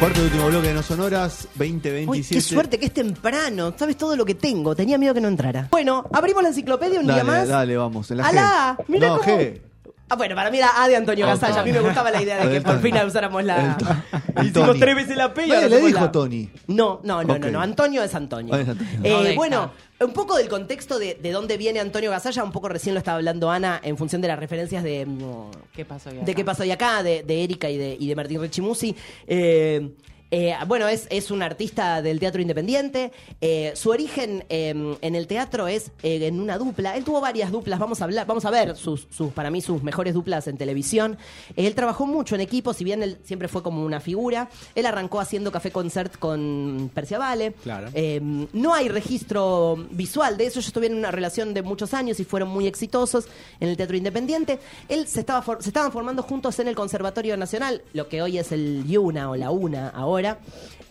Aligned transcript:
Cuarto 0.00 0.20
y 0.20 0.24
último 0.24 0.46
bloque 0.48 0.68
de 0.68 0.74
No 0.74 0.82
Sonoras, 0.82 1.48
2027. 1.54 2.10
Uy, 2.10 2.22
qué 2.22 2.40
suerte 2.42 2.78
que 2.78 2.86
es 2.86 2.92
temprano. 2.92 3.72
Sabes 3.78 3.96
todo 3.96 4.14
lo 4.14 4.26
que 4.26 4.34
tengo. 4.34 4.76
Tenía 4.76 4.98
miedo 4.98 5.14
que 5.14 5.22
no 5.22 5.28
entrara. 5.28 5.68
Bueno, 5.70 6.04
abrimos 6.12 6.42
la 6.42 6.50
enciclopedia 6.50 7.00
un 7.00 7.06
dale, 7.06 7.22
día 7.22 7.32
más. 7.32 7.48
Dale, 7.48 7.76
vamos. 7.78 8.10
En 8.10 8.18
la 8.18 8.26
¡Alá! 8.26 8.76
G. 8.78 8.84
Mira 8.88 9.08
no, 9.08 9.18
cómo- 9.20 9.38
G. 9.38 9.60
Ah, 10.08 10.14
bueno, 10.14 10.36
para 10.36 10.50
mí 10.52 10.58
era 10.58 10.82
A 10.82 10.86
de 10.88 10.94
Antonio 10.94 11.26
Ah, 11.26 11.30
Gasalla. 11.30 11.60
A 11.60 11.64
mí 11.64 11.72
me 11.72 11.80
gustaba 11.80 12.10
la 12.12 12.22
idea 12.22 12.44
de 12.46 12.52
que 12.52 12.60
por 12.60 12.80
fin 12.80 12.94
usáramos 13.04 13.42
la. 13.42 13.76
El 14.36 14.46
Hicimos 14.46 14.68
Tony. 14.68 14.80
tres 14.80 14.94
veces 14.94 15.16
la 15.16 15.34
P 15.34 15.46
y 15.46 15.52
ahora 15.52 15.68
le 15.68 15.80
dijo 15.80 15.98
la- 16.00 16.12
Tony. 16.12 16.48
No, 16.68 17.00
no, 17.02 17.24
no, 17.24 17.34
Ok. 17.34 17.40
no, 17.40 17.50
no. 17.50 17.60
Antonio 17.60 18.02
es 18.04 18.14
Antonio. 18.14 18.54
Ah, 18.54 18.60
es 18.60 18.68
Antonio. 18.68 18.92
Eh, 19.02 19.10
No 19.10 19.22
deja. 19.22 19.34
bueno, 19.34 19.72
un 20.00 20.12
poco 20.12 20.36
del 20.36 20.48
contexto 20.48 20.98
de, 21.00 21.14
de 21.20 21.32
dónde 21.32 21.56
viene 21.56 21.80
Antonio 21.80 22.10
Gasalla, 22.10 22.44
un 22.44 22.52
poco 22.52 22.68
recién 22.68 22.94
lo 22.94 22.98
estaba 22.98 23.16
hablando 23.16 23.50
Ana 23.50 23.80
en 23.82 23.96
función 23.96 24.22
de 24.22 24.28
las 24.28 24.38
referencias 24.38 24.84
de. 24.84 25.06
mm, 25.06 25.50
¿Qué 25.74 25.84
pasó 25.84 26.10
hoy 26.10 26.18
de 26.18 26.34
qué 26.34 26.44
pasó 26.44 26.62
hoy 26.62 26.70
acá, 26.70 27.02
de, 27.02 27.22
de 27.24 27.42
Erika 27.44 27.68
y 27.68 27.76
de, 27.76 27.96
y 27.98 28.06
de 28.08 28.14
Martín 28.14 28.40
Rechimusi. 28.40 28.94
Eh, 29.26 29.90
eh, 30.30 30.54
bueno, 30.66 30.88
es, 30.88 31.06
es 31.10 31.30
un 31.30 31.42
artista 31.42 32.02
del 32.02 32.18
teatro 32.20 32.40
independiente. 32.42 33.12
Eh, 33.40 33.72
su 33.74 33.90
origen 33.90 34.44
eh, 34.48 34.96
en 35.00 35.14
el 35.14 35.26
teatro 35.26 35.68
es 35.68 35.90
eh, 36.02 36.26
en 36.26 36.40
una 36.40 36.58
dupla. 36.58 36.96
Él 36.96 37.04
tuvo 37.04 37.20
varias 37.20 37.50
duplas. 37.52 37.78
Vamos 37.78 38.00
a 38.00 38.04
hablar, 38.04 38.26
vamos 38.26 38.44
a 38.44 38.50
ver 38.50 38.76
sus, 38.76 39.06
sus, 39.10 39.32
para 39.32 39.50
mí, 39.50 39.60
sus 39.60 39.82
mejores 39.82 40.14
duplas 40.14 40.46
en 40.48 40.56
televisión. 40.56 41.16
Él 41.56 41.74
trabajó 41.74 42.06
mucho 42.06 42.34
en 42.34 42.40
equipo, 42.40 42.72
si 42.72 42.84
bien 42.84 43.02
él 43.02 43.18
siempre 43.24 43.48
fue 43.48 43.62
como 43.62 43.84
una 43.84 44.00
figura. 44.00 44.48
Él 44.74 44.86
arrancó 44.86 45.20
haciendo 45.20 45.52
café 45.52 45.70
concert 45.70 46.16
con 46.18 46.90
Percia 46.94 47.18
Vale. 47.18 47.52
Claro. 47.62 47.88
Eh, 47.94 48.20
no 48.52 48.74
hay 48.74 48.88
registro 48.88 49.76
visual 49.90 50.36
de 50.36 50.46
eso. 50.46 50.58
Ellos 50.60 50.72
tuvieron 50.72 50.98
una 50.98 51.10
relación 51.10 51.54
de 51.54 51.62
muchos 51.62 51.94
años 51.94 52.18
y 52.20 52.24
fueron 52.24 52.48
muy 52.48 52.66
exitosos 52.66 53.26
en 53.60 53.68
el 53.68 53.76
teatro 53.76 53.96
independiente. 53.96 54.58
Él 54.88 55.06
se, 55.06 55.20
estaba 55.20 55.42
for- 55.42 55.62
se 55.62 55.68
estaban 55.70 55.92
formando 55.92 56.22
juntos 56.22 56.58
en 56.58 56.68
el 56.68 56.74
Conservatorio 56.74 57.36
Nacional, 57.36 57.82
lo 57.92 58.08
que 58.08 58.22
hoy 58.22 58.38
es 58.38 58.52
el 58.52 58.84
YUNA 58.86 59.30
o 59.30 59.36
la 59.36 59.50
UNA 59.50 59.88
ahora. 59.90 60.15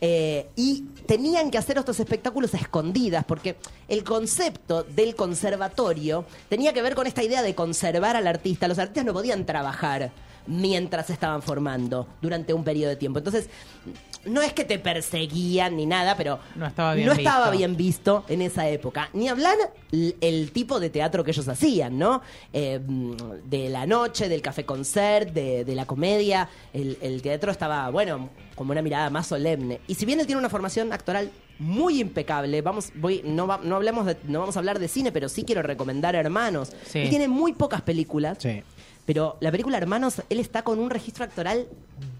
Eh, 0.01 0.47
y 0.55 0.83
tenían 1.07 1.51
que 1.51 1.57
hacer 1.57 1.77
estos 1.77 1.99
espectáculos 1.99 2.53
a 2.53 2.57
escondidas, 2.57 3.23
porque 3.25 3.55
el 3.87 4.03
concepto 4.03 4.83
del 4.83 5.15
conservatorio 5.15 6.25
tenía 6.49 6.73
que 6.73 6.81
ver 6.81 6.95
con 6.95 7.07
esta 7.07 7.23
idea 7.23 7.41
de 7.41 7.55
conservar 7.55 8.15
al 8.15 8.27
artista. 8.27 8.67
Los 8.67 8.79
artistas 8.79 9.05
no 9.05 9.13
podían 9.13 9.45
trabajar 9.45 10.11
mientras 10.47 11.07
se 11.07 11.13
estaban 11.13 11.41
formando 11.41 12.07
durante 12.21 12.53
un 12.53 12.63
periodo 12.63 12.89
de 12.89 12.95
tiempo. 12.95 13.19
Entonces, 13.19 13.49
no 14.25 14.41
es 14.41 14.53
que 14.53 14.63
te 14.65 14.79
perseguían 14.79 15.75
ni 15.77 15.85
nada, 15.85 16.17
pero 16.17 16.39
No 16.55 16.65
estaba 16.65 16.93
bien 16.95 17.07
no 17.07 17.13
estaba 17.13 17.45
visto. 17.51 17.57
bien 17.57 17.75
visto 17.77 18.25
en 18.27 18.41
esa 18.41 18.67
época. 18.67 19.09
Ni 19.13 19.27
hablar 19.29 19.55
el 19.91 20.51
tipo 20.51 20.79
de 20.79 20.89
teatro 20.89 21.23
que 21.23 21.31
ellos 21.31 21.47
hacían, 21.47 21.97
¿no? 21.99 22.21
Eh, 22.51 22.79
mm, 22.85 23.11
de 23.45 23.69
la 23.69 23.85
noche, 23.85 24.27
del 24.27 24.41
café 24.41 24.65
concert, 24.65 25.31
de, 25.31 25.63
de 25.63 25.75
la 25.75 25.85
comedia. 25.85 26.49
El, 26.73 26.97
el 27.01 27.21
teatro 27.21 27.51
estaba, 27.51 27.89
bueno, 27.91 28.29
como 28.55 28.71
una 28.71 28.81
mirada 28.81 29.09
más 29.11 29.27
solemne. 29.27 29.79
Y 29.87 29.93
si 29.95 30.05
bien 30.05 30.19
él 30.19 30.25
tiene 30.25 30.39
una 30.39 30.49
formación 30.49 30.91
actoral 30.91 31.29
muy 31.59 32.01
impecable, 32.01 32.61
vamos, 32.61 32.91
voy, 32.95 33.21
no, 33.23 33.47
va- 33.47 33.61
no 33.63 33.75
hablemos 33.75 34.05
de, 34.07 34.17
no 34.27 34.39
vamos 34.39 34.55
a 34.57 34.59
hablar 34.59 34.79
de 34.79 34.87
cine, 34.87 35.11
pero 35.11 35.29
sí 35.29 35.43
quiero 35.43 35.61
recomendar 35.61 36.15
Hermanos. 36.15 36.73
Sí. 36.87 36.99
Él 36.99 37.09
tiene 37.09 37.27
muy 37.27 37.53
pocas 37.53 37.81
películas. 37.81 38.39
Sí. 38.41 38.63
Pero 39.05 39.37
la 39.39 39.51
película 39.51 39.77
Hermanos, 39.77 40.21
él 40.29 40.39
está 40.39 40.63
con 40.63 40.79
un 40.79 40.89
registro 40.89 41.23
actoral 41.25 41.67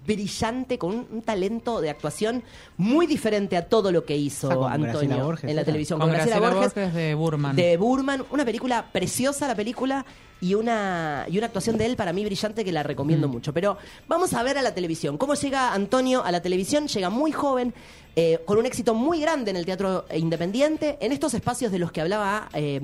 brillante, 0.06 0.78
con 0.78 0.90
un, 0.90 1.06
un 1.10 1.22
talento 1.22 1.80
de 1.80 1.90
actuación 1.90 2.42
muy 2.76 3.06
diferente 3.06 3.56
a 3.56 3.66
todo 3.66 3.90
lo 3.90 4.04
que 4.04 4.16
hizo 4.16 4.48
con 4.48 4.72
Antonio 4.72 5.24
Borges, 5.24 5.50
en 5.50 5.56
la 5.56 5.64
televisión. 5.64 5.98
Con 5.98 6.10
Graciela 6.10 6.38
Borges 6.38 6.94
de 6.94 7.14
Burman. 7.14 7.56
De 7.56 7.76
Burman, 7.76 8.24
una 8.30 8.44
película 8.44 8.86
preciosa 8.92 9.48
la 9.48 9.56
película 9.56 10.06
y 10.40 10.54
una, 10.54 11.26
y 11.28 11.38
una 11.38 11.46
actuación 11.46 11.76
de 11.76 11.86
él 11.86 11.96
para 11.96 12.12
mí 12.12 12.24
brillante 12.24 12.64
que 12.64 12.70
la 12.70 12.82
Mm. 12.84 12.86
recomiendo 12.86 13.26
mucho. 13.26 13.52
Pero 13.52 13.78
vamos 14.06 14.32
a 14.34 14.42
ver 14.44 14.56
a 14.58 14.62
la 14.62 14.72
televisión. 14.74 15.18
¿Cómo 15.18 15.34
llega 15.34 15.72
Antonio 15.72 16.24
a 16.24 16.30
la 16.30 16.40
televisión? 16.40 16.86
Llega 16.86 17.10
muy 17.10 17.32
joven, 17.32 17.74
eh, 18.14 18.38
con 18.44 18.58
un 18.58 18.66
éxito 18.66 18.94
muy 18.94 19.20
grande 19.20 19.50
en 19.50 19.56
el 19.56 19.66
teatro 19.66 20.04
independiente, 20.14 20.98
en 21.00 21.10
estos 21.10 21.34
espacios 21.34 21.72
de 21.72 21.78
los 21.80 21.90
que 21.90 22.00
hablaba... 22.00 22.48
eh, 22.54 22.80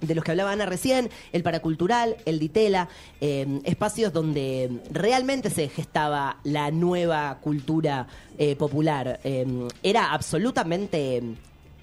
de 0.00 0.14
los 0.14 0.24
que 0.24 0.30
hablaba 0.30 0.52
Ana 0.52 0.66
recién, 0.66 1.10
el 1.32 1.42
paracultural, 1.42 2.16
el 2.24 2.38
ditela, 2.38 2.88
eh, 3.20 3.60
espacios 3.64 4.12
donde 4.12 4.80
realmente 4.90 5.50
se 5.50 5.68
gestaba 5.68 6.38
la 6.44 6.70
nueva 6.70 7.38
cultura 7.40 8.06
eh, 8.38 8.56
popular. 8.56 9.20
Eh, 9.24 9.46
era 9.82 10.12
absolutamente, 10.12 11.22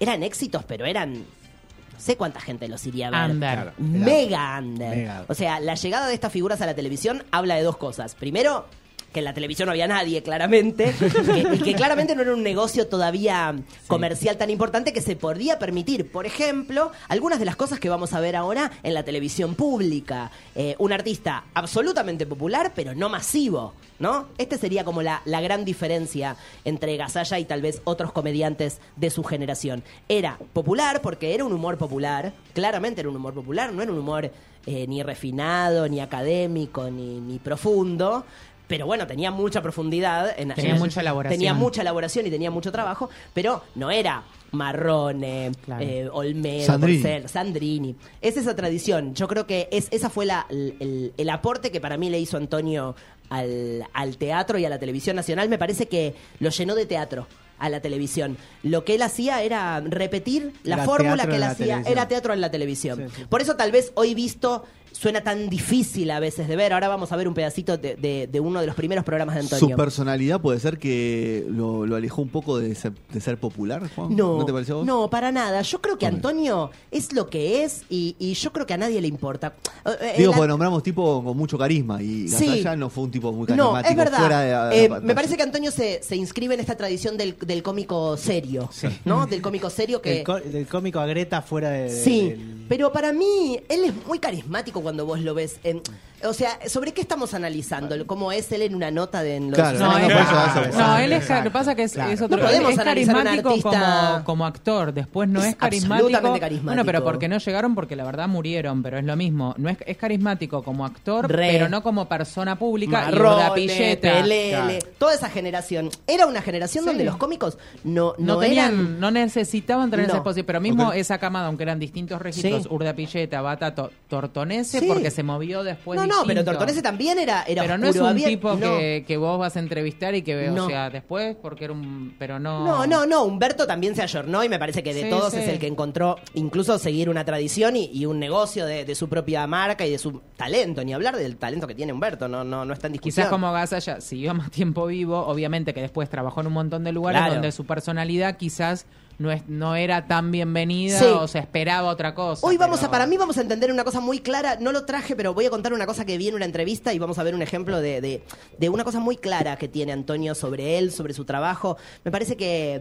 eran 0.00 0.22
éxitos, 0.22 0.64
pero 0.64 0.86
eran, 0.86 1.14
no 1.14 2.00
sé 2.00 2.16
cuánta 2.16 2.40
gente 2.40 2.68
los 2.68 2.86
iría 2.86 3.08
a 3.08 3.10
ver. 3.10 3.30
Under. 3.30 3.72
Mega 3.78 4.58
under. 4.58 4.96
Mega. 4.96 5.24
O 5.28 5.34
sea, 5.34 5.60
la 5.60 5.74
llegada 5.74 6.06
de 6.06 6.14
estas 6.14 6.32
figuras 6.32 6.60
a 6.60 6.66
la 6.66 6.74
televisión 6.74 7.24
habla 7.30 7.54
de 7.56 7.62
dos 7.62 7.76
cosas. 7.76 8.14
Primero, 8.14 8.66
que 9.12 9.20
en 9.20 9.24
la 9.24 9.32
televisión 9.34 9.66
no 9.66 9.72
había 9.72 9.88
nadie, 9.88 10.22
claramente, 10.22 10.94
que- 10.98 11.48
y 11.54 11.58
que 11.60 11.74
claramente 11.74 12.14
no 12.14 12.22
era 12.22 12.34
un 12.34 12.42
negocio 12.42 12.86
todavía 12.88 13.54
comercial 13.86 14.36
tan 14.36 14.50
importante 14.50 14.92
que 14.92 15.00
se 15.00 15.16
podía 15.16 15.58
permitir, 15.58 16.10
por 16.10 16.26
ejemplo, 16.26 16.92
algunas 17.08 17.38
de 17.38 17.44
las 17.46 17.56
cosas 17.56 17.80
que 17.80 17.88
vamos 17.88 18.12
a 18.12 18.20
ver 18.20 18.36
ahora 18.36 18.70
en 18.82 18.92
la 18.94 19.02
televisión 19.04 19.54
pública. 19.54 20.30
Eh, 20.54 20.74
un 20.78 20.92
artista 20.92 21.44
absolutamente 21.54 22.26
popular, 22.26 22.72
pero 22.74 22.94
no 22.94 23.08
masivo, 23.08 23.72
¿no? 23.98 24.28
Este 24.38 24.58
sería 24.58 24.84
como 24.84 25.00
la, 25.02 25.22
la 25.24 25.40
gran 25.40 25.64
diferencia 25.64 26.36
entre 26.64 26.96
Gasalla 26.96 27.38
y 27.38 27.44
tal 27.46 27.62
vez 27.62 27.80
otros 27.84 28.12
comediantes 28.12 28.78
de 28.96 29.10
su 29.10 29.24
generación. 29.24 29.82
Era 30.08 30.38
popular 30.52 31.00
porque 31.00 31.34
era 31.34 31.44
un 31.44 31.52
humor 31.52 31.78
popular, 31.78 32.32
claramente 32.54 33.00
era 33.00 33.08
un 33.08 33.16
humor 33.16 33.32
popular, 33.34 33.72
no 33.72 33.82
era 33.82 33.90
un 33.92 33.98
humor 33.98 34.30
eh, 34.66 34.86
ni 34.86 35.02
refinado, 35.02 35.88
ni 35.88 36.00
académico, 36.00 36.90
ni, 36.90 37.20
ni 37.20 37.38
profundo. 37.38 38.24
Pero 38.68 38.86
bueno, 38.86 39.06
tenía 39.06 39.30
mucha 39.30 39.62
profundidad. 39.62 40.32
En, 40.38 40.54
Tenía 40.54 40.74
en- 40.74 40.78
mucha 40.78 41.00
elaboración. 41.00 41.38
Tenía 41.38 41.54
mucha 41.54 41.80
elaboración 41.82 42.26
y 42.26 42.30
tenía 42.30 42.50
mucho 42.50 42.70
trabajo, 42.70 43.08
pero 43.34 43.62
no 43.74 43.90
era 43.90 44.22
Marrone, 44.52 45.50
Claro. 45.64 45.82
eh, 45.84 46.08
Olmedo, 46.12 46.66
Sandrini. 46.66 47.02
Porcel, 47.02 47.28
Sandrini. 47.28 47.96
Es 48.20 48.36
esa 48.36 48.54
tradición. 48.54 49.14
Yo 49.14 49.26
creo 49.28 49.46
que 49.46 49.68
es, 49.72 49.88
esa 49.90 50.10
fue 50.10 50.26
la, 50.26 50.46
el, 50.50 50.74
el- 50.80 51.12
el 51.16 51.30
aporte 51.30 51.70
que 51.70 51.80
para 51.80 51.96
mí 51.96 52.10
le 52.10 52.18
hizo 52.20 52.36
Antonio 52.36 52.94
al, 53.30 53.84
al 53.92 54.16
teatro 54.18 54.58
y 54.58 54.64
a 54.64 54.68
la 54.68 54.78
televisión 54.78 55.16
nacional. 55.16 55.48
Me 55.48 55.58
parece 55.58 55.86
que 55.88 56.14
lo 56.40 56.50
llenó 56.50 56.74
de 56.74 56.86
teatro 56.86 57.26
a 57.58 57.68
la 57.70 57.80
televisión. 57.80 58.36
Lo 58.62 58.84
que 58.84 58.94
él 58.94 59.02
hacía 59.02 59.42
era 59.42 59.80
repetir 59.80 60.52
la 60.62 60.78
fórmula 60.84 61.26
que 61.26 61.36
él 61.36 61.42
hacía. 61.42 61.66
televisión. 61.66 61.92
Era 61.92 62.06
teatro 62.08 62.32
en 62.34 62.40
la 62.40 62.50
televisión. 62.50 62.98
Sí, 63.08 63.14
sí. 63.16 63.24
Por 63.28 63.40
eso 63.40 63.56
tal 63.56 63.72
vez 63.72 63.92
hoy 63.94 64.14
visto 64.14 64.64
suena 64.92 65.22
tan 65.22 65.48
difícil 65.48 66.10
a 66.10 66.20
veces 66.20 66.48
de 66.48 66.56
ver. 66.56 66.72
Ahora 66.72 66.88
vamos 66.88 67.12
a 67.12 67.16
ver 67.16 67.28
un 67.28 67.34
pedacito 67.34 67.76
de, 67.78 67.96
de- 67.96 68.26
de 68.26 68.40
uno 68.40 68.60
de 68.60 68.66
los 68.66 68.74
primeros 68.74 69.04
programas 69.04 69.34
de 69.36 69.42
Antonio. 69.42 69.68
Su 69.68 69.76
personalidad 69.76 70.40
puede 70.40 70.58
ser 70.60 70.78
que 70.78 71.44
lo, 71.48 71.86
lo 71.86 71.96
alejó 71.96 72.22
un 72.22 72.28
poco 72.28 72.58
de 72.58 72.74
ser, 72.74 72.92
de 73.12 73.20
ser 73.20 73.38
popular, 73.38 73.88
Juan. 73.94 74.14
No, 74.16 74.44
te 74.44 74.52
pareció 74.52 74.74
a 74.74 74.78
vos? 74.78 74.86
no, 74.86 75.08
para 75.10 75.30
nada. 75.32 75.62
Yo 75.62 75.80
creo 75.80 75.98
que. 75.98 76.06
Antonio 76.06 76.70
es 76.90 77.12
lo 77.12 77.28
que 77.28 77.64
es 77.64 77.82
y, 77.90 78.16
y 78.18 78.34
yo 78.34 78.52
creo 78.52 78.66
que 78.66 78.74
a 78.74 78.78
nadie 78.78 79.00
le 79.00 79.08
importa. 79.08 79.54
Eh, 79.84 79.90
eh, 80.00 80.14
Digo, 80.18 80.32
la- 80.32 80.36
porque 80.38 80.48
nombramos 80.48 80.82
tipo 80.82 81.22
con 81.22 81.36
mucho 81.36 81.56
carisma 81.58 82.02
y 82.02 82.28
Sí. 82.28 82.64
No 82.76 82.90
fue 82.90 83.04
un 83.04 83.10
tipo 83.10 83.32
muy 83.32 83.46
No, 83.48 83.72
carismático. 83.72 83.90
es 83.90 83.96
verdad. 83.96 84.18
fuera 84.18 84.40
de 84.40 84.52
la- 84.52 84.64
la 84.68 84.74
Eh, 84.74 84.88
me 85.02 85.14
parece 85.14 85.36
que 85.36 85.42
Antonio 85.42 85.70
se, 85.70 86.02
se 86.02 86.16
inscribe 86.16 86.54
en 86.54 86.60
esta 86.60 86.76
tradición 86.76 87.16
del, 87.16 87.36
del 87.38 87.62
cómico 87.62 88.16
serio, 88.16 88.68
¿no? 89.04 89.26
Del 89.26 89.40
cómico 89.42 89.70
serio 89.70 90.00
que... 90.02 90.10
Del, 90.16 90.24
có- 90.24 90.40
del 90.40 90.66
cómico 90.66 90.98
a 91.00 91.06
Greta 91.06 91.42
fuera 91.42 91.70
de. 91.70 91.90
Sí, 91.90 92.30
del- 92.30 92.66
pero 92.68 92.92
para 92.92 93.12
mí 93.12 93.58
él 93.68 93.84
es 93.84 93.92
muy 94.06 94.18
carismático 94.18 94.77
cuando 94.82 95.06
vos 95.06 95.20
lo 95.20 95.34
ves. 95.34 95.60
en- 95.64 95.82
o 96.24 96.32
sea, 96.32 96.58
¿sobre 96.68 96.92
qué 96.92 97.00
estamos 97.00 97.34
analizando? 97.34 98.06
¿Cómo 98.06 98.32
es 98.32 98.50
él 98.52 98.62
en 98.62 98.74
una 98.74 98.90
nota 98.90 99.22
de 99.22 99.36
en 99.36 99.50
los 99.50 99.58
Claro, 99.58 99.78
No, 99.78 99.92
no, 99.92 99.98
él, 99.98 100.02
no, 100.08 100.08
exacto, 100.20 100.60
él 100.98 101.12
es, 101.12 101.28
lo 101.30 101.42
que 101.44 101.50
pasa 101.50 101.74
que 101.74 101.82
es, 101.84 101.92
Claro. 101.92 102.10
es 102.10 102.20
otro, 102.22 102.36
No 102.38 102.42
podemos 102.44 102.70
es 102.72 102.78
un 102.78 102.84
carismático 102.84 103.48
artista- 103.50 104.10
como, 104.12 104.24
como 104.24 104.46
actor, 104.46 104.92
después 104.92 105.28
no 105.28 105.40
Es 105.40 105.46
es, 105.48 105.56
carismático. 105.56 105.94
absolutamente 106.06 106.40
carismático. 106.40 106.66
Bueno, 106.68 106.84
pero 106.84 107.04
porque 107.04 107.28
no 107.28 107.38
llegaron 107.38 107.74
porque 107.74 107.96
la 107.96 108.04
verdad 108.04 108.28
murieron, 108.28 108.82
pero 108.82 108.98
es 108.98 109.04
lo 109.04 109.16
mismo. 109.16 109.54
No 109.58 109.68
es, 109.68 109.78
es 109.86 109.96
carismático 109.96 110.62
como 110.62 110.84
actor, 110.84 111.28
Re. 111.30 111.48
pero 111.52 111.68
no 111.68 111.82
como 111.82 112.08
persona 112.08 112.56
pública 112.58 113.02
y 113.08 113.12
Marrone, 113.12 113.34
Urdapilleta. 113.36 114.12
Pelele, 114.12 114.48
Claro. 114.50 114.74
toda 114.98 115.14
esa 115.14 115.28
generación. 115.30 115.90
Era 116.06 116.26
una 116.26 116.42
generación 116.42 116.84
donde 116.84 117.04
los 117.04 117.16
cómicos 117.16 117.58
no, 117.84 118.14
No, 118.18 118.34
no, 118.34 118.38
tenían, 118.38 118.74
eran... 118.74 119.00
no 119.00 119.10
necesitaban 119.10 119.90
tener 119.90 120.06
No. 120.06 120.12
esa 120.12 120.18
exposición, 120.18 120.46
pero 120.46 120.60
mismo 120.60 120.88
Ok. 120.88 120.94
esa 120.96 121.18
camada, 121.18 121.46
aunque 121.46 121.62
eran 121.62 121.78
distintos 121.78 122.20
registros, 122.20 122.62
Sí. 122.64 122.68
Urdapilleta, 122.70 123.40
Bata, 123.40 123.74
To- 123.74 123.90
Tortonese, 124.08 124.80
Sí. 124.80 124.86
porque 124.86 125.10
se 125.10 125.22
movió 125.22 125.62
después 125.62 125.98
No, 126.08 126.24
pero. 126.26 126.44
Tortonese 126.44 126.82
también 126.82 127.18
era, 127.18 127.42
era 127.44 127.62
Pero 127.62 127.78
no 127.78 127.86
es 127.86 127.96
un 127.96 128.06
había- 128.06 128.28
tipo 128.28 128.54
no. 128.54 128.76
que, 128.78 129.04
que 129.06 129.16
vos 129.16 129.38
vas 129.38 129.54
a 129.56 129.58
entrevistar 129.60 130.14
y 130.14 130.22
que 130.22 130.34
ve, 130.34 130.50
No. 130.50 130.64
o 130.64 130.68
sea, 130.68 130.90
después, 130.90 131.36
porque 131.40 131.64
era 131.64 131.72
un. 131.72 132.14
Pero 132.18 132.38
no. 132.38 132.64
No, 132.66 132.86
no, 132.86 133.06
no, 133.06 133.24
Humberto 133.24 133.66
también 133.66 133.94
se 133.94 134.02
ayornó 134.02 134.42
y 134.44 134.48
me 134.48 134.58
parece 134.58 134.82
que 134.82 134.94
de 134.94 135.04
Sí, 135.04 135.10
todos 135.10 135.32
sí. 135.32 135.38
es 135.40 135.48
el 135.48 135.58
que 135.58 135.66
encontró 135.66 136.16
incluso 136.34 136.78
seguir 136.78 137.08
una 137.10 137.24
tradición 137.24 137.76
y, 137.76 137.90
y 137.92 138.06
un 138.06 138.18
negocio 138.18 138.66
de, 138.66 138.84
de 138.84 138.94
su 138.94 139.08
propia 139.08 139.46
marca 139.46 139.86
y 139.86 139.90
de 139.90 139.98
su 139.98 140.20
talento, 140.36 140.82
ni 140.84 140.92
hablar 140.94 141.16
del 141.16 141.36
talento 141.36 141.66
que 141.66 141.74
tiene 141.74 141.92
Humberto, 141.92 142.28
no, 142.28 142.44
no, 142.44 142.64
no 142.64 142.72
está 142.72 142.86
en 142.86 142.94
discusión. 142.94 143.24
Quizás 143.24 143.30
como 143.30 143.52
Gasalla 143.52 144.00
siguió 144.00 144.34
más 144.34 144.50
tiempo 144.50 144.86
vivo, 144.86 145.18
obviamente 145.26 145.74
que 145.74 145.80
después 145.80 146.08
trabajó 146.08 146.40
en 146.40 146.46
un 146.48 146.52
montón 146.54 146.84
de 146.84 146.92
lugares 146.92 147.20
Claro. 147.20 147.34
donde 147.34 147.52
su 147.52 147.66
personalidad 147.66 148.36
quizás 148.36 148.86
no, 149.18 149.30
es, 149.32 149.48
no 149.48 149.74
era 149.76 150.06
tan 150.06 150.30
bienvenida 150.30 150.98
Sí. 150.98 151.04
o 151.06 151.26
se 151.26 151.38
esperaba 151.40 151.88
otra 151.90 152.14
cosa. 152.14 152.46
Hoy 152.46 152.56
vamos 152.56 152.78
pero- 152.78 152.88
a, 152.88 152.90
para 152.92 153.06
mí 153.06 153.16
vamos 153.16 153.36
a 153.38 153.40
entender 153.40 153.72
una 153.72 153.84
cosa 153.84 154.00
muy 154.00 154.20
clara, 154.20 154.56
no 154.60 154.70
lo 154.72 154.84
traje, 154.84 155.16
pero 155.16 155.34
voy 155.34 155.46
a 155.46 155.50
contar 155.50 155.72
una 155.72 155.86
cosa 155.86 156.04
que 156.04 156.16
vi 156.18 156.28
en 156.28 156.34
una 156.36 156.44
entrevista 156.44 156.92
y 156.92 156.98
vamos 156.98 157.18
a 157.18 157.22
ver 157.24 157.34
un 157.34 157.42
ejemplo 157.42 157.80
de, 157.80 158.00
de- 158.00 158.22
de 158.58 158.68
una 158.68 158.84
cosa 158.84 159.00
muy 159.00 159.16
clara 159.16 159.56
que 159.56 159.66
tiene 159.68 159.92
Antonio 159.92 160.34
sobre 160.34 160.78
él, 160.78 160.92
sobre 160.92 161.14
su 161.14 161.24
trabajo. 161.24 161.76
Me 162.04 162.10
parece 162.10 162.36
que, 162.36 162.80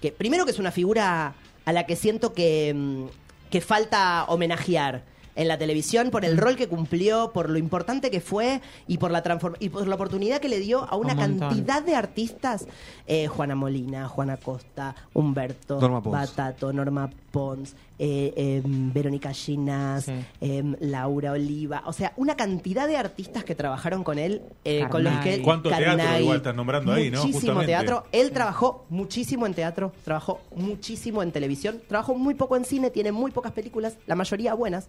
que 0.00 0.12
primero 0.12 0.44
que 0.44 0.50
es 0.50 0.58
una 0.58 0.70
figura 0.72 1.34
a 1.64 1.72
la 1.72 1.86
que 1.86 1.96
siento 1.96 2.32
que, 2.34 2.74
mm, 2.74 3.04
que 3.50 3.60
falta 3.60 4.24
homenajear 4.28 5.04
en 5.38 5.48
la 5.48 5.56
televisión 5.56 6.10
por 6.10 6.24
el 6.24 6.36
rol 6.36 6.56
que 6.56 6.68
cumplió, 6.68 7.30
por 7.32 7.48
lo 7.48 7.58
importante 7.58 8.10
que 8.10 8.20
fue 8.20 8.60
y 8.88 8.98
por 8.98 9.10
la 9.12 9.22
transform- 9.22 9.56
y 9.60 9.68
por 9.70 9.86
la 9.86 9.94
oportunidad 9.94 10.40
que 10.40 10.48
le 10.48 10.58
dio 10.58 10.82
a 10.82 10.96
una 10.96 11.12
Un 11.14 11.18
cantidad 11.38 11.80
de 11.82 11.94
artistas, 11.94 12.66
eh, 13.06 13.28
Juana 13.28 13.54
Molina, 13.54 14.08
Juana 14.08 14.36
Costa, 14.36 14.94
Humberto, 15.14 15.80
Norma. 15.80 16.00
Batato, 16.00 16.72
Norma 16.72 17.08
Pons, 17.30 17.74
eh, 17.98 18.32
eh, 18.36 18.62
Verónica 18.64 19.32
Ginás, 19.32 20.04
Sí. 20.06 20.12
eh, 20.40 20.62
Laura 20.80 21.32
Oliva, 21.32 21.82
o 21.86 21.92
sea, 21.92 22.12
una 22.16 22.36
cantidad 22.36 22.88
de 22.88 22.96
artistas 22.96 23.44
que 23.44 23.54
trabajaron 23.54 24.02
con 24.04 24.18
él, 24.18 24.42
eh, 24.64 24.86
con 24.90 25.04
los 25.04 25.12
que 25.18 25.34
él- 25.34 25.42
¿Cuánto 25.42 25.68
teatro 25.68 26.20
igual 26.20 26.36
estás 26.38 26.54
nombrando 26.54 26.92
ahí, 26.92 27.10
no? 27.10 27.18
Muchísimo 27.18 27.40
Justamente. 27.40 27.66
teatro. 27.66 28.04
Él 28.12 28.30
trabajó 28.32 28.86
muchísimo 28.88 29.46
en 29.46 29.54
teatro, 29.54 29.92
trabajó 30.04 30.40
muchísimo 30.54 31.22
en 31.22 31.32
televisión, 31.32 31.80
trabajó 31.86 32.14
muy 32.14 32.34
poco 32.34 32.56
en 32.56 32.64
cine, 32.64 32.90
tiene 32.90 33.12
muy 33.12 33.30
pocas 33.30 33.52
películas, 33.52 33.96
la 34.06 34.14
mayoría 34.14 34.54
buenas. 34.54 34.88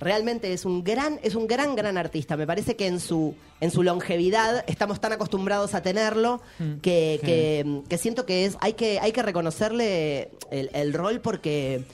Realmente 0.00 0.52
es 0.52 0.64
un 0.64 0.82
gran, 0.82 1.20
es 1.22 1.34
un 1.34 1.46
gran, 1.46 1.76
gran 1.76 1.96
artista. 1.96 2.36
Me 2.36 2.46
parece 2.46 2.76
que 2.76 2.86
en 2.86 3.00
su, 3.00 3.34
en 3.60 3.70
su 3.70 3.82
longevidad 3.82 4.64
estamos 4.66 5.00
tan 5.00 5.12
acostumbrados 5.12 5.74
a 5.74 5.82
tenerlo 5.82 6.42
que, 6.82 7.18
sí. 7.20 7.26
que, 7.26 7.82
que 7.88 7.98
siento 7.98 8.26
que 8.26 8.44
es, 8.44 8.56
hay 8.60 8.72
que, 8.72 8.98
hay 9.00 9.12
que 9.12 9.22
reconocerle 9.22 10.30
el, 10.50 10.70
el 10.72 10.92
rol 10.92 11.20
porque 11.20 11.84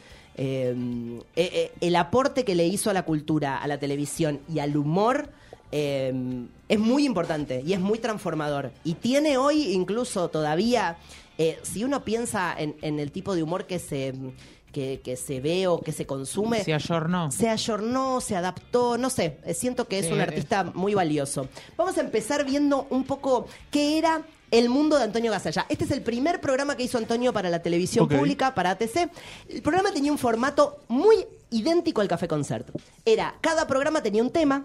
eh, 0.43 0.75
eh, 1.37 1.73
el 1.83 1.97
aporte 1.97 2.47
que 2.47 2.55
le 2.55 2.67
hizo 2.67 2.89
a 2.89 2.95
la 2.95 3.03
cultura, 3.03 3.59
a 3.59 3.67
la 3.67 3.79
televisión 3.79 4.41
y 4.49 4.61
al 4.61 4.75
humor 4.75 5.29
eh, 5.71 6.15
es 6.69 6.79
muy 6.79 7.05
importante 7.05 7.63
y 7.67 7.75
es 7.75 7.81
muy 7.81 7.99
transformador. 7.99 8.73
Y 8.83 8.95
tiene 8.95 9.37
hoy 9.37 9.73
incluso 9.73 10.31
todavía, 10.31 10.97
si 11.63 11.85
uno 11.85 12.05
piensa 12.05 12.55
en, 12.57 12.77
en 12.83 13.01
el 13.01 13.13
tipo 13.13 13.35
de 13.35 13.43
humor 13.43 13.67
que 13.67 13.79
se, 13.79 14.15
que, 14.73 15.01
que 15.03 15.17
se 15.17 15.41
ve 15.41 15.67
o 15.67 15.81
que 15.81 15.93
se 15.93 16.07
consume, 16.07 16.63
Se 16.65 16.73
ayornó. 16.75 17.31
se 17.31 17.49
ayornó, 17.49 18.21
se 18.21 18.37
adaptó, 18.37 18.97
no 18.99 19.11
sé, 19.11 19.39
eh, 19.45 19.55
siento 19.55 19.87
que 19.89 19.99
es 20.01 20.07
Sí, 20.07 20.13
un 20.13 20.21
es- 20.21 20.29
artista 20.29 20.65
muy 20.65 20.95
valioso. 20.95 21.49
Vamos 21.77 21.97
a 21.99 22.01
empezar 22.01 22.45
viendo 22.45 22.87
un 22.91 23.05
poco 23.05 23.47
qué 23.71 23.99
era 23.99 24.23
el 24.51 24.69
mundo 24.69 24.97
de 24.99 25.05
Antonio 25.05 25.31
Gasalla. 25.31 25.67
Este 25.69 25.85
es 25.85 25.91
el 25.93 26.03
primer 26.03 26.41
programa 26.41 26.77
que 26.77 26.83
hizo 26.83 26.99
Antonio 26.99 27.33
para 27.33 27.51
la 27.51 27.63
televisión 27.63 28.09
pública, 28.09 28.55
para 28.55 28.71
ATC. 28.71 29.09
El 29.49 29.63
programa 29.63 29.93
tenía 29.93 30.11
un 30.11 30.19
formato 30.19 30.81
muy 30.89 31.25
idéntico 31.51 32.01
al 32.01 32.09
Café 32.09 32.27
Concert. 32.27 32.69
Era, 33.05 33.37
cada 33.41 33.67
programa 33.69 34.03
tenía 34.03 34.23
un 34.23 34.31
tema, 34.31 34.65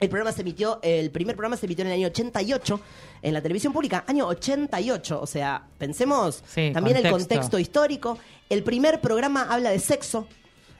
el 0.00 0.08
programa 0.08 0.32
se 0.32 0.42
emitió, 0.42 0.78
el 0.82 1.10
primer 1.10 1.34
programa 1.36 1.56
se 1.56 1.66
emitió 1.66 1.82
en 1.82 1.88
el 1.88 1.94
año 1.94 2.06
88 2.08 2.80
en 3.22 3.34
la 3.34 3.42
televisión 3.42 3.72
pública, 3.72 4.04
año 4.06 4.26
88, 4.28 5.20
o 5.20 5.26
sea, 5.26 5.66
pensemos 5.76 6.42
Sí, 6.46 6.70
también 6.72 6.96
el 6.96 7.02
contexto. 7.02 7.34
contexto 7.34 7.58
histórico. 7.58 8.18
El 8.48 8.62
primer 8.62 9.00
programa 9.00 9.46
habla 9.50 9.70
de 9.70 9.78
sexo. 9.80 10.26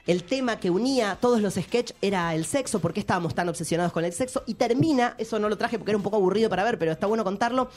El 0.07 0.23
tema 0.23 0.59
que 0.59 0.69
unía 0.69 1.17
todos 1.19 1.41
los 1.41 1.55
sketches 1.55 1.95
era 2.01 2.33
el 2.33 2.45
sexo, 2.45 2.79
porque 2.79 2.99
estábamos 2.99 3.35
tan 3.35 3.49
obsesionados 3.49 3.91
con 3.91 4.05
el 4.05 4.13
sexo, 4.13 4.43
y 4.45 4.55
termina, 4.55 5.15
eso 5.17 5.39
no 5.39 5.49
lo 5.49 5.57
traje 5.57 5.77
porque 5.77 5.91
era 5.91 5.97
un 5.97 6.03
poco 6.03 6.15
aburrido 6.15 6.49
para 6.49 6.63
ver, 6.63 6.79
pero 6.79 6.91
está 6.91 7.07
bueno 7.07 7.23
contarlo, 7.23 7.69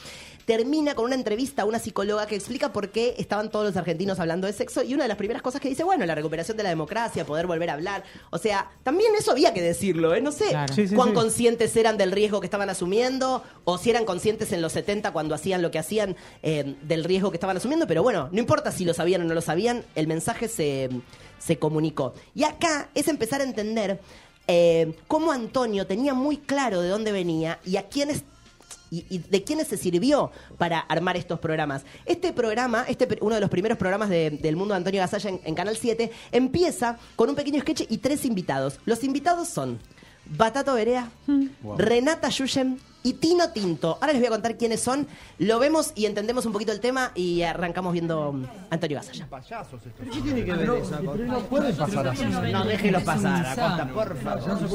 termina 0.45 0.95
con 0.95 1.05
una 1.05 1.15
entrevista 1.15 1.61
a 1.61 1.65
una 1.65 1.79
psicóloga 1.79 2.25
que 2.25 2.35
explica 2.35 2.73
por 2.73 2.89
qué 2.89 3.15
estaban 3.17 3.51
todos 3.51 3.65
los 3.65 3.77
argentinos 3.77 4.19
hablando 4.19 4.47
de 4.47 4.53
sexo, 4.53 4.83
y 4.83 4.93
una 4.93 5.03
de 5.03 5.09
las 5.09 5.17
primeras 5.17 5.41
cosas 5.41 5.61
que 5.61 5.69
dice, 5.69 5.83
bueno, 5.83 6.05
la 6.05 6.15
recuperación 6.15 6.57
de 6.57 6.63
la 6.63 6.69
democracia, 6.69 7.25
poder 7.25 7.47
volver 7.47 7.69
a 7.69 7.73
hablar, 7.73 8.03
o 8.31 8.37
sea, 8.37 8.71
también 8.83 9.11
eso 9.17 9.31
había 9.31 9.53
que 9.53 9.61
decirlo, 9.61 10.13
¿eh? 10.15 10.21
No 10.21 10.31
sé 10.31 10.49
Claro. 10.49 10.73
Sí, 10.73 10.87
sí, 10.87 10.95
cuán 10.95 11.09
sí. 11.09 11.15
conscientes 11.15 11.75
eran 11.75 11.97
del 11.97 12.11
riesgo 12.11 12.39
que 12.39 12.47
estaban 12.47 12.69
asumiendo, 12.69 13.43
o 13.63 13.77
si 13.77 13.89
eran 13.89 14.05
conscientes 14.05 14.51
en 14.51 14.61
los 14.61 14.73
70 14.73 15.11
cuando 15.11 15.35
hacían 15.35 15.61
lo 15.61 15.71
que 15.71 15.79
hacían 15.79 16.15
eh, 16.41 16.75
del 16.81 17.03
riesgo 17.03 17.31
que 17.31 17.37
estaban 17.37 17.57
asumiendo, 17.57 17.87
pero 17.87 18.03
bueno, 18.03 18.29
no 18.31 18.39
importa 18.39 18.71
si 18.71 18.85
lo 18.85 18.93
sabían 18.93 19.21
o 19.21 19.25
no 19.25 19.33
lo 19.33 19.41
sabían, 19.41 19.83
el 19.95 20.07
mensaje 20.07 20.47
se, 20.47 20.89
se 21.43 21.57
comunicó. 21.59 22.13
Y 22.35 22.43
acá 22.43 22.89
es 22.93 23.07
empezar 23.07 23.41
a 23.41 23.43
entender 23.43 23.99
eh, 24.47 24.95
cómo 25.07 25.31
Antonio 25.31 25.87
tenía 25.87 26.13
muy 26.13 26.37
claro 26.37 26.81
de 26.81 26.89
dónde 26.89 27.11
venía 27.11 27.59
y 27.65 27.77
a 27.77 27.83
quiénes 27.87 28.23
y, 28.91 29.05
y 29.09 29.17
de 29.17 29.43
quiénes 29.43 29.67
se 29.67 29.75
sirvió 29.77 30.31
para 30.59 30.79
armar 30.79 31.17
estos 31.17 31.39
programas. 31.39 31.81
Este 32.05 32.31
programa, 32.31 32.85
este 32.87 33.07
uno 33.21 33.33
de 33.35 33.41
los 33.41 33.49
primeros 33.49 33.77
programas 33.77 34.09
de- 34.09 34.29
del 34.29 34.55
mundo 34.55 34.73
de 34.75 34.77
Antonio 34.77 34.99
Gasalla 35.01 35.31
en, 35.31 35.41
en 35.43 35.55
Canal 35.55 35.75
7, 35.75 36.11
empieza 36.31 36.99
con 37.15 37.27
un 37.29 37.35
pequeño 37.35 37.59
sketch 37.61 37.83
y 37.89 37.97
tres 37.97 38.23
invitados. 38.23 38.79
Los 38.85 39.03
invitados 39.03 39.47
son 39.47 39.79
Batato 40.25 40.75
Berea, 40.75 41.09
Renata 41.77 42.29
Yuyen 42.29 42.79
y 43.03 43.13
Tino 43.13 43.49
Tinto. 43.49 43.97
Ahora 44.01 44.13
les 44.13 44.21
voy 44.21 44.27
a 44.27 44.31
contar 44.31 44.57
quiénes 44.57 44.81
son. 44.81 45.07
Lo 45.39 45.59
vemos 45.59 45.91
y 45.95 46.05
entendemos 46.05 46.45
un 46.45 46.53
poquito 46.53 46.71
el 46.71 46.79
tema 46.79 47.11
y 47.15 47.41
arrancamos 47.41 47.93
viendo 47.93 48.29
um, 48.29 48.45
Antonio 48.69 48.97
Gasalla. 48.97 49.27
No, 52.51 52.65
déjelo 52.65 53.03
pasar, 53.03 53.45
Acosta, 53.45 53.89
por 53.93 54.17
favor. 54.17 54.69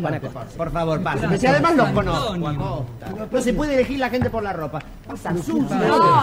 Juan 0.00 0.14
Acosta, 0.14 0.46
por 0.56 0.70
favor, 0.70 1.02
pase. 1.02 1.26
Pero 1.26 1.40
si 1.40 1.46
además 1.46 1.76
los 1.76 1.88
conozco. 1.90 2.86
No 3.30 3.40
se 3.42 3.52
puede 3.52 3.74
elegir 3.74 3.98
la 3.98 4.10
gente 4.10 4.30
por 4.30 4.42
la 4.42 4.52
ropa. 4.52 4.80
Pasa. 5.06 5.34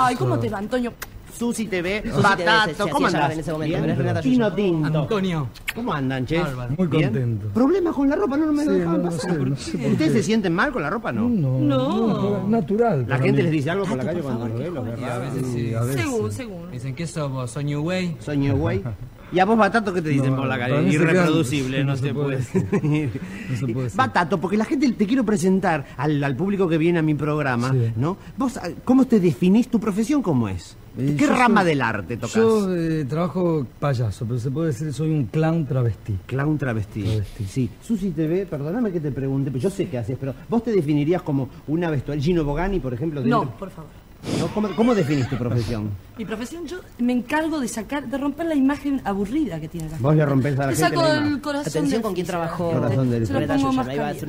Ay, 0.01 0.15
¿cómo 0.15 0.39
te 0.39 0.49
va, 0.49 0.57
Antonio? 0.59 0.93
Susi 1.37 1.67
TV, 1.67 2.03
Susi 2.05 2.21
Batato, 2.21 2.87
¿cómo 2.89 3.07
andás? 3.07 3.33
en 3.33 3.39
ese 3.39 3.51
momento, 3.51 3.69
Bien. 3.69 3.81
pero 3.81 3.93
es 3.93 3.97
Renata 3.99 4.21
Tino 4.21 4.49
Yuya. 4.49 4.55
Tinto. 4.55 4.99
Antonio. 4.99 5.47
¿Cómo 5.75 5.93
andan, 5.93 6.25
che? 6.25 6.39
Bárbaro. 6.39 6.73
Muy 6.77 6.87
Bien. 6.87 7.03
contento. 7.05 7.47
¿Problemas 7.53 7.95
con 7.95 8.09
la 8.09 8.15
ropa? 8.15 8.37
No, 8.37 8.45
no 8.47 8.53
me 8.53 8.65
dejan 8.65 9.01
pasar. 9.03 9.39
¿Ustedes 9.49 10.11
se 10.13 10.23
sienten 10.23 10.53
mal 10.53 10.71
con 10.71 10.81
la 10.81 10.89
ropa? 10.89 11.11
No. 11.11 11.29
No. 11.29 12.47
natural. 12.47 13.05
La 13.07 13.19
gente 13.19 13.43
les 13.43 13.51
dice 13.51 13.69
algo 13.69 13.85
por 13.85 13.97
la 13.97 14.05
calle 14.05 14.21
cuando 14.21 14.47
los 14.47 14.59
ve, 14.59 14.69
los 14.71 14.87
a 15.03 15.17
veces 15.19 15.45
sí, 15.53 15.73
a 15.73 15.81
veces. 15.81 16.01
Según, 16.01 16.31
según. 16.31 16.71
Dicen 16.71 16.95
que 16.95 17.07
somos 17.07 17.51
Soy 17.51 17.63
New 17.65 17.81
Way. 17.81 18.17
Soñé, 18.19 18.51
güey. 18.51 18.81
¿Y 19.31 19.37
a 19.37 19.45
vos, 19.45 19.55
Batato, 19.59 19.93
qué 19.93 20.01
te 20.01 20.09
dicen 20.09 20.31
No, 20.31 20.37
por 20.37 20.47
la 20.47 20.57
calle? 20.57 20.91
Irreproducible, 20.91 21.83
no, 21.83 21.91
no 21.91 21.95
se 21.97 22.07
se 22.07 22.13
puede. 22.15 22.37
puede 22.39 23.09
No 23.51 23.57
se 23.57 23.67
puede. 23.73 23.89
Batato, 23.95 24.39
porque 24.41 24.57
la 24.57 24.65
gente 24.65 24.91
te 24.91 25.05
quiero 25.05 25.23
presentar 25.23 25.85
al, 25.97 26.23
al 26.23 26.35
público 26.35 26.67
que 26.67 26.79
viene 26.79 26.97
a 26.97 27.01
mi 27.03 27.13
programa, 27.13 27.71
Sí. 27.71 27.91
¿no? 27.95 28.17
¿Vos 28.37 28.57
ah, 28.57 28.69
cómo 28.83 29.05
te 29.05 29.19
definís 29.19 29.67
tu 29.67 29.79
profesión? 29.79 30.23
¿Cómo 30.23 30.49
es? 30.49 30.75
Eh, 30.99 31.15
¿Qué 31.17 31.27
rama 31.27 31.61
soy- 31.61 31.69
del 31.69 31.81
arte 31.81 32.17
tocas? 32.17 32.35
Yo 32.35 32.75
eh, 32.75 33.05
trabajo 33.05 33.65
payaso, 33.79 34.25
pero 34.25 34.39
se 34.39 34.51
puede 34.51 34.67
decir 34.67 34.87
que 34.87 34.93
soy 34.93 35.09
un 35.11 35.25
clown 35.25 35.65
travesti. 35.65 36.17
Clown 36.25 36.57
travesti. 36.57 37.03
Travesti. 37.03 37.43
Sí. 37.45 37.69
Susi 37.81 38.11
TV, 38.11 38.45
perdóname 38.45 38.91
que 38.91 38.99
te 38.99 39.11
pregunte, 39.11 39.49
pero 39.51 39.61
yo 39.63 39.69
sé 39.69 39.87
qué 39.87 39.97
haces, 39.97 40.17
pero 40.19 40.33
vos 40.49 40.63
te 40.63 40.71
definirías 40.71 41.21
como 41.21 41.49
una 41.67 41.89
vestuaria. 41.89 42.23
Gino 42.23 42.43
Bogani, 42.43 42.79
por 42.79 42.93
ejemplo. 42.93 43.21
No, 43.21 43.49
por 43.57 43.69
favor. 43.69 43.91
¿No? 44.37 44.47
¿Cómo, 44.47 44.69
cómo 44.75 44.93
definís 44.95 45.29
tu 45.29 45.37
profesión? 45.37 45.89
Mi 46.17 46.25
profesión, 46.25 46.65
yo 46.67 46.79
me 46.97 47.13
encargo 47.13 47.61
de 47.61 47.69
sacar, 47.69 48.05
de 48.07 48.17
romper 48.17 48.47
la 48.47 48.55
imagen 48.55 49.01
aburrida 49.05 49.61
que 49.61 49.69
tiene 49.69 49.89
la 49.89 49.97
Vos 49.99 50.13
le 50.13 50.25
rompés 50.25 50.55
a 50.59 50.63
la 50.65 50.71
Le 50.71 50.75
gente 50.75 50.95
saco 50.97 51.07
el 51.07 51.41
corazón. 51.41 51.61
Atención 51.69 51.89
del 51.89 52.01
con 52.01 52.13
quién 52.13 52.25
fisio. 52.25 52.37
trabajó 52.39 52.71
Corazón 52.73 53.09
del 53.09 53.25
Se 53.27 53.33
lo 53.33 53.47
pongo 53.47 53.71
más 53.73 53.87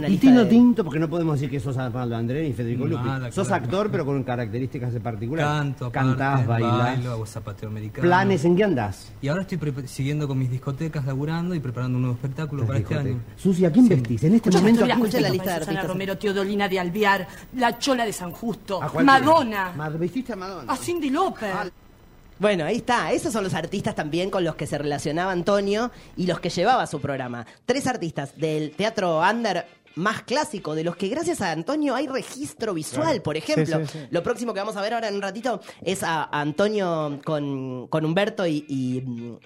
Y 0.08 0.16
Tino 0.18 0.44
de- 0.44 0.46
Tinto, 0.50 0.84
porque 0.84 1.00
no 1.00 1.08
podemos 1.10 1.34
decir 1.34 1.50
que 1.50 1.58
sos 1.58 1.76
Arnaldo 1.76 2.14
Andrés 2.14 2.46
ni 2.46 2.52
Federico 2.54 2.86
Nada 2.86 3.18
Lupi. 3.18 3.32
Sos 3.32 3.50
actor, 3.50 3.90
pero 3.90 4.06
con 4.06 4.22
características 4.22 4.94
particulares. 5.02 5.50
Canto, 5.50 5.86
aparte, 5.86 6.08
Cantás, 6.08 6.46
bailás. 6.46 6.78
bailo, 6.78 7.10
hago 7.12 7.26
zapateo 7.26 7.68
americano. 7.68 8.02
¿Planes 8.06 8.44
en 8.44 8.54
qué 8.56 8.64
andás? 8.64 9.10
Y 9.20 9.26
ahora 9.28 9.42
estoy 9.42 9.58
siguiendo 9.86 10.28
con 10.28 10.38
mis 10.38 10.50
discotecas, 10.50 11.04
laburando 11.06 11.56
y 11.56 11.60
preparando 11.60 11.96
un 11.96 12.02
nuevo 12.02 12.14
espectáculo 12.14 12.64
para 12.64 12.78
este 12.78 12.94
año. 12.94 13.18
Susi, 13.36 13.64
¿a 13.64 13.72
quién 13.72 13.88
vestís? 13.88 14.22
En 14.22 14.34
este 14.36 14.50
momento. 14.52 14.82
Mira, 14.82 14.94
¿a 14.94 14.98
quién 14.98 15.06
escucha 15.08 15.20
la 15.20 15.30
lista 15.30 15.58
de. 15.58 15.80
Romero, 15.82 16.16
Teodolina 16.16 16.68
de 16.68 16.78
Alvear, 16.78 17.26
La 17.56 17.76
Chola 17.78 18.04
de 18.04 18.12
San 18.12 18.30
Justo, 18.30 18.80
¿A 18.82 18.88
cuál 18.88 19.04
Madonna, 19.04 19.72
¿Vestiste 19.88 20.32
a 20.32 20.36
Madonna? 20.36 20.72
a 20.72 20.76
Cindy 20.76 21.10
Lauper. 21.10 21.72
Bueno, 22.38 22.64
ahí 22.64 22.76
está. 22.76 23.12
Esos 23.12 23.34
son 23.34 23.44
los 23.44 23.52
artistas 23.52 23.94
también 23.94 24.30
con 24.30 24.42
los 24.44 24.54
que 24.54 24.66
se 24.66 24.78
relacionaba 24.78 25.30
Antonio 25.30 25.90
y 26.16 26.26
los 26.26 26.40
que 26.40 26.48
llevaba 26.48 26.86
su 26.86 26.98
programa. 26.98 27.46
Tres 27.66 27.86
artistas 27.86 28.34
del 28.38 28.70
teatro 28.72 29.20
under 29.20 29.66
más 29.96 30.22
clásico, 30.22 30.74
de 30.74 30.84
los 30.84 30.96
que 30.96 31.08
gracias 31.08 31.40
a 31.40 31.50
Antonio 31.50 31.94
hay 31.94 32.06
registro 32.06 32.72
visual, 32.74 33.22
por 33.22 33.36
ejemplo. 33.36 33.78
Sí, 33.80 33.86
sí, 33.86 33.98
sí. 34.00 34.06
Lo 34.10 34.22
próximo 34.22 34.54
que 34.54 34.60
vamos 34.60 34.76
a 34.76 34.82
ver 34.82 34.94
ahora 34.94 35.08
en 35.08 35.16
un 35.16 35.22
ratito 35.22 35.60
es 35.82 36.02
a, 36.02 36.22
a 36.24 36.40
Antonio 36.40 37.18
con, 37.24 37.88
con 37.88 38.04
Humberto 38.04 38.46
y, 38.46 38.64
y, 38.68 39.02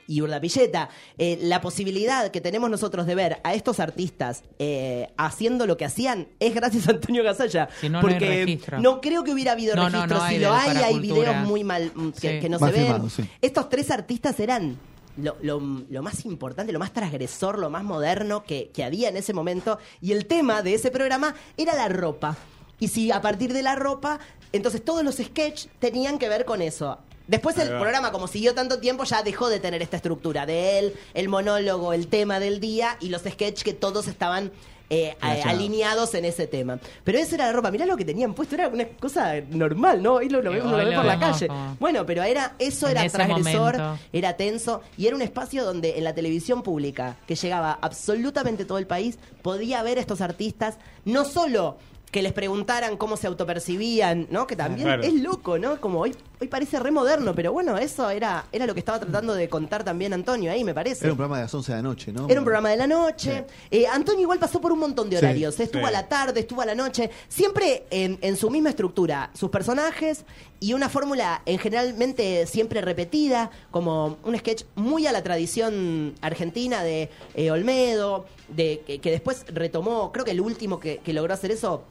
y 0.06 0.20
Urdapilleta. 0.20 0.90
Eh, 1.18 1.38
la 1.42 1.60
posibilidad 1.60 2.30
que 2.30 2.40
tenemos 2.40 2.68
nosotros 2.70 3.06
de 3.06 3.14
ver 3.14 3.40
a 3.42 3.54
estos 3.54 3.80
artistas 3.80 4.44
eh, 4.58 5.08
haciendo 5.16 5.66
lo 5.66 5.76
que 5.76 5.86
hacían 5.86 6.28
es 6.38 6.54
gracias 6.54 6.88
a 6.88 6.92
Antonio 6.92 7.24
Gasalla. 7.24 7.68
Si 7.80 7.88
no, 7.88 8.00
porque 8.00 8.58
no 8.78 9.00
creo 9.00 9.24
que 9.24 9.32
hubiera 9.32 9.52
habido 9.52 9.74
No, 9.74 9.88
no, 9.88 10.02
registro. 10.06 10.28
si 10.28 10.38
lo 10.38 10.52
hay, 10.52 10.76
hay 10.76 10.92
cultura. 10.98 11.30
videos 11.32 11.36
muy 11.48 11.64
mal 11.64 11.90
mm, 11.94 12.10
que, 12.10 12.34
Sí. 12.34 12.40
que 12.40 12.48
no 12.48 12.58
se 12.58 12.70
ven. 12.70 13.02
Estos 13.40 13.68
tres 13.68 13.90
artistas 13.90 14.38
eran 14.40 14.78
lo, 15.16 15.36
lo- 15.42 16.02
más 16.02 16.24
importante, 16.24 16.72
lo 16.72 16.78
más 16.78 16.92
transgresor, 16.92 17.58
lo 17.58 17.70
más 17.70 17.84
moderno 17.84 18.44
que, 18.44 18.70
que 18.74 18.84
había 18.84 19.08
en 19.08 19.16
ese 19.16 19.32
momento. 19.32 19.78
Y 20.00 20.12
el 20.12 20.26
tema 20.26 20.62
de 20.62 20.74
ese 20.74 20.90
programa 20.90 21.34
era 21.56 21.74
la 21.74 21.88
ropa. 21.88 22.36
Y 22.80 22.88
si 22.88 23.10
a 23.12 23.20
partir 23.20 23.52
de 23.52 23.62
la 23.62 23.76
ropa, 23.76 24.18
entonces 24.52 24.84
todos 24.84 25.04
los 25.04 25.16
sketches 25.16 25.68
tenían 25.78 26.18
que 26.18 26.28
ver 26.28 26.44
con 26.44 26.60
eso. 26.62 26.98
Después 27.26 27.56
el 27.58 27.68
programa, 27.70 28.12
como 28.12 28.26
siguió 28.28 28.54
tanto 28.54 28.78
tiempo, 28.80 29.04
ya 29.04 29.22
dejó 29.22 29.48
de 29.48 29.58
tener 29.60 29.80
esta 29.82 29.96
estructura 29.96 30.44
de 30.46 30.78
él, 30.78 30.94
el 31.14 31.28
monólogo, 31.28 31.92
el 31.92 32.08
tema 32.08 32.38
del 32.40 32.60
día 32.60 32.96
y 33.00 33.08
los 33.08 33.22
sketches 33.22 33.64
que 33.64 33.72
todos 33.72 34.08
estaban 34.08 34.52
eh, 34.90 35.16
a- 35.22 35.32
alineados 35.48 36.12
en 36.14 36.26
ese 36.26 36.46
tema. 36.46 36.78
Pero 37.04 37.16
esa 37.18 37.36
era 37.36 37.46
la 37.46 37.52
ropa, 37.54 37.70
mirá 37.70 37.86
lo 37.86 37.96
que 37.96 38.04
tenían 38.04 38.34
puesto, 38.34 38.54
era 38.54 38.68
una 38.68 38.86
cosa 38.86 39.36
normal, 39.48 40.02
¿no? 40.02 40.16
Hoy 40.16 40.28
lo, 40.28 40.42
lo 40.42 40.50
vemos, 40.50 40.70
lo 40.70 40.76
hoy 40.76 40.84
ve 40.84 40.90
lo 40.90 40.96
por 40.98 41.06
la 41.06 41.16
vemos 41.16 41.32
calle. 41.38 41.48
como- 41.48 41.76
Bueno, 41.80 42.04
pero 42.04 42.22
era 42.22 42.54
eso 42.58 42.86
En 42.88 42.98
era 42.98 43.08
transgresor, 43.08 43.78
momento. 43.78 43.98
era 44.12 44.36
tenso 44.36 44.82
y 44.98 45.06
era 45.06 45.16
un 45.16 45.22
espacio 45.22 45.64
donde 45.64 45.96
en 45.96 46.04
la 46.04 46.14
televisión 46.14 46.62
pública, 46.62 47.16
que 47.26 47.34
llegaba 47.34 47.78
absolutamente 47.80 48.66
todo 48.66 48.76
el 48.76 48.86
país, 48.86 49.18
podía 49.40 49.82
ver 49.82 49.96
a 49.96 50.02
estos 50.02 50.20
artistas 50.20 50.76
no 51.06 51.24
solo 51.24 51.78
que 52.14 52.22
les 52.22 52.32
preguntaran 52.32 52.96
cómo 52.96 53.16
se 53.16 53.26
autopercibían, 53.26 54.28
¿no? 54.30 54.46
Que 54.46 54.54
también 54.54 54.86
Claro. 54.86 55.02
es 55.02 55.14
loco, 55.14 55.58
¿no? 55.58 55.80
Como 55.80 55.98
hoy, 55.98 56.14
hoy 56.40 56.46
parece 56.46 56.78
re 56.78 56.92
moderno, 56.92 57.34
pero 57.34 57.52
bueno, 57.52 57.76
eso 57.76 58.08
era, 58.08 58.44
era 58.52 58.66
lo 58.66 58.72
que 58.74 58.78
estaba 58.78 59.00
tratando 59.00 59.34
de 59.34 59.48
contar 59.48 59.82
también 59.82 60.12
Antonio 60.12 60.52
ahí, 60.52 60.62
me 60.62 60.72
parece. 60.72 61.04
Era 61.06 61.12
un 61.12 61.16
programa 61.16 61.38
de 61.38 61.42
las 61.46 61.54
11 61.54 61.72
de 61.72 61.76
la 61.78 61.82
noche, 61.82 62.12
¿no? 62.12 62.28
Era 62.28 62.38
un 62.40 62.44
programa 62.44 62.70
de 62.70 62.76
la 62.76 62.86
noche. 62.86 63.44
Eh, 63.68 63.88
Antonio 63.88 64.22
igual 64.22 64.38
pasó 64.38 64.60
por 64.60 64.70
un 64.70 64.78
montón 64.78 65.10
de 65.10 65.16
Sí, 65.18 65.24
horarios. 65.24 65.58
Estuvo 65.58 65.82
sí. 65.82 65.88
a 65.88 65.90
la 65.90 66.06
tarde, 66.06 66.38
estuvo 66.38 66.60
a 66.60 66.66
la 66.66 66.76
noche. 66.76 67.10
Siempre 67.26 67.84
en, 67.90 68.16
en 68.20 68.36
su 68.36 68.48
misma 68.48 68.68
estructura. 68.70 69.30
Sus 69.34 69.50
personajes 69.50 70.24
y 70.60 70.72
una 70.72 70.88
fórmula 70.88 71.42
en 71.46 71.58
generalmente 71.58 72.46
siempre 72.46 72.80
repetida, 72.80 73.50
como 73.72 74.18
un 74.22 74.38
sketch 74.38 74.62
muy 74.76 75.08
a 75.08 75.10
la 75.12 75.24
tradición 75.24 76.14
argentina 76.20 76.84
de 76.84 77.10
eh, 77.34 77.50
Olmedo, 77.50 78.26
de 78.46 78.82
que, 78.86 79.00
que 79.00 79.10
después 79.10 79.44
retomó, 79.52 80.12
creo 80.12 80.24
que 80.24 80.30
el 80.30 80.40
último 80.40 80.78
que, 80.78 80.98
que 80.98 81.12
logró 81.12 81.34
hacer 81.34 81.50
eso 81.50 81.82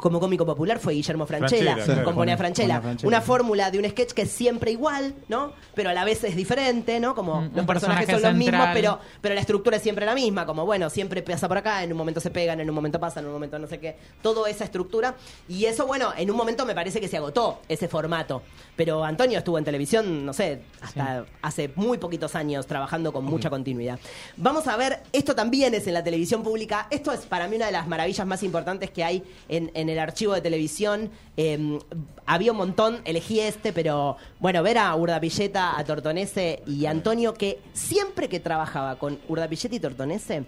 como 0.00 0.20
cómico 0.20 0.44
popular 0.44 0.78
fue 0.78 0.94
Guillermo 0.94 1.26
Franchella, 1.26 1.74
con 1.76 1.84
Ponea 1.86 2.14
Ponea 2.14 2.36
Franchella. 2.36 2.80
Francella, 2.80 3.08
Una 3.08 3.20
fórmula 3.20 3.70
de 3.70 3.78
un 3.78 3.88
sketch 3.88 4.12
que 4.12 4.22
es 4.22 4.30
siempre 4.30 4.70
igual, 4.70 5.14
¿no? 5.28 5.52
Pero 5.74 5.90
a 5.90 5.94
la 5.94 6.04
vez 6.04 6.22
es 6.24 6.36
diferente, 6.36 7.00
¿no? 7.00 7.14
Como 7.14 7.38
Un- 7.38 7.44
los 7.52 7.60
un 7.60 7.66
personajes 7.66 8.06
personaje 8.06 8.12
son 8.12 8.22
los 8.32 8.38
mismos, 8.38 8.68
pero 8.74 8.98
pero 9.20 9.34
la 9.34 9.40
estructura 9.40 9.76
es 9.78 9.82
siempre 9.82 10.04
la 10.06 10.14
misma, 10.14 10.44
como 10.46 10.66
bueno, 10.66 10.90
siempre 10.90 11.22
pasa 11.22 11.48
por 11.48 11.56
acá, 11.58 11.82
en 11.82 11.92
un 11.92 11.98
momento 11.98 12.20
se 12.20 12.30
pegan, 12.30 12.60
en 12.60 12.68
un 12.68 12.74
momento 12.74 13.00
pasan, 13.00 13.24
en 13.24 13.28
un 13.28 13.32
momento 13.34 13.58
no 13.58 13.66
sé 13.66 13.78
qué, 13.80 13.96
toda 14.22 14.48
esa 14.50 14.64
estructura. 14.64 15.14
Y 15.48 15.64
eso, 15.64 15.86
bueno, 15.86 16.12
en 16.16 16.30
un 16.30 16.36
momento 16.36 16.66
me 16.66 16.74
parece 16.74 17.00
que 17.00 17.08
se 17.08 17.16
agotó 17.16 17.60
ese 17.68 17.88
formato. 17.88 18.42
Pero 18.76 19.02
Antonio 19.04 19.38
estuvo 19.38 19.56
en 19.58 19.64
televisión, 19.64 20.26
no 20.26 20.32
sé, 20.34 20.60
hasta 20.82 21.24
hace 21.40 21.70
muy 21.76 21.96
poquitos 21.98 22.34
años 22.34 22.66
trabajando 22.66 23.12
con 23.12 23.24
mucha 23.24 23.48
continuidad. 23.48 23.98
Vamos 24.36 24.66
a 24.68 24.76
ver, 24.76 25.00
esto 25.12 25.34
también 25.34 25.72
es 25.74 25.86
en 25.86 25.94
la 25.94 26.04
televisión 26.04 26.42
pública, 26.42 26.86
esto 26.90 27.12
es 27.12 27.20
para 27.20 27.48
mí 27.48 27.56
una 27.56 27.66
de 27.66 27.72
las 27.72 27.86
maravillas 27.88 28.26
más 28.26 28.42
importantes 28.42 28.90
que 28.90 29.02
hay 29.02 29.24
en, 29.48 29.70
en 29.74 29.85
el 29.88 29.98
archivo 29.98 30.34
de 30.34 30.40
televisión. 30.40 31.10
Eh, 31.36 31.78
había 32.26 32.52
un 32.52 32.58
montón, 32.58 33.00
elegí 33.04 33.40
este, 33.40 33.72
pero 33.72 34.16
bueno, 34.40 34.62
ver 34.62 34.78
a 34.78 34.94
Urdapilleta, 34.94 35.78
a 35.78 35.84
Tortonese 35.84 36.62
y 36.66 36.86
Antonio, 36.86 37.34
que 37.34 37.60
siempre 37.72 38.28
que 38.28 38.40
trabajaba 38.40 38.96
con 38.96 39.18
Urdapilleta 39.28 39.74
y 39.74 39.80
Tortonese, 39.80 40.44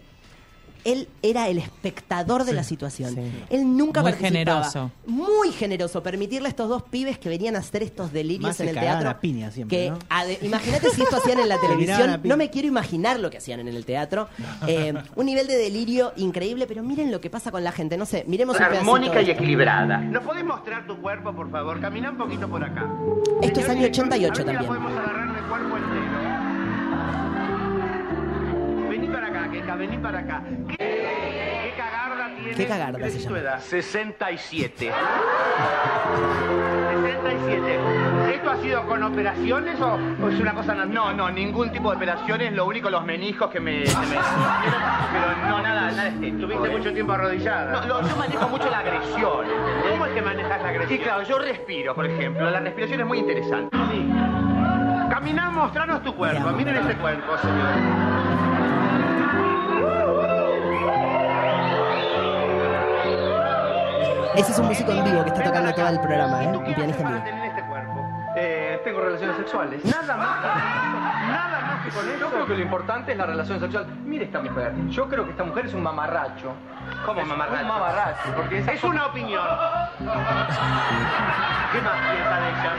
él 0.92 1.08
era 1.22 1.48
el 1.48 1.58
espectador 1.58 2.44
de 2.44 2.52
la 2.52 2.62
situación. 2.64 3.14
sí. 3.14 3.20
Él 3.50 3.76
nunca 3.76 4.02
Muy 4.02 4.12
participaba. 4.12 4.64
generoso. 4.64 4.90
Muy 5.06 5.50
generoso. 5.52 6.02
Permitirle 6.02 6.48
a 6.48 6.50
estos 6.50 6.68
dos 6.68 6.82
pibes 6.82 7.18
que 7.18 7.28
venían 7.28 7.56
a 7.56 7.60
hacer 7.60 7.82
estos 7.82 8.12
delirios 8.12 8.42
Más 8.48 8.56
se 8.56 8.62
en 8.64 8.68
el 8.70 8.74
cagaban 8.74 9.00
teatro. 9.02 9.18
a 9.18 9.20
piña 9.20 9.50
siempre, 9.50 9.76
que 9.78 9.90
¿no? 9.90 9.98
ade- 10.10 10.38
Imagínate 10.42 10.90
si 10.90 11.02
esto 11.02 11.16
hacían 11.16 11.38
en 11.40 11.48
la 11.48 11.56
miraban 11.62 11.76
televisión. 11.78 12.10
a 12.10 12.18
piña. 12.22 12.34
No 12.34 12.36
me 12.36 12.50
quiero 12.50 12.68
imaginar 12.68 13.18
lo 13.20 13.30
que 13.30 13.38
hacían 13.38 13.60
en 13.60 13.68
el 13.68 13.84
teatro. 13.84 14.28
Eh, 14.66 14.92
un 15.14 15.26
nivel 15.26 15.46
de 15.46 15.56
delirio 15.56 16.12
increíble, 16.16 16.66
pero 16.66 16.82
miren 16.82 17.10
lo 17.10 17.20
que 17.20 17.30
pasa 17.30 17.50
con 17.50 17.62
la 17.64 17.72
gente. 17.72 17.96
No 17.96 18.04
sé, 18.06 18.24
miremos 18.26 18.56
un 18.56 18.58
pedacito 18.66 18.80
Armónica 18.80 19.22
y 19.22 19.30
equilibrada. 19.30 19.98
¿Nos 19.98 20.22
podés 20.24 20.44
mostrar 20.44 20.86
tu 20.86 20.96
cuerpo, 21.00 21.32
por 21.34 21.50
favor? 21.50 21.80
Camina 21.80 22.10
un 22.10 22.18
poquito 22.18 22.48
por 22.48 22.62
acá. 22.62 22.86
Esto 23.40 23.60
es 23.60 23.68
año 23.68 23.78
director, 23.80 24.06
88 24.06 24.08
a 24.08 24.18
ver 24.28 24.36
si 24.36 24.42
la 24.44 24.52
también. 24.52 24.66
podemos 24.66 24.92
agarrar 24.92 25.34
de 25.34 25.48
cuerpo 25.48 25.76
entero. 25.76 26.18
Vení 29.50 29.62
para 29.62 29.68
acá, 29.68 29.72
Keka, 29.72 29.74
vení 29.76 29.98
para 29.98 30.18
acá. 30.20 30.42
¿Qué, 30.68 30.76
qué 30.76 31.74
cagarda 31.76 32.34
tiene? 32.36 32.54
¿Qué 32.54 32.66
cagarda 32.66 32.98
¿Qué 32.98 33.10
se 33.10 33.18
llama? 33.20 33.38
edad? 33.38 33.60
67. 33.60 34.92
67. 37.02 37.80
¿Esto 38.34 38.50
ha 38.50 38.56
sido 38.58 38.86
con 38.86 39.02
operaciones 39.02 39.80
o, 39.80 39.98
o 40.22 40.28
es 40.28 40.40
una 40.40 40.52
cosa 40.54 40.74
natural? 40.74 40.94
No, 40.94 41.12
no, 41.12 41.30
ningún 41.30 41.70
tipo 41.70 41.90
de 41.90 41.96
operaciones, 41.96 42.52
lo 42.52 42.66
único 42.66 42.90
los 42.90 43.04
menijos 43.04 43.50
que 43.50 43.60
me... 43.60 43.82
Pero 43.84 45.48
no, 45.48 45.62
nada, 45.62 45.90
nada 45.90 46.08
estético. 46.08 46.38
¿Tuviste 46.46 46.68
mucho 46.70 46.92
tiempo 46.92 47.12
arrodillada? 47.12 47.72
No, 47.72 47.86
lo- 47.86 48.08
yo 48.08 48.16
manejo 48.16 48.48
mucho 48.48 48.70
la 48.70 48.78
agresión. 48.80 49.46
¿Cómo 49.90 50.06
es 50.06 50.12
que 50.12 50.22
manejas 50.22 50.62
la 50.62 50.68
agresión? 50.68 50.98
Sí, 50.98 51.04
claro, 51.04 51.22
yo 51.22 51.38
respiro, 51.38 51.94
por 51.94 52.06
ejemplo. 52.06 52.50
La 52.50 52.60
respiración 52.60 53.00
es 53.00 53.06
muy 53.06 53.18
interesante. 53.18 53.76
Caminá, 55.10 55.50
mostranos 55.50 56.02
tu 56.04 56.14
cuerpo. 56.14 56.48
Miren 56.50 56.76
ese 56.76 56.94
cuerpo, 56.96 57.36
señor. 57.38 58.17
Ese 64.38 64.52
es 64.52 64.58
un 64.58 64.66
músico 64.66 64.92
en 64.92 65.04
vivo 65.04 65.22
que 65.24 65.30
está 65.30 65.42
tocando 65.42 65.72
todo 65.72 65.82
acá. 65.86 65.90
el 65.90 66.00
programa, 66.00 66.42
¿Y 66.42 66.46
¿eh? 66.46 66.48
Un 66.56 66.64
pianista 66.74 67.02
en 67.02 67.08
vivo. 67.08 67.44
este 67.44 67.62
cuerpo? 67.62 68.08
Eh, 68.36 68.80
tengo 68.84 69.00
relaciones 69.00 69.36
sexuales. 69.36 69.84
Nada 69.84 70.16
más. 70.16 70.40
Nada 70.42 71.60
más 71.66 71.84
que 71.84 71.90
con 71.90 72.08
eso. 72.08 72.18
Yo 72.20 72.30
creo 72.30 72.46
que 72.46 72.54
lo 72.54 72.60
importante 72.62 73.12
es 73.12 73.18
la 73.18 73.26
relación 73.26 73.58
sexual. 73.58 73.86
Mire 74.04 74.26
esta 74.26 74.40
mujer. 74.40 74.72
Yo 74.88 75.08
creo 75.08 75.24
que 75.24 75.30
esta 75.32 75.42
mujer 75.42 75.66
es 75.66 75.74
un 75.74 75.82
mamarracho. 75.82 76.52
¿Cómo 77.04 77.24
mamarracho? 77.24 77.62
Un 77.62 77.68
mamarracho, 77.68 78.28
porque 78.36 78.58
es 78.58 78.84
una 78.84 79.06
opinión. 79.06 79.44
¿Qué 79.98 81.80
más 81.82 81.96
piensa 82.10 82.40
de 82.40 82.48
ella? 82.48 82.72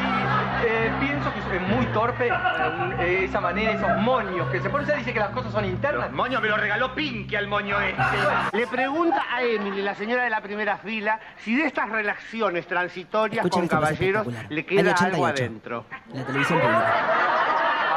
Eh, 0.65 0.91
pienso 0.99 1.33
que 1.33 1.39
es 1.55 1.61
muy 1.61 1.85
torpe 1.87 2.29
eh, 2.99 3.25
esa 3.25 3.39
manera, 3.39 3.71
esos 3.71 3.97
moños 3.97 4.49
que 4.49 4.59
se 4.61 4.69
pone. 4.69 4.83
Ella 4.83 4.95
dice 4.95 5.13
que 5.13 5.19
las 5.19 5.29
cosas 5.29 5.51
son 5.51 5.65
internas. 5.65 6.11
moño 6.11 6.41
me 6.41 6.49
lo 6.49 6.57
regaló 6.57 6.93
Pinky 6.93 7.35
al 7.35 7.47
moño 7.47 7.79
este. 7.79 8.57
Le 8.57 8.67
pregunta 8.67 9.25
a 9.31 9.43
Emily, 9.43 9.81
la 9.81 9.95
señora 9.95 10.23
de 10.23 10.29
la 10.29 10.41
primera 10.41 10.77
fila, 10.77 11.19
si 11.37 11.55
de 11.55 11.65
estas 11.65 11.89
relaciones 11.89 12.67
transitorias 12.67 13.45
Escuchen 13.45 13.67
con 13.67 13.79
caballeros 13.79 14.27
le 14.49 14.65
queda 14.65 14.91
algo 14.91 15.23
88. 15.23 15.43
adentro. 15.43 15.85
La 16.13 16.25
televisión 16.25 16.59
pública. 16.59 16.93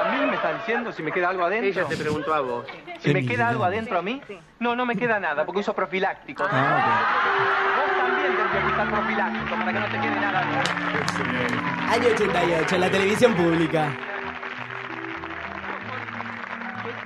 ¿A 0.03 0.11
mí 0.13 0.27
me 0.27 0.35
está 0.35 0.53
diciendo 0.55 0.93
si 0.93 1.03
me 1.03 1.13
queda 1.13 1.29
algo 1.31 1.45
adentro? 1.45 1.69
Ella 1.69 1.85
te 1.89 1.97
preguntó 1.97 2.35
a 2.35 2.41
vos. 2.41 2.67
¿Si 3.01 3.13
me 3.13 3.25
queda 3.25 3.49
algo 3.49 3.65
adentro 3.65 3.99
a 3.99 4.03
mí? 4.03 4.21
No, 4.59 4.77
no 4.77 4.85
me 4.87 4.97
queda 4.97 5.19
nada, 5.19 5.45
porque 5.45 5.61
uso 5.61 5.75
profiláctico. 5.75 6.45
También 6.45 7.92
profiláctico 8.91 9.57
para 9.57 9.73
que 9.73 9.81
no 9.81 9.87
te 9.87 10.01
quede 10.01 10.21
nada. 10.21 10.41
Año 11.91 12.09
88, 12.15 12.79
la 12.79 12.91
televisión 12.91 13.35
pública. 13.35 13.93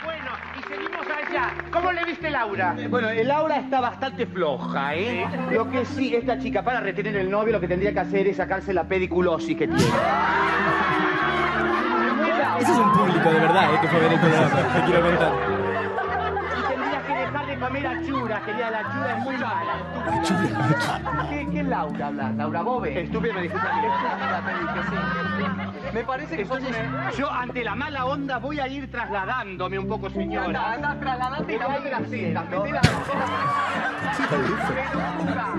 Bueno, 0.05 0.31
y 0.59 0.63
seguimos 0.63 1.07
allá. 1.07 1.55
¿Cómo 1.71 1.93
le 1.93 2.05
viste 2.05 2.31
Laura? 2.31 2.77
Bueno, 2.89 3.09
el 3.09 3.29
Laura 3.29 3.57
está 3.57 3.81
bastante 3.81 4.27
floja, 4.27 4.95
¿eh? 4.95 5.27
Lo 5.51 5.71
que 5.71 5.85
sí, 5.85 6.15
esta 6.15 6.39
chica 6.39 6.63
para 6.63 6.81
retener 6.81 7.17
el 7.17 7.31
novio 7.31 7.53
lo 7.53 7.61
que 7.61 7.69
tendría 7.69 7.93
que 7.93 8.01
hacer 8.01 8.27
es 8.29 8.37
sacarse 8.37 8.73
la 8.73 8.85
pediculosis 8.85 9.57
que 9.57 9.67
tiene. 9.67 9.83
Ese 12.59 12.73
es 12.73 12.79
un 12.79 12.93
público 12.93 13.31
de 13.31 13.41
verdad, 13.41 13.75
¿eh? 13.75 13.79
Que 13.81 13.89
fue 13.89 14.01
ver 14.01 14.13
el 14.13 14.21
programa. 14.21 14.49
Te 14.49 14.83
quiero 14.87 15.03
contar. 15.03 15.56
Comer 17.67 17.85
achuras, 17.85 18.43
querida, 18.45 18.71
la 18.71 18.79
achura 18.79 19.17
es 19.19 19.25
muy 19.25 19.37
mala. 19.39 19.73
¿Qué, 21.29 21.49
qué 21.51 21.63
Laura 21.65 22.07
habla? 22.07 22.31
¿Laura 22.31 22.63
Bobe? 22.63 23.03
Estúpida 23.03 23.33
me 23.35 23.43
dijiste 23.43 23.67
a 23.67 23.75
mí. 23.75 23.87
Estúpida 23.87 24.41
me 24.47 24.53
dije, 24.61 24.81
sí. 24.89 24.97
Me 25.93 26.05
parece 26.05 26.37
que 26.37 26.45
sos 26.45 26.61
una- 26.61 27.11
Yo, 27.11 27.29
ante 27.29 27.65
la 27.65 27.75
mala 27.75 28.05
onda, 28.05 28.39
voy 28.39 28.61
a 28.61 28.69
ir 28.69 28.89
trasladándome 28.89 29.81
un 29.81 29.89
poco, 29.89 30.09
señora. 30.11 30.47
Anda, 30.47 30.73
anda, 30.75 31.01
trasladate 31.01 31.55
y 31.55 31.59
mete 31.59 31.91
las 31.91 32.09
tetas, 32.09 32.51
mete 32.51 32.71
las 32.71 32.83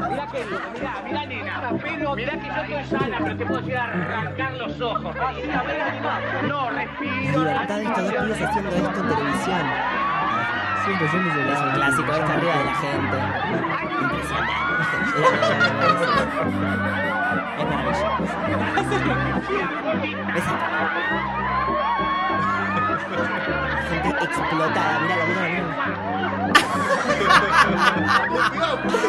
Mira 0.09 0.27
que 0.27 0.45
mira, 0.73 0.93
mira 1.03 1.25
nena. 1.25 1.71
Mira 2.15 2.31
que 2.39 2.47
yo 2.47 2.77
estoy 2.77 2.99
sana, 2.99 3.17
pero 3.21 3.35
te 3.37 3.45
puedo 3.45 3.61
llegar 3.61 3.89
a 3.89 4.19
arrancar 4.19 4.53
los 4.53 4.79
ojos. 4.79 5.13
No, 6.47 6.69
respiro. 6.69 7.39
Libertad 7.39 7.81
haciendo 7.85 8.33
esto 8.33 9.01
en 9.01 9.07
televisión. 9.09 9.61
Siempre, 10.87 11.07
siempre 11.09 11.33
se 11.33 11.39
Es 11.41 11.47
la- 11.47 11.65
un 11.65 11.71
clásico, 11.73 12.11
está 12.15 12.33
arriba 12.33 12.57
de 12.57 12.63
la 12.63 12.75
gente. 12.75 13.17
Impresionante. 14.01 15.67
Es 20.37 20.45
maravilloso. 20.45 21.27
Gente 24.03 24.23
explotada, 24.25 24.99
mirala, 24.99 25.25
mirala. 25.25 26.53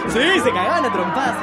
Sí, 0.09 0.41
se 0.43 0.51
cagaban 0.53 0.85
a 0.85 0.93
trompadas. 0.93 1.37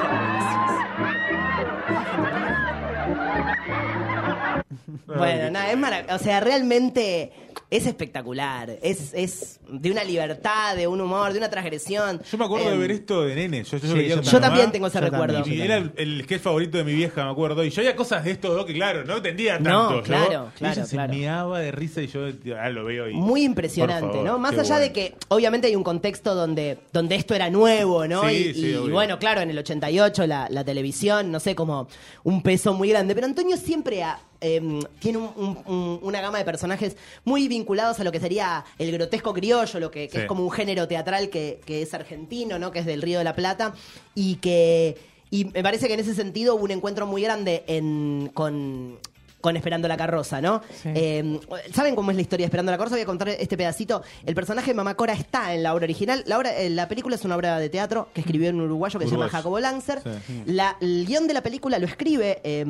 Bueno, 5.07 5.51
nada, 5.51 5.71
es 5.71 5.77
maravilloso. 5.77 6.15
O 6.15 6.19
sea, 6.19 6.39
realmente 6.39 7.31
es 7.69 7.86
espectacular. 7.88 8.77
Es, 8.81 9.13
es 9.13 9.60
de 9.67 9.91
una 9.91 10.03
libertad, 10.03 10.75
de 10.75 10.88
un 10.88 11.01
humor, 11.01 11.31
de 11.34 11.39
una 11.39 11.50
transgresión. 11.50 12.22
Yo 12.31 12.38
me 12.38 12.45
acuerdo 12.45 12.67
de 12.69 12.74
Em, 12.75 12.79
ver 12.81 12.91
esto 12.91 13.24
de 13.24 13.36
nene. 13.36 13.63
Yo, 13.63 13.77
yo 13.77 13.95
Sí, 13.95 14.07
yo 14.07 14.22
Yo 14.22 14.39
también 14.39 14.72
tengo 14.72 14.88
ese 14.88 15.00
Yo 15.00 15.05
recuerdo. 15.05 15.41
también, 15.41 15.60
Y 15.60 15.62
era 15.62 15.77
el, 15.77 15.91
el 15.98 16.24
sketch 16.24 16.41
favorito 16.41 16.77
de 16.77 16.84
mi 16.84 16.93
vieja, 16.93 17.25
me 17.25 17.31
acuerdo. 17.31 17.63
Y 17.63 17.69
yo 17.72 17.81
había 17.81 17.95
cosas 17.95 18.24
de 18.24 18.31
estos 18.31 18.55
dos 18.55 18.65
que, 18.65 18.74
claro, 18.74 19.03
no 19.03 19.17
entendía 19.17 19.57
No, 19.60 19.88
tanto. 19.89 20.03
claro, 20.03 20.51
claro, 20.57 20.74
ella 20.74 20.86
se 20.86 20.95
claro. 20.95 21.13
meaba 21.13 21.60
de 21.60 21.72
risa 21.72 22.01
y 22.01 22.07
yo 22.07 22.22
ah, 22.60 22.69
lo 22.69 22.86
veo 22.86 23.10
y. 23.10 23.13
Muy 23.13 23.43
impresionante, 23.43 24.07
favor, 24.10 24.25
¿no? 24.25 24.38
Más 24.39 24.57
allá 24.57 24.77
de 24.79 24.91
que 24.93 25.15
obviamente 25.29 25.67
hay 25.67 25.75
un 25.75 25.84
contexto 25.84 26.36
donde, 26.36 26.77
donde 26.93 27.15
esto 27.15 27.34
era 27.34 27.50
nuevo, 27.50 28.07
¿no? 28.07 28.27
Sí, 28.29 28.36
y, 28.36 28.53
sí, 28.53 28.62
y 28.86 28.89
bueno, 28.89 29.17
claro, 29.19 29.41
en 29.41 29.50
el 29.50 29.57
88 29.57 30.27
la, 30.27 30.48
la 30.50 30.63
televisión, 30.63 31.31
no 31.31 31.39
sé, 31.39 31.55
como 31.55 31.88
un 32.24 32.41
peso 32.41 32.74
muy 32.74 32.89
grande. 32.89 33.15
Pero 33.15 33.25
Antonio 33.27 33.57
siempre 33.57 34.03
ha, 34.03 34.19
em, 34.45 34.79
tiene 34.99 35.17
un- 35.17 35.31
un- 35.35 35.57
un- 35.65 35.99
una 36.03 36.21
gama 36.21 36.37
de 36.37 36.45
personajes 36.45 36.95
muy 37.23 37.47
vinculados 37.47 37.99
a 37.99 38.03
lo 38.03 38.11
que 38.11 38.19
sería 38.19 38.63
el 38.77 38.91
grotesco 38.91 39.33
criollo, 39.33 39.79
lo 39.79 39.91
que, 39.91 40.07
que 40.07 40.13
Sí. 40.17 40.21
es 40.21 40.25
como 40.27 40.43
un 40.43 40.51
género 40.51 40.87
teatral 40.87 41.29
que, 41.29 41.59
que 41.65 41.81
es 41.81 41.93
argentino, 41.93 42.59
¿no? 42.59 42.71
Que 42.71 42.79
es 42.79 42.85
del 42.85 43.01
Río 43.01 43.17
de 43.17 43.23
la 43.23 43.35
Plata 43.35 43.73
y 44.13 44.35
que... 44.35 44.97
Y 45.31 45.45
me 45.45 45.63
parece 45.63 45.87
que 45.87 45.95
en 45.95 45.99
ese 45.99 46.13
sentido 46.13 46.55
hubo 46.55 46.63
un 46.65 46.71
encuentro 46.71 47.07
muy 47.07 47.21
grande 47.23 47.63
en, 47.67 48.29
con, 48.33 48.99
con 49.45 49.55
Esperando 49.55 49.87
la 49.87 49.95
Carroza, 49.95 50.41
¿no? 50.41 50.61
Sí. 50.81 50.89
Eh, 50.95 51.39
¿Saben 51.71 51.93
cómo 51.95 52.09
es 52.09 52.15
la 52.17 52.23
historia 52.23 52.45
de 52.45 52.47
Esperando 52.47 52.71
la 52.71 52.79
Carroza? 52.79 52.95
Voy 52.95 53.03
a 53.03 53.05
contar 53.05 53.29
este 53.29 53.55
pedacito. 53.55 54.01
El 54.25 54.33
personaje 54.33 54.71
de 54.71 54.73
Mamá 54.73 54.95
Cora 54.95 55.13
está 55.13 55.53
en 55.53 55.61
la 55.61 55.75
obra 55.75 55.83
original. 55.83 56.23
La, 56.25 56.39
obra, 56.39 56.57
eh, 56.57 56.71
la 56.71 56.87
película 56.87 57.13
es 57.15 57.23
una 57.25 57.35
obra 57.35 57.59
de 57.59 57.69
teatro 57.69 58.09
que 58.11 58.21
escribió 58.21 58.49
un 58.49 58.61
uruguayo 58.61 58.99
que 58.99 59.05
se 59.05 59.11
llama. 59.11 59.29
Jacobo 59.29 59.59
Lancer. 59.59 60.01
Sí. 60.03 60.43
La- 60.47 60.77
el 60.81 61.05
guion 61.05 61.27
de 61.27 61.35
la 61.35 61.43
película 61.43 61.77
lo 61.77 61.85
escribe 61.85 62.41
eh, 62.43 62.65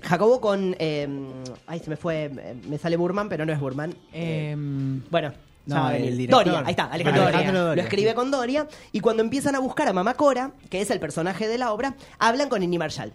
Jacobo 0.00 0.40
con... 0.40 0.74
eh, 0.78 1.06
ay, 1.66 1.80
se 1.80 1.90
me 1.90 1.96
fue... 1.96 2.24
eh, 2.34 2.54
Me 2.66 2.78
sale 2.78 2.96
Burman, 2.96 3.28
pero 3.28 3.44
no 3.44 3.52
es 3.52 3.60
Burman. 3.60 3.94
Em, 4.12 5.02
Bueno. 5.10 5.32
No, 5.66 5.90
el 5.90 6.16
director. 6.18 6.44
Doria, 6.44 6.62
ahí 6.64 6.70
está, 6.72 6.84
Alejandro, 6.86 7.22
Alejandro 7.22 7.52
Doria. 7.52 7.60
Doria. 7.68 7.76
Lo 7.76 7.82
escribe 7.88 8.14
con 8.14 8.30
Doria. 8.32 8.66
Y 8.90 8.98
cuando 8.98 9.22
empiezan 9.22 9.54
a 9.54 9.60
buscar 9.60 9.86
a 9.86 9.92
Mamá 9.92 10.14
Cora, 10.14 10.50
que 10.70 10.80
es 10.80 10.90
el 10.90 10.98
personaje 10.98 11.46
de 11.46 11.56
la 11.56 11.72
obra, 11.72 11.94
hablan 12.18 12.48
con 12.48 12.60
Nini 12.60 12.78
Marshall 12.78 13.12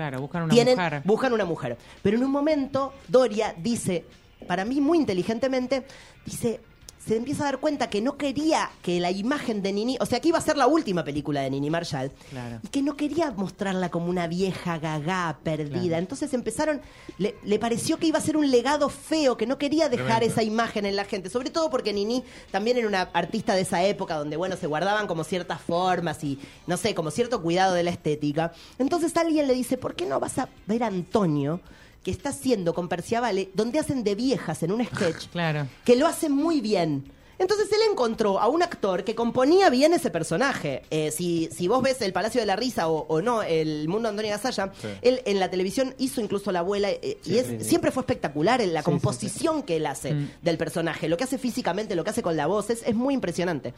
claro, 0.00 0.20
buscan 0.22 0.44
una 0.44 0.54
tienen, 0.54 0.76
mujer. 0.76 1.02
buscan 1.04 1.32
una 1.34 1.44
mujer. 1.44 1.76
Pero 2.02 2.16
en 2.16 2.24
un 2.24 2.30
momento, 2.30 2.94
Doria 3.06 3.54
dice, 3.58 4.06
para 4.46 4.64
mí 4.64 4.80
muy 4.80 4.96
inteligentemente, 4.96 5.84
dice, 6.24 6.60
se 7.04 7.16
empieza 7.16 7.42
a 7.42 7.46
dar 7.46 7.58
cuenta 7.60 7.88
que 7.88 8.00
no 8.02 8.16
quería 8.18 8.70
que 8.82 9.00
la 9.00 9.10
imagen 9.10 9.62
de 9.62 9.72
Nini, 9.72 9.96
o 10.00 10.06
sea, 10.06 10.20
que 10.20 10.28
iba 10.28 10.38
a 10.38 10.42
ser 10.42 10.56
la 10.58 10.66
última 10.66 11.02
película 11.02 11.40
de 11.40 11.50
Nini 11.50 11.70
Marshall, 11.70 12.12
Claro. 12.30 12.60
y 12.62 12.68
que 12.68 12.82
no 12.82 12.94
quería 12.96 13.30
mostrarla 13.30 13.88
como 13.90 14.06
una 14.10 14.26
vieja 14.26 14.78
gagá 14.78 15.38
perdida. 15.42 15.80
Claro. 15.80 15.96
Entonces 15.96 16.32
empezaron, 16.34 16.80
le, 17.18 17.36
le 17.42 17.58
pareció 17.58 17.96
que 17.98 18.06
iba 18.06 18.18
a 18.18 18.22
ser 18.22 18.36
un 18.36 18.50
legado 18.50 18.88
feo, 18.90 19.36
que 19.36 19.46
no 19.46 19.56
quería 19.58 19.88
dejar 19.88 20.18
Tremendo. 20.18 20.32
esa 20.32 20.42
imagen 20.42 20.84
en 20.86 20.94
la 20.94 21.04
gente, 21.06 21.30
sobre 21.30 21.48
todo 21.50 21.70
porque 21.70 21.92
Nini 21.92 22.22
también 22.50 22.76
era 22.76 22.86
una 22.86 23.02
artista 23.14 23.54
de 23.54 23.62
esa 23.62 23.82
época 23.82 24.16
donde, 24.16 24.36
bueno, 24.36 24.56
se 24.56 24.66
guardaban 24.66 25.06
como 25.06 25.24
ciertas 25.24 25.60
formas 25.60 26.22
y, 26.22 26.38
no 26.66 26.76
sé, 26.76 26.94
como 26.94 27.10
cierto 27.10 27.40
cuidado 27.42 27.74
de 27.74 27.82
la 27.82 27.90
estética. 27.90 28.52
Entonces 28.78 29.16
alguien 29.16 29.46
le 29.46 29.54
dice, 29.54 29.78
¿por 29.78 29.94
qué 29.94 30.04
no 30.06 30.20
vas 30.20 30.38
a 30.38 30.48
ver 30.66 30.82
a 30.82 30.88
Antonio? 30.88 31.60
Que 32.02 32.10
está 32.10 32.30
haciendo 32.30 32.72
con 32.74 32.88
Perciavale, 32.88 33.50
donde 33.54 33.78
hacen 33.78 34.02
de 34.04 34.14
viejas 34.14 34.62
en 34.62 34.72
un 34.72 34.84
sketch, 34.84 35.26
Claro. 35.32 35.66
que 35.84 35.96
lo 35.96 36.06
hacen 36.06 36.32
muy 36.32 36.60
bien. 36.60 37.04
Entonces 37.38 37.72
él 37.72 37.78
encontró 37.90 38.38
a 38.38 38.48
un 38.48 38.62
actor 38.62 39.02
que 39.02 39.14
componía 39.14 39.70
bien 39.70 39.94
ese 39.94 40.10
personaje. 40.10 40.82
Eh, 40.90 41.10
si, 41.10 41.48
si 41.50 41.68
vos 41.68 41.82
ves 41.82 42.02
El 42.02 42.12
Palacio 42.12 42.38
de 42.38 42.46
la 42.46 42.54
Risa 42.54 42.86
o, 42.88 43.06
o 43.08 43.22
no, 43.22 43.42
El 43.42 43.88
Mundo 43.88 44.08
de 44.08 44.10
Antonio 44.10 44.30
Gasalla, 44.32 44.72
Sí. 44.78 44.88
él 45.00 45.22
en 45.24 45.40
la 45.40 45.48
televisión 45.50 45.94
hizo 45.98 46.20
incluso 46.20 46.52
la 46.52 46.58
abuela 46.58 46.90
eh, 46.90 47.16
y 47.24 47.38
es, 47.38 47.66
siempre 47.66 47.92
fue 47.92 48.02
espectacular 48.02 48.60
en 48.60 48.74
la 48.74 48.82
composición 48.82 49.62
que 49.62 49.76
él 49.76 49.86
hace 49.86 50.12
Mm. 50.12 50.30
del 50.42 50.58
personaje. 50.58 51.08
Lo 51.08 51.16
que 51.16 51.24
hace 51.24 51.38
físicamente, 51.38 51.94
lo 51.94 52.04
que 52.04 52.10
hace 52.10 52.20
con 52.22 52.36
la 52.36 52.46
voz, 52.46 52.68
es, 52.68 52.82
es 52.86 52.94
muy 52.94 53.14
impresionante. 53.14 53.72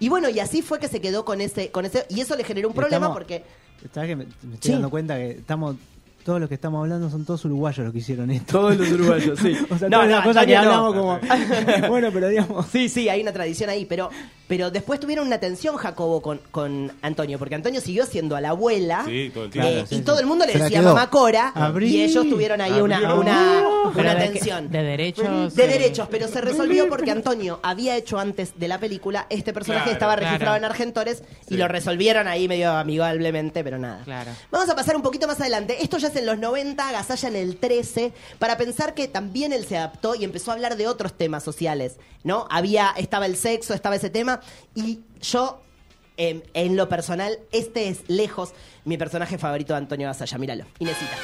Y 0.00 0.10
bueno, 0.10 0.28
y 0.28 0.38
así 0.40 0.60
fue 0.60 0.78
que 0.78 0.88
se 0.88 1.00
quedó 1.00 1.24
con 1.24 1.40
ese, 1.40 1.70
con 1.70 1.86
ese, 1.86 2.04
y 2.10 2.20
eso 2.20 2.36
le 2.36 2.44
generó 2.44 2.68
un 2.68 2.74
problema 2.74 3.06
Estamos- 3.06 3.16
porque 3.16 3.42
¿Sabes 3.94 4.08
que 4.10 4.16
me, 4.16 4.24
me 4.42 4.54
estoy 4.54 4.68
Sí. 4.68 4.72
dando 4.72 4.90
cuenta 4.90 5.16
que 5.16 5.30
estamos 5.30 5.76
todos 6.28 6.40
los 6.40 6.50
que 6.50 6.56
estamos 6.56 6.82
hablando 6.82 7.08
son 7.08 7.24
todos 7.24 7.42
uruguayos 7.46 7.86
los 7.86 7.92
que 7.94 8.00
hicieron 8.00 8.30
esto? 8.30 8.58
Todos 8.58 8.76
los 8.76 8.92
uruguayos, 8.92 9.38
sí. 9.38 9.56
O 9.70 9.78
sea, 9.78 9.88
No, 9.88 10.02
no, 10.02 10.08
las 10.08 10.24
cosas 10.24 10.44
que 10.44 10.54
hablamos 10.54 10.94
como... 10.94 11.18
bueno, 11.88 12.10
pero 12.12 12.28
digamos... 12.28 12.66
Sí, 12.66 12.90
sí, 12.90 13.08
hay 13.08 13.22
una 13.22 13.32
tradición 13.32 13.70
ahí, 13.70 13.86
pero, 13.86 14.10
pero 14.48 14.70
después 14.72 14.98
tuvieron 14.98 15.26
una 15.26 15.38
tensión 15.38 15.76
Jacobo 15.76 16.20
con, 16.20 16.40
con 16.50 16.90
Antonio, 17.02 17.38
porque 17.38 17.54
Antonio 17.54 17.80
siguió 17.80 18.04
siendo 18.06 18.34
a 18.34 18.40
la 18.40 18.48
abuela 18.50 19.04
Sí, 19.06 19.30
todo 19.32 19.44
el 19.44 19.50
eh, 19.54 19.84
sí, 19.88 19.94
y 19.94 19.98
sí. 19.98 20.04
todo 20.04 20.18
el 20.18 20.26
mundo 20.26 20.44
le 20.46 20.52
Se 20.54 20.58
la 20.58 20.64
decía 20.64 20.80
quedó. 20.80 20.94
mamá 20.94 21.10
Cora 21.10 21.48
Abrí. 21.54 21.88
y 21.94 22.02
ellos 22.02 22.28
tuvieron 22.28 22.60
ahí 22.60 22.80
una, 22.80 23.14
una, 23.14 23.62
Pero 23.94 24.08
una 24.08 24.14
de, 24.14 24.28
tensión. 24.28 24.70
de 24.70 24.82
derechos. 24.82 25.54
De 25.54 25.64
eh, 25.64 25.68
derechos, 25.68 26.08
pero 26.10 26.26
se 26.28 26.40
resolvió 26.40 26.88
porque 26.88 27.10
Antonio 27.10 27.60
había 27.62 27.94
hecho 27.96 28.18
antes 28.18 28.58
de 28.58 28.66
la 28.68 28.78
película, 28.80 29.26
este 29.30 29.52
personaje 29.52 29.84
Claro, 29.84 29.92
estaba 29.92 30.16
registrado 30.16 30.54
claro. 30.54 30.56
en 30.56 30.64
Argentores 30.64 31.22
y 31.46 31.50
Sí. 31.50 31.56
lo 31.56 31.68
resolvieron 31.68 32.26
ahí 32.26 32.48
medio 32.48 32.72
amigablemente, 32.72 33.62
pero 33.62 33.78
nada. 33.78 34.02
Claro. 34.04 34.30
Vamos 34.50 34.68
a 34.70 34.74
pasar 34.74 34.96
un 34.96 35.02
poquito 35.02 35.26
más 35.26 35.40
adelante. 35.40 35.76
Esto 35.82 35.98
ya 35.98 36.08
es 36.08 36.16
en 36.16 36.26
los 36.26 36.38
90, 36.38 36.90
Gasalla 36.90 37.28
en 37.28 37.36
el 37.36 37.56
13, 37.56 38.12
para 38.38 38.56
pensar 38.56 38.94
que 38.94 39.08
también 39.08 39.52
él 39.52 39.64
se 39.66 39.76
adaptó 39.76 40.14
y 40.14 40.24
empezó 40.24 40.50
a 40.50 40.54
hablar 40.54 40.76
de 40.76 40.86
otros 40.88 41.12
temas 41.12 41.42
sociales, 41.44 41.96
¿no? 42.24 42.46
Había, 42.50 42.92
estaba 42.96 43.26
el 43.26 43.36
sexo, 43.36 43.74
estaba 43.74 43.96
ese 43.96 44.10
tema, 44.10 44.37
y 44.74 45.00
yo, 45.20 45.62
em, 46.16 46.42
en 46.54 46.76
lo 46.76 46.88
personal, 46.88 47.38
este 47.52 47.88
es 47.88 48.08
lejos 48.08 48.52
mi 48.84 48.96
personaje 48.96 49.38
favorito 49.38 49.72
de 49.72 49.78
Antonio 49.78 50.08
Gasalla. 50.08 50.38
Míralo, 50.38 50.64
Inesita. 50.78 51.16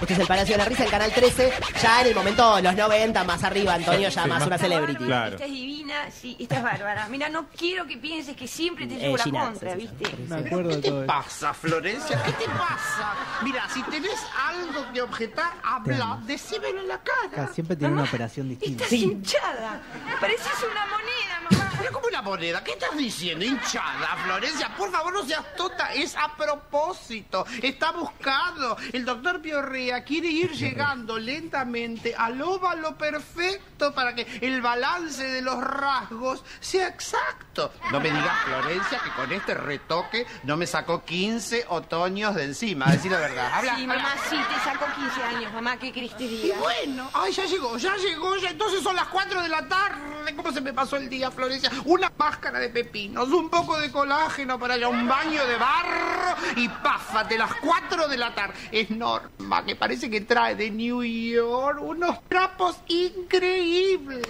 Este 0.00 0.14
es 0.14 0.18
el 0.20 0.26
Palacio 0.26 0.54
de 0.54 0.58
la 0.58 0.64
Risa 0.64 0.84
en 0.84 0.90
Canal 0.90 1.12
13, 1.12 1.52
ya 1.82 2.00
en 2.00 2.06
el 2.08 2.14
momento 2.14 2.56
de 2.56 2.62
los 2.62 2.74
90, 2.74 3.22
más 3.24 3.44
arriba, 3.44 3.74
Antonio 3.74 4.08
ya 4.08 4.22
Sí, 4.22 4.28
más 4.28 4.38
más- 4.40 4.46
una 4.46 4.58
celebrity. 4.58 5.04
Claro. 5.04 5.32
Esta 5.36 5.44
es 5.44 5.52
divina, 5.52 5.94
sí, 6.10 6.36
esta 6.40 6.56
es 6.56 6.62
bárbara. 6.62 7.06
Mira, 7.08 7.28
no 7.28 7.46
quiero 7.56 7.86
que 7.86 7.96
pienses 7.98 8.34
que 8.36 8.48
siempre 8.48 8.86
te 8.86 8.94
llevo 8.96 9.14
Eh, 9.14 9.18
la 9.18 9.24
Gina, 9.24 9.40
contra, 9.44 9.74
sí, 9.76 9.80
sí, 9.80 9.88
¿viste? 10.00 10.16
Me 10.28 10.36
acuerdo 10.36 10.70
de 10.70 10.76
todo 10.82 10.98
eso. 11.02 11.06
pasa, 11.06 11.54
Florencia? 11.54 12.22
¿Qué 12.24 12.32
te 12.32 12.44
pasa? 12.46 13.14
Mira, 13.42 13.68
si 13.72 13.82
tenés 13.84 14.18
algo 14.48 14.92
que 14.92 15.02
objetar, 15.02 15.52
habla, 15.62 16.18
decímelo 16.24 16.80
en 16.80 16.88
la 16.88 16.98
cara. 16.98 17.42
Acá 17.44 17.52
siempre 17.54 17.76
tiene 17.76 17.92
una 17.92 18.04
operación 18.04 18.48
distinta. 18.48 18.84
Estás 18.84 18.98
hinchada. 18.98 19.80
Pareces 20.20 20.46
una 20.70 20.86
moneda, 20.86 21.40
mamá. 21.50 21.69
Pero 21.80 21.92
como 21.92 22.06
una 22.08 22.22
moneda, 22.22 22.62
¿qué 22.62 22.72
estás 22.72 22.96
diciendo? 22.96 23.44
Hinchada, 23.44 24.16
Florencia, 24.24 24.68
por 24.76 24.90
favor 24.92 25.12
no 25.12 25.24
seas 25.24 25.44
tonta, 25.56 25.92
es 25.94 26.14
a 26.16 26.36
propósito, 26.36 27.46
está 27.62 27.92
buscado. 27.92 28.76
El 28.92 29.04
doctor 29.04 29.40
Piorrea 29.40 30.04
quiere 30.04 30.28
ir 30.28 30.52
llegando 30.52 31.18
lentamente 31.18 32.14
al 32.14 32.40
óvalo 32.42 32.96
perfecto 32.98 33.94
para 33.94 34.14
que 34.14 34.26
el 34.42 34.60
balance 34.60 35.24
de 35.26 35.40
los 35.42 35.58
rasgos 35.62 36.44
sea 36.60 36.88
exacto. 36.88 37.72
No 37.90 37.98
me 38.00 38.10
digas, 38.10 38.38
Florencia, 38.44 39.00
que 39.02 39.10
con 39.12 39.32
este 39.32 39.54
retoque 39.54 40.26
no 40.44 40.56
me 40.56 40.66
sacó 40.66 41.04
15 41.04 41.64
otoños 41.68 42.34
de 42.34 42.44
encima, 42.44 42.88
a 42.88 42.92
decir 42.92 43.10
la 43.10 43.18
verdad. 43.20 43.50
Habla, 43.52 43.76
Sí, 43.76 43.82
habla. 43.82 43.94
mamá, 43.96 44.14
sí, 44.28 44.36
te 44.36 44.70
sacó 44.70 44.86
15 44.94 45.22
años, 45.22 45.52
mamá, 45.52 45.76
¿qué 45.78 45.92
querés 45.92 46.12
Y 46.20 46.52
bueno, 46.58 47.10
ay, 47.14 47.32
ya 47.32 47.44
llegó, 47.46 47.76
ya 47.78 47.96
llegó, 47.96 48.36
ya 48.36 48.50
entonces 48.50 48.82
son 48.82 48.94
las 48.96 49.06
4 49.08 49.42
de 49.42 49.48
la 49.48 49.66
tarde. 49.66 50.34
¿Cómo 50.36 50.52
se 50.52 50.60
me 50.60 50.72
pasó 50.72 50.96
el 50.96 51.08
día, 51.08 51.30
Florencia? 51.30 51.69
Una 51.84 52.12
máscara 52.16 52.58
de 52.58 52.68
pepinos, 52.68 53.28
un 53.28 53.48
poco 53.48 53.78
de 53.78 53.90
colágeno 53.90 54.58
para 54.58 54.74
allá, 54.74 54.88
un 54.88 55.06
baño 55.08 55.44
de 55.46 55.56
barro 55.56 56.36
y 56.56 56.68
páfate 56.68 57.38
las 57.38 57.54
4 57.56 58.08
de 58.08 58.16
la 58.16 58.34
tarde. 58.34 58.54
Es 58.72 58.90
Norma, 58.90 59.64
que 59.64 59.76
parece 59.76 60.10
que 60.10 60.20
trae 60.22 60.54
de 60.54 60.70
New 60.70 61.02
York 61.02 61.78
unos 61.82 62.22
trapos 62.28 62.76
increíbles. 62.88 64.26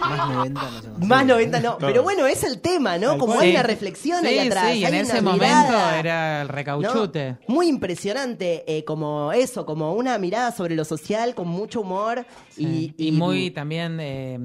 Más 0.00 0.28
90 0.28 0.60
no 0.70 0.82
sé. 0.82 0.88
Más 1.06 1.26
90 1.26 1.60
no, 1.60 1.78
pero 1.78 2.02
bueno, 2.02 2.26
es 2.26 2.42
el 2.44 2.60
tema, 2.60 2.98
¿no? 2.98 3.18
Como 3.18 3.38
hay 3.38 3.50
una 3.50 3.62
reflexión 3.62 4.20
Sí, 4.20 4.26
ahí 4.26 4.38
atrás. 4.48 4.72
sí, 4.72 4.84
en 4.84 4.94
ese 4.94 5.22
momento 5.22 5.74
era 5.98 6.42
el 6.42 6.48
¿no? 6.48 6.52
recauchute. 6.54 7.38
Muy 7.48 7.68
impresionante, 7.68 8.64
eh, 8.66 8.84
como 8.84 9.32
eso, 9.32 9.66
como 9.66 9.92
una 9.94 10.18
mirada 10.18 10.52
sobre 10.52 10.74
lo 10.74 10.84
social 10.84 11.34
con 11.34 11.48
mucho 11.48 11.80
humor. 11.80 12.26
Y, 12.56 13.12
muy 13.12 13.50
también, 13.50 13.98
eh, 14.00 14.38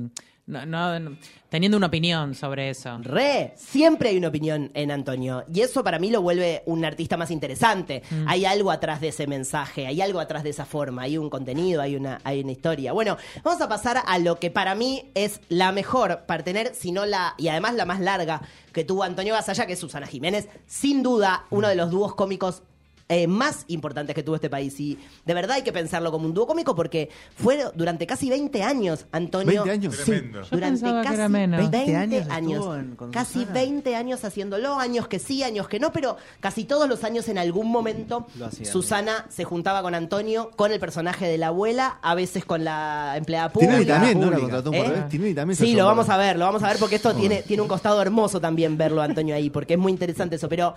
no- 0.65 0.99
no- 0.99 1.15
teniendo 1.49 1.77
una 1.77 1.88
opinión 1.88 2.35
sobre 2.35 2.69
eso. 2.69 2.97
Re, 3.01 3.53
siempre 3.55 4.09
hay 4.09 4.17
una 4.17 4.27
opinión 4.27 4.69
en 4.73 4.91
Antonio. 4.91 5.43
Y 5.53 5.62
eso 5.62 5.83
para 5.83 5.97
mí 5.99 6.12
lo 6.12 6.21
vuelve 6.21 6.62
un 6.65 6.83
artista 6.85 7.17
más 7.17 7.31
interesante. 7.31 8.03
Mm. 8.09 8.25
Hay 8.27 8.45
algo 8.45 8.69
atrás 8.71 9.01
de 9.01 9.07
ese 9.09 9.25
mensaje, 9.27 9.88
hay 9.88 10.01
algo 10.01 10.19
atrás 10.19 10.43
de 10.43 10.49
esa 10.51 10.65
forma, 10.65 11.03
hay 11.03 11.17
un 11.17 11.29
contenido, 11.29 11.81
hay 11.81 11.95
una, 11.95 12.19
hay 12.23 12.41
una 12.41 12.51
historia. 12.51 12.91
Bueno, 12.93 13.17
vamos 13.43 13.62
a 13.62 13.69
pasar 13.69 14.01
a 14.05 14.19
lo 14.19 14.39
que 14.39 14.51
para 14.51 14.75
mí 14.75 15.09
es 15.15 15.41
la 15.49 15.71
mejor 15.71 16.25
partener, 16.27 16.73
si 16.75 16.91
no 16.91 17.05
la, 17.05 17.33
y 17.38 17.47
además 17.47 17.75
la 17.75 17.85
más 17.85 17.99
larga 17.99 18.41
que 18.73 18.83
tuvo 18.83 19.03
Antonio 19.03 19.33
Gasalla, 19.33 19.65
que 19.65 19.73
es 19.73 19.79
Susana 19.79 20.05
Jiménez. 20.07 20.47
Sin 20.67 21.01
duda, 21.01 21.45
uno 21.49 21.67
de 21.67 21.75
los 21.75 21.89
dúos 21.89 22.13
cómicos 22.15 22.62
eh, 23.10 23.28
más 23.28 23.65
importantes 23.67 24.15
que 24.15 24.24
tuvo 24.24 24.36
este 24.36 24.50
país. 24.50 24.80
Y 24.80 24.98
de 25.26 25.34
verdad 25.34 25.58
hay 25.58 25.63
que 25.63 25.74
pensarlo 25.74 26.12
como 26.12 26.26
un 26.28 26.34
dúo 26.34 26.45
cómico 26.48 26.76
porque 26.76 27.10
fue 27.36 27.60
durante 27.76 28.06
casi 28.08 28.30
20 28.30 28.63
años, 28.63 29.08
Antonio. 29.12 29.63
20 29.65 29.72
años. 29.72 29.95
Sí, 29.95 30.04
Tremendo. 30.04 30.41
Yo 30.43 30.48
durante 30.52 30.82
casi 30.84 31.13
era 31.15 31.28
menos. 31.30 31.60
20, 31.60 31.78
20 31.78 31.95
años 31.98 32.30
años. 32.30 32.65
en- 32.78 32.95
casi 33.12 33.34
Susana. 33.39 33.54
20 33.54 33.95
años 33.95 34.24
haciéndolo, 34.24 34.76
años 34.80 35.08
que 35.08 35.19
sí, 35.19 35.41
años 35.43 35.67
que 35.67 35.80
no, 35.80 35.91
pero 35.91 36.17
casi 36.39 36.65
todos 36.65 36.88
los 36.88 37.04
años 37.04 37.28
en 37.30 37.38
algún 37.39 37.72
momento 37.72 38.28
Susana 38.63 39.26
se 39.30 39.43
juntaba 39.43 39.82
con 39.82 39.95
Antonio, 39.95 40.52
con 40.56 40.72
el 40.72 40.80
personaje 40.80 41.28
de 41.28 41.38
la 41.38 41.48
abuela, 41.48 41.98
a 42.02 42.13
veces 42.15 42.45
con 42.45 42.63
la 42.63 43.15
empleada 43.17 43.50
pública. 43.50 43.72
Tinelli 43.74 43.88
también, 43.91 44.19
¿no? 44.19 44.30
La 44.32 44.62
por 44.63 44.76
¿Eh? 44.76 44.89
vez. 44.89 45.10
Tinelli 45.10 45.34
también 45.34 45.58
se 45.58 45.65
Sí, 45.65 45.74
lo 45.74 45.86
vamos 45.86 46.10
a 46.10 46.17
ver, 46.17 46.38
lo 46.38 46.45
vamos 46.45 46.62
a 46.63 46.67
ver 46.67 46.78
porque 46.78 46.95
esto 46.98 47.13
tiene, 47.15 47.41
tiene 47.41 47.62
un 47.63 47.67
costado 47.67 48.02
hermoso 48.02 48.39
también 48.39 48.78
verlo 48.78 49.02
Antonio 49.02 49.34
ahí, 49.36 49.50
porque 49.50 49.74
es 49.74 49.80
muy 49.80 49.91
interesante 49.91 50.36
eso. 50.36 50.48
Pero, 50.48 50.76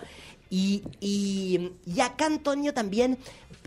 y, 0.49 0.83
y, 0.99 1.71
y 1.85 1.99
acá 2.01 2.22
Antonio 2.25 2.73
también 2.73 3.17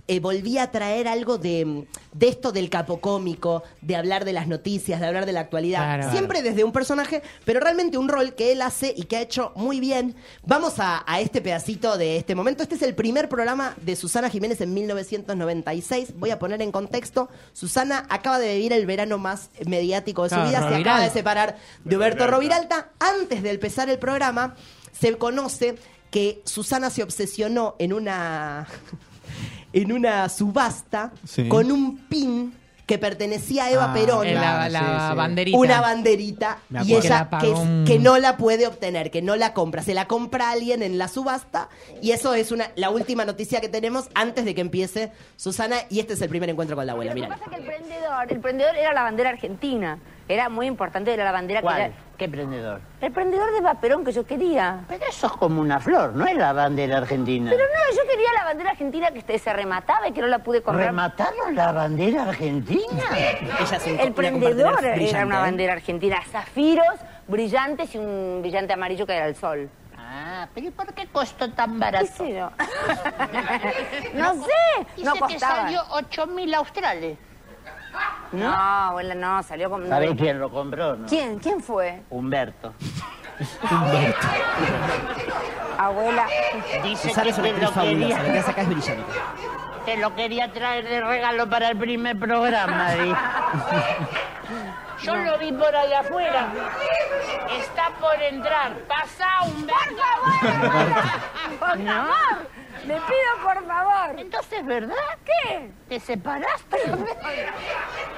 eh, 0.08 0.20
volvía 0.20 0.62
a 0.62 0.70
traer 0.70 1.08
algo 1.08 1.36
de, 1.36 1.84
de 2.12 2.28
esto 2.28 2.52
del 2.52 2.70
capo 2.70 3.00
cómico, 3.00 3.64
de 3.80 3.96
hablar 3.96 4.24
de 4.24 4.32
las 4.32 4.46
noticias, 4.46 5.00
de 5.00 5.06
hablar 5.06 5.26
de 5.26 5.32
la 5.32 5.40
actualidad. 5.40 5.80
Claro. 5.80 6.12
Siempre 6.12 6.42
desde 6.42 6.62
un 6.62 6.70
personaje, 6.70 7.22
pero 7.44 7.58
realmente 7.58 7.98
un 7.98 8.08
rol 8.08 8.34
que 8.34 8.52
él 8.52 8.62
hace 8.62 8.94
y 8.96 9.04
que 9.04 9.16
ha 9.16 9.20
hecho 9.20 9.50
muy 9.56 9.80
bien. 9.80 10.14
Vamos 10.44 10.78
a, 10.78 11.02
a 11.12 11.20
este 11.20 11.40
pedacito 11.40 11.98
de 11.98 12.18
este 12.18 12.36
momento. 12.36 12.62
Este 12.62 12.76
es 12.76 12.82
el 12.82 12.94
primer 12.94 13.28
programa 13.28 13.74
de 13.82 13.96
Susana 13.96 14.30
Jiménez 14.30 14.60
en 14.60 14.74
1996. 14.74 16.14
Voy 16.16 16.30
a 16.30 16.38
poner 16.38 16.62
en 16.62 16.70
contexto. 16.70 17.28
Susana 17.52 18.06
acaba 18.08 18.38
de 18.38 18.54
vivir 18.54 18.72
el 18.72 18.86
verano 18.86 19.18
más 19.18 19.50
mediático 19.66 20.22
de 20.22 20.28
su 20.28 20.34
Claro, 20.36 20.48
vida. 20.50 20.68
Se 20.68 20.74
acaba 20.76 21.00
de 21.00 21.10
separar 21.10 21.56
de 21.84 21.96
Huberto. 21.96 22.26
Roviralta. 22.28 22.90
Antes 23.00 23.42
de 23.42 23.50
empezar 23.50 23.90
el 23.90 23.98
programa, 23.98 24.54
se 24.92 25.16
conoce 25.18 25.76
que 26.16 26.40
Susana 26.46 26.88
se 26.88 27.02
obsesionó 27.02 27.74
en 27.78 27.92
una 27.92 28.66
en 29.74 29.92
una 29.92 30.30
subasta 30.30 31.12
Sí. 31.26 31.46
con 31.46 31.70
un 31.70 31.98
pin 32.08 32.54
que 32.86 32.96
pertenecía 32.96 33.64
a 33.64 33.70
Eva 33.70 33.90
Ah, 33.90 33.92
Perón. 33.94 34.32
La 34.32 34.68
la 34.70 34.80
sí, 34.80 35.10
sí. 35.10 35.16
banderita. 35.16 35.58
Una 35.58 35.80
banderita 35.82 36.58
y 36.84 36.94
ella 36.94 37.28
Que 37.38 37.48
un- 37.50 38.02
no 38.02 38.16
la 38.18 38.38
puede 38.38 38.66
obtener, 38.66 39.10
que 39.10 39.20
no 39.20 39.36
la 39.36 39.52
compra. 39.52 39.82
Se 39.82 39.92
la 39.92 40.06
compra 40.06 40.50
alguien 40.52 40.82
en 40.82 40.96
la 40.96 41.08
subasta 41.08 41.68
y 42.00 42.12
eso 42.12 42.32
es 42.32 42.50
una 42.50 42.70
la 42.76 42.88
última 42.88 43.26
noticia 43.26 43.60
que 43.60 43.68
tenemos 43.68 44.08
antes 44.14 44.46
de 44.46 44.54
que 44.54 44.62
empiece 44.62 45.12
Susana 45.36 45.76
y 45.90 46.00
este 46.00 46.14
es 46.14 46.22
el 46.22 46.30
primer 46.30 46.48
encuentro 46.48 46.76
con 46.76 46.86
la 46.86 46.92
abuela. 46.92 47.10
Lo 47.10 47.14
que 47.16 47.26
Mira. 47.26 47.36
pasa 47.36 47.44
es 47.44 47.50
que 47.50 47.56
el 47.62 47.66
prendedor, 47.66 48.32
el 48.32 48.40
prendedor 48.40 48.74
era 48.76 48.94
la 48.94 49.02
bandera 49.02 49.28
argentina. 49.30 49.98
Era 50.28 50.48
muy 50.48 50.66
importante, 50.66 51.14
era 51.14 51.24
la 51.24 51.32
bandera 51.32 51.60
que 51.60 51.64
¿Cuál? 51.64 51.80
era... 51.80 51.94
¿Qué 52.16 52.28
prendedor? 52.28 52.80
El 53.00 53.12
prendedor 53.12 53.52
de 53.52 53.60
Vaperón 53.60 54.04
que 54.04 54.10
yo 54.10 54.26
quería. 54.26 54.80
Pero 54.88 55.04
eso 55.06 55.26
es 55.26 55.32
como 55.34 55.60
una 55.60 55.78
flor, 55.78 56.14
no 56.14 56.26
es 56.26 56.34
la 56.36 56.52
bandera 56.52 56.96
argentina. 56.98 57.50
Pero 57.50 57.62
no, 57.64 57.96
yo 57.96 58.10
quería 58.10 58.32
la 58.32 58.44
bandera 58.44 58.70
argentina 58.70 59.10
que 59.10 59.38
se 59.38 59.52
remataba 59.52 60.08
y 60.08 60.12
que 60.12 60.22
no 60.22 60.26
la 60.26 60.38
pude 60.38 60.62
comprar. 60.62 60.86
¿Remataron 60.86 61.54
la 61.54 61.72
bandera 61.72 62.22
argentina? 62.24 63.04
El 63.98 64.12
prendedor 64.14 64.82
era 64.84 65.26
una 65.26 65.40
bandera 65.40 65.74
argentina. 65.74 66.22
Zafiros 66.28 66.96
brillantes 67.28 67.94
y 67.94 67.98
un 67.98 68.38
brillante 68.40 68.72
amarillo 68.72 69.06
que 69.06 69.14
era 69.14 69.26
el 69.26 69.36
sol. 69.36 69.68
Ah, 69.98 70.48
pero 70.54 70.68
¿y 70.68 70.70
por 70.70 70.92
qué 70.94 71.06
costó 71.08 71.50
tan 71.50 71.74
¿Qué 71.74 71.78
barato? 71.78 72.06
sé 72.06 72.34
yo? 72.34 72.50
no 74.14 74.34
sé, 74.34 74.86
Dice 74.96 75.06
no 75.06 75.12
que 75.14 75.18
costaba. 75.20 75.56
salió 75.62 75.82
8 75.90 76.26
mil 76.28 76.54
australes. 76.54 77.18
No, 78.32 78.52
abuela, 78.52 79.14
no, 79.14 79.42
salió 79.42 79.70
como... 79.70 79.86
¿Sabés 79.86 80.12
quién 80.16 80.38
lo 80.38 80.50
compró, 80.50 80.96
no? 80.96 81.06
¿Quién? 81.06 81.38
¿Quién 81.38 81.60
fue? 81.60 82.02
Humberto. 82.10 82.72
Abuela. 85.78 86.26
Dice 86.82 87.08
que 87.08 87.14
te 87.14 87.52
lo, 87.60 87.70
fabulosa, 87.70 87.84
lo 87.84 87.90
que 87.90 87.98
quería, 87.98 88.40
hace 88.40 88.50
acá 88.50 88.62
es 88.62 88.68
brillante. 88.68 89.04
te 89.84 89.96
lo 89.98 90.14
quería 90.14 90.52
traer 90.52 90.88
de 90.88 91.00
regalo 91.00 91.48
para 91.48 91.70
el 91.70 91.76
primer 91.76 92.18
programa, 92.18 92.92
dijo. 92.92 93.16
Yo 95.02 95.14
lo 95.16 95.38
vi 95.38 95.52
por 95.52 95.74
allá 95.76 96.00
afuera. 96.00 96.48
Está 97.60 97.90
por 98.00 98.20
entrar. 98.22 98.72
Pasa, 98.88 99.28
Humberto. 99.44 100.02
Por 101.58 101.84
favor, 101.84 102.35
le 102.86 102.94
pido 102.94 103.42
por 103.42 103.66
favor. 103.66 104.18
Entonces, 104.20 104.64
¿verdad? 104.64 104.94
¿Qué? 105.24 105.70
¿Te 105.88 106.00
separaste? 106.00 106.76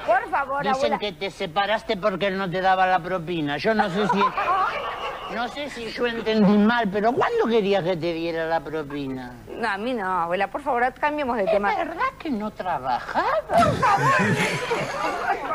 Por 0.05 0.29
favor, 0.29 0.61
Dicen 0.63 0.75
abuela. 0.75 0.99
que 0.99 1.11
te 1.13 1.31
separaste 1.31 1.97
porque 1.97 2.27
él 2.27 2.37
no 2.37 2.49
te 2.49 2.61
daba 2.61 2.85
la 2.87 2.99
propina. 2.99 3.57
Yo 3.57 3.73
no 3.73 3.89
sé 3.89 4.07
si... 4.07 4.19
No 5.33 5.47
sé 5.47 5.69
si 5.69 5.91
yo 5.91 6.07
entendí 6.07 6.57
mal, 6.57 6.89
pero 6.91 7.11
¿cuándo 7.13 7.45
querías 7.47 7.83
que 7.83 7.95
te 7.95 8.13
diera 8.13 8.45
la 8.47 8.59
propina? 8.61 9.33
No, 9.47 9.67
a 9.69 9.77
mí 9.77 9.93
no, 9.93 10.05
abuela, 10.05 10.49
por 10.49 10.61
favor, 10.61 10.91
cambiemos 10.93 11.37
de 11.37 11.43
¿Es 11.43 11.51
tema. 11.51 11.75
verdad 11.75 12.01
que 12.17 12.29
no 12.29 12.49
trabajaba? 12.51 13.27
Por 13.47 13.57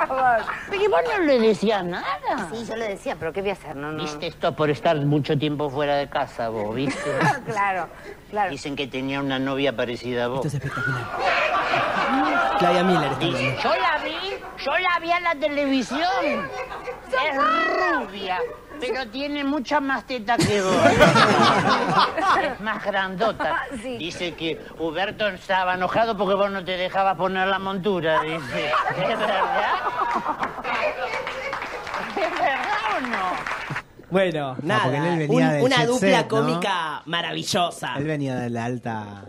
favor. 0.09 0.45
Pero 0.71 0.91
vos 0.91 1.01
no 1.13 1.25
le 1.25 1.39
decías 1.41 1.85
nada. 1.85 2.05
Sí, 2.53 2.65
yo 2.67 2.77
le 2.77 2.89
decía, 2.89 3.17
pero 3.19 3.33
¿qué 3.33 3.41
voy 3.41 3.51
a 3.51 3.55
hacer? 3.55 3.75
No, 3.77 3.93
no. 3.93 4.03
Viste 4.03 4.29
esto 4.29 4.55
por 4.55 4.71
estar 4.71 4.97
mucho 4.97 5.37
tiempo 5.39 5.69
fuera 5.71 5.97
de 5.97 6.09
casa, 6.09 6.49
vos, 6.51 6.75
¿viste? 6.75 7.11
claro, 7.47 7.89
claro. 8.31 8.51
Dicen 8.51 8.77
que 8.77 8.87
tenía 8.87 9.21
una 9.21 9.39
novia 9.39 9.75
parecida 9.75 10.27
a 10.27 10.29
vos. 10.29 10.47
Esto 10.47 10.49
es 10.49 10.55
espectacular. 10.55 11.05
Claudia 12.59 12.85
Miller 12.85 13.11
está 13.13 13.25
yo 13.25 13.75
la 13.77 13.99
vi, 14.05 14.15
yo 14.65 14.79
la 14.79 14.99
vi 15.01 15.11
en 15.11 15.23
la 15.23 15.35
televisión. 15.35 16.01
Es 17.09 17.37
rubia, 17.37 18.39
pero 18.81 19.07
tiene 19.09 19.45
mucha 19.45 19.81
más 19.81 20.05
teta 20.07 20.37
que 20.37 20.61
vos. 20.63 20.77
es 22.43 22.61
más 22.61 22.85
grandota. 22.85 23.63
Sí. 23.83 23.97
Dice 23.99 24.35
que 24.35 24.61
Huberto 24.79 25.29
estaba 25.29 25.75
enojado 25.75 26.17
porque 26.17 26.35
vos 26.35 26.51
no 26.51 26.65
te 26.65 26.77
dejabas 26.77 27.17
poner 27.17 27.49
la 27.49 27.59
montura, 27.59 28.23
dice. 28.23 28.71
¿Es 28.91 29.09
verdad? 29.19 29.75
¿Es 32.17 32.31
verdad 32.31 32.97
o 32.97 33.01
no? 33.01 33.75
Bueno, 34.11 34.55
No, 34.63 34.69
nada. 34.69 34.97
él 35.13 35.19
venía 35.19 35.47
un- 35.47 35.53
del 35.53 35.63
una 35.63 35.87
dupla 35.87 35.99
set, 36.21 36.23
¿no? 36.23 36.29
cómica 36.29 37.03
maravillosa. 37.07 37.95
Él 37.97 38.05
venía 38.05 38.37
de 38.37 38.51
la 38.51 38.65
alta. 38.67 39.25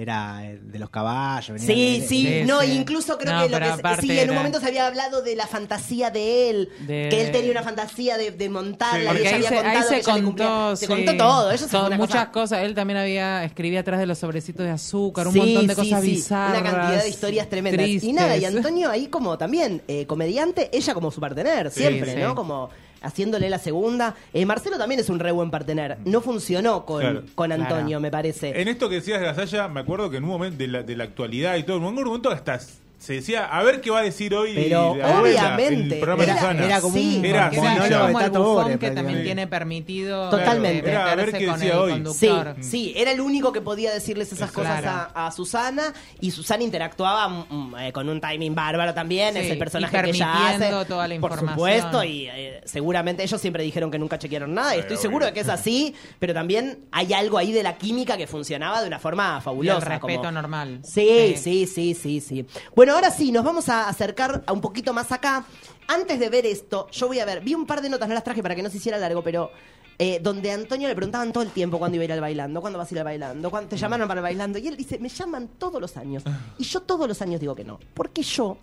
Era 0.00 0.44
eh, 0.44 0.60
de 0.62 0.78
los 0.78 0.90
caballos. 0.90 1.48
venía 1.60 1.66
Sí, 1.66 2.00
de- 2.00 2.06
sí, 2.06 2.24
Sí, 2.26 2.42
no, 2.46 2.60
sí. 2.60 2.70
incluso 2.72 3.18
creo 3.18 3.32
No, 3.34 3.42
que 3.42 3.48
lo 3.48 3.58
que 3.58 3.64
aparte 3.64 4.02
sí, 4.02 4.10
en 4.12 4.18
un 4.18 4.30
era- 4.30 4.34
momento 4.34 4.60
se 4.60 4.66
había 4.68 4.86
hablado 4.86 5.22
de 5.22 5.34
la 5.34 5.48
fantasía 5.48 6.10
de 6.10 6.50
él, 6.50 6.68
De- 6.86 7.08
que 7.10 7.20
él 7.26 7.32
tenía 7.32 7.50
una 7.50 7.64
fantasía 7.64 8.16
de, 8.16 8.30
de 8.30 8.48
montarla 8.48 9.02
y 9.02 9.06
Porque 9.08 9.20
ella 9.22 9.30
ahí 9.30 9.34
había 9.36 9.48
se, 9.48 9.54
contado 9.56 9.76
ahí 9.78 9.82
se 9.82 9.88
que 9.88 10.12
le 10.12 10.22
cumplía- 10.22 10.46
contó, 10.46 10.76
se 10.76 10.86
sí. 10.86 10.92
contó 10.92 11.16
todo, 11.16 11.50
eso 11.50 11.66
muchas 11.96 11.98
cosa- 11.98 12.30
cosas. 12.30 12.62
Él 12.62 12.74
también 12.76 12.96
había 12.98 13.42
escribía 13.44 13.80
atrás 13.80 13.98
de 13.98 14.06
los 14.06 14.18
sobrecitos 14.18 14.64
de 14.64 14.70
azúcar, 14.70 15.26
un 15.26 15.32
Sí, 15.32 15.40
montón 15.40 15.66
de 15.66 15.74
sí, 15.74 15.80
cosas 15.80 16.00
sí, 16.04 16.10
bizarras. 16.10 16.60
Una 16.60 16.70
cantidad 16.70 17.02
de 17.02 17.08
historias 17.08 17.48
tremendas. 17.48 17.88
Y 17.88 18.12
nada, 18.12 18.36
y 18.36 18.44
Antonio 18.44 18.90
ahí 18.90 19.08
como 19.08 19.36
también 19.36 19.82
eh, 19.88 20.06
comediante, 20.06 20.70
ella 20.72 20.94
como 20.94 21.10
su 21.10 21.20
partener, 21.20 21.72
Sí, 21.72 21.80
siempre, 21.80 22.14
sí. 22.14 22.20
¿no? 22.20 22.36
Como 22.36 22.70
haciéndole 23.02 23.48
la 23.50 23.58
segunda. 23.58 24.14
Eh, 24.32 24.44
Marcelo 24.46 24.78
también 24.78 25.00
es 25.00 25.08
un 25.08 25.18
re 25.18 25.32
buen 25.32 25.50
partener. 25.50 25.98
No 26.04 26.20
funcionó 26.20 26.84
con, 26.84 27.00
Claro. 27.00 27.22
con 27.34 27.46
Claro. 27.48 27.62
Antonio, 27.62 28.00
me 28.00 28.10
parece. 28.10 28.60
En 28.60 28.68
esto 28.68 28.88
que 28.88 28.96
decías, 28.96 29.20
Gasalla, 29.20 29.68
me 29.68 29.80
acuerdo 29.80 30.10
que 30.10 30.16
en 30.18 30.24
un 30.24 30.30
momento 30.30 30.58
de 30.58 30.68
la, 30.68 30.82
de 30.82 30.96
la 30.96 31.04
actualidad 31.04 31.56
y 31.56 31.62
todo, 31.62 31.76
en 31.78 31.84
un 31.84 31.94
momento 31.94 32.30
hasta 32.30 32.58
se 32.98 33.12
decía, 33.14 33.44
a 33.46 33.62
ver 33.62 33.80
qué 33.80 33.90
va 33.90 34.00
a 34.00 34.02
decir 34.02 34.34
hoy 34.34 34.52
Pero 34.54 34.96
la 34.96 35.16
abuela, 35.18 35.40
obviamente, 35.54 35.94
el 35.94 36.00
programa 36.00 36.24
de 36.24 36.30
era- 36.32 36.40
Susana. 36.40 36.64
era 36.66 36.80
como 36.80 36.96
Sí, 36.96 37.16
un 37.18 37.24
Era 37.24 37.38
era 37.52 38.00
como 38.06 38.18
el 38.18 38.24
Tato 38.26 38.42
bufón 38.42 38.78
que 38.78 38.90
también 38.90 39.22
tiene 39.22 39.46
permitido 39.46 40.28
Totalmente. 40.30 40.88
eh, 40.88 40.90
Era 40.90 41.12
a 41.12 41.14
ver 41.14 41.32
qué 41.32 41.46
con 41.46 41.58
decía 41.60 41.72
el 41.74 41.78
hoy. 41.78 41.92
Sí, 42.12 42.28
conductor. 42.28 42.56
sí, 42.60 42.92
era 42.96 43.12
el 43.12 43.20
único 43.20 43.52
que 43.52 43.60
podía 43.60 43.92
decirles 43.92 44.32
esas 44.32 44.50
cosas 44.50 44.80
Claro. 44.82 45.10
a, 45.14 45.26
a 45.28 45.30
Susana 45.30 45.92
y 46.20 46.30
Susana 46.32 46.64
interactuaba 46.64 47.28
mm, 47.28 47.74
eh, 47.78 47.92
con 47.92 48.08
un 48.08 48.20
timing 48.20 48.54
bárbaro 48.54 48.92
también, 48.94 49.34
Sí, 49.34 49.40
es 49.40 49.50
el 49.50 49.56
y 49.56 49.58
personaje 49.58 50.02
que 50.02 50.10
ella 50.10 50.32
hace. 50.32 50.42
permitiendo 50.58 50.84
toda 50.86 51.06
la 51.08 51.20
Por 51.20 51.38
supuesto, 51.38 52.02
y 52.04 52.26
eh, 52.28 52.60
seguramente 52.64 53.22
ellos 53.22 53.40
siempre 53.40 53.62
dijeron 53.62 53.90
que 53.92 53.98
nunca 53.98 54.18
chequearon 54.18 54.52
nada 54.52 54.74
y 54.76 54.80
estoy 54.80 54.96
seguro 54.96 55.24
de 55.24 55.32
que 55.32 55.40
es 55.40 55.48
así, 55.48 55.94
pero 56.18 56.34
también 56.34 56.80
hay 56.90 57.12
algo 57.12 57.38
ahí 57.38 57.52
de 57.52 57.62
la 57.62 57.76
química 57.78 58.16
que 58.16 58.26
funcionaba 58.26 58.80
de 58.82 58.88
una 58.88 58.98
forma 58.98 59.34
Y 59.34 59.36
el 59.36 59.42
fabulosa. 59.42 59.84
respeto 59.88 60.18
como- 60.22 60.32
normal. 60.32 60.80
Sí, 60.82 61.34
sí, 61.36 61.66
sí, 61.66 61.94
sí, 61.94 62.20
sí. 62.20 62.44
Bueno, 62.74 62.87
ahora 62.94 63.10
sí, 63.10 63.32
nos 63.32 63.44
vamos 63.44 63.68
a 63.68 63.88
acercar 63.88 64.42
a 64.46 64.52
un 64.52 64.60
poquito 64.60 64.92
más 64.92 65.12
acá. 65.12 65.44
Antes 65.86 66.20
de 66.20 66.28
ver 66.28 66.46
esto, 66.46 66.88
yo 66.90 67.06
voy 67.06 67.18
a 67.18 67.24
ver, 67.24 67.40
vi 67.40 67.54
un 67.54 67.66
par 67.66 67.80
de 67.80 67.88
notas, 67.88 68.08
no 68.08 68.14
las 68.14 68.24
traje 68.24 68.42
para 68.42 68.54
que 68.54 68.62
no 68.62 68.70
se 68.70 68.76
hiciera 68.76 68.98
largo, 68.98 69.22
pero 69.22 69.50
eh, 69.98 70.20
donde 70.22 70.52
a 70.52 70.54
Antonio 70.54 70.86
le 70.86 70.94
preguntaban 70.94 71.32
todo 71.32 71.42
el 71.42 71.50
tiempo 71.50 71.78
cuándo 71.78 71.96
iba 71.96 72.02
a 72.02 72.04
ir 72.04 72.12
al 72.12 72.20
bailando, 72.20 72.60
cuándo 72.60 72.78
vas 72.78 72.90
a 72.90 72.94
ir 72.94 72.98
al 72.98 73.04
bailando, 73.04 73.50
cuándo 73.50 73.70
te 73.70 73.76
llamaron 73.76 74.06
para 74.06 74.20
el 74.20 74.22
bailando, 74.22 74.58
y 74.58 74.68
él 74.68 74.76
dice, 74.76 74.98
me 74.98 75.08
llaman 75.08 75.48
todos 75.58 75.80
los 75.80 75.96
años. 75.96 76.22
Y 76.58 76.64
yo 76.64 76.82
todos 76.82 77.08
los 77.08 77.20
años 77.22 77.40
digo 77.40 77.54
que 77.54 77.64
no, 77.64 77.80
porque 77.94 78.22
yo 78.22 78.58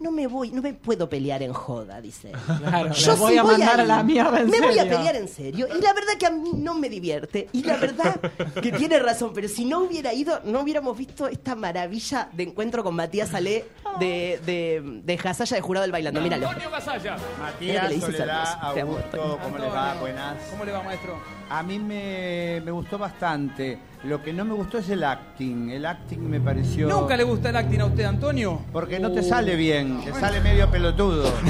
no 0.00 0.10
me 0.10 0.26
voy, 0.26 0.50
no 0.50 0.60
me 0.60 0.74
puedo 0.74 1.08
pelear 1.08 1.42
en 1.42 1.52
joda, 1.52 2.00
dice. 2.00 2.32
Claro, 2.58 2.92
Yo 2.92 3.12
me 3.14 3.18
voy 3.20 3.32
sí 3.32 3.38
a 3.38 3.44
mandar 3.44 3.78
a 3.80 3.82
ir. 3.82 3.88
la 3.88 4.02
mierda 4.02 4.40
en 4.40 4.50
Me 4.50 4.60
voy 4.60 4.78
a 4.78 4.82
serio. 4.82 4.96
pelear 4.98 5.16
en 5.16 5.28
serio. 5.28 5.66
Y 5.68 5.80
la 5.80 5.92
verdad 5.92 6.12
que 6.18 6.26
a 6.26 6.30
mí 6.30 6.50
no 6.54 6.74
me 6.74 6.88
divierte. 6.88 7.48
Y 7.52 7.62
la 7.62 7.76
verdad 7.76 8.20
que 8.62 8.72
tiene 8.72 8.98
razón. 8.98 9.32
Pero 9.34 9.48
si 9.48 9.64
no 9.64 9.80
hubiera 9.80 10.12
ido, 10.12 10.40
no 10.44 10.60
hubiéramos 10.60 10.96
visto 10.96 11.26
esta 11.28 11.54
maravilla 11.54 12.28
de 12.32 12.42
encuentro 12.44 12.82
con 12.84 12.94
Matías 12.94 13.30
Salé 13.30 13.64
de, 13.98 14.40
de, 14.44 14.82
de 15.04 15.20
Hasaya 15.28 15.56
de 15.56 15.60
Jurado 15.62 15.82
del 15.82 15.92
Bailando. 15.92 16.20
Míralo. 16.20 16.48
Mira 16.48 16.58
que 16.58 16.66
le 16.66 17.36
Matías, 17.38 18.00
Soledad, 18.00 18.58
Augusto, 18.62 19.38
¿cómo 19.42 19.58
les 19.58 19.72
va? 19.72 19.94
Buenas. 20.00 20.34
¿Cómo 20.50 20.64
le 20.64 20.72
va, 20.72 20.82
maestro? 20.82 21.18
A 21.50 21.62
mí 21.62 21.78
me, 21.78 22.60
me 22.64 22.70
gustó 22.70 22.98
bastante. 22.98 23.78
Lo 24.04 24.22
que 24.22 24.32
no 24.32 24.44
me 24.44 24.54
gustó 24.54 24.78
es 24.78 24.88
el 24.88 25.04
acting. 25.04 25.70
El 25.70 25.86
acting 25.86 26.28
me 26.28 26.40
pareció... 26.40 26.88
¿Nunca 26.88 27.16
le 27.16 27.24
gusta 27.24 27.50
el 27.50 27.56
acting 27.56 27.80
a 27.80 27.84
usted, 27.86 28.04
Antonio? 28.04 28.60
Porque 28.72 28.98
no 28.98 29.10
te 29.12 29.20
Uh. 29.20 29.24
sale 29.28 29.56
bien, 29.56 30.02
te 30.04 30.12
sale 30.12 30.40
medio 30.40 30.70
pelotudo. 30.70 31.32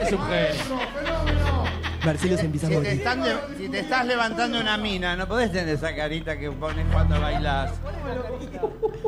Es 0.00 0.12
un 0.12 0.20
genio. 0.26 0.62
Marcelo 2.04 2.36
se 2.36 2.44
empieza 2.44 2.66
a 2.68 2.70
Si 2.70 2.76
te, 2.76 2.92
están 2.92 3.22
si 3.58 3.68
te 3.68 3.78
estás 3.80 4.06
levantando 4.06 4.60
una 4.60 4.76
mina, 4.76 5.16
no 5.16 5.26
podés 5.26 5.50
tener 5.50 5.74
esa 5.74 5.94
carita 5.96 6.38
que 6.38 6.50
pones 6.52 6.86
cuando 6.92 7.20
bailas. 7.20 7.72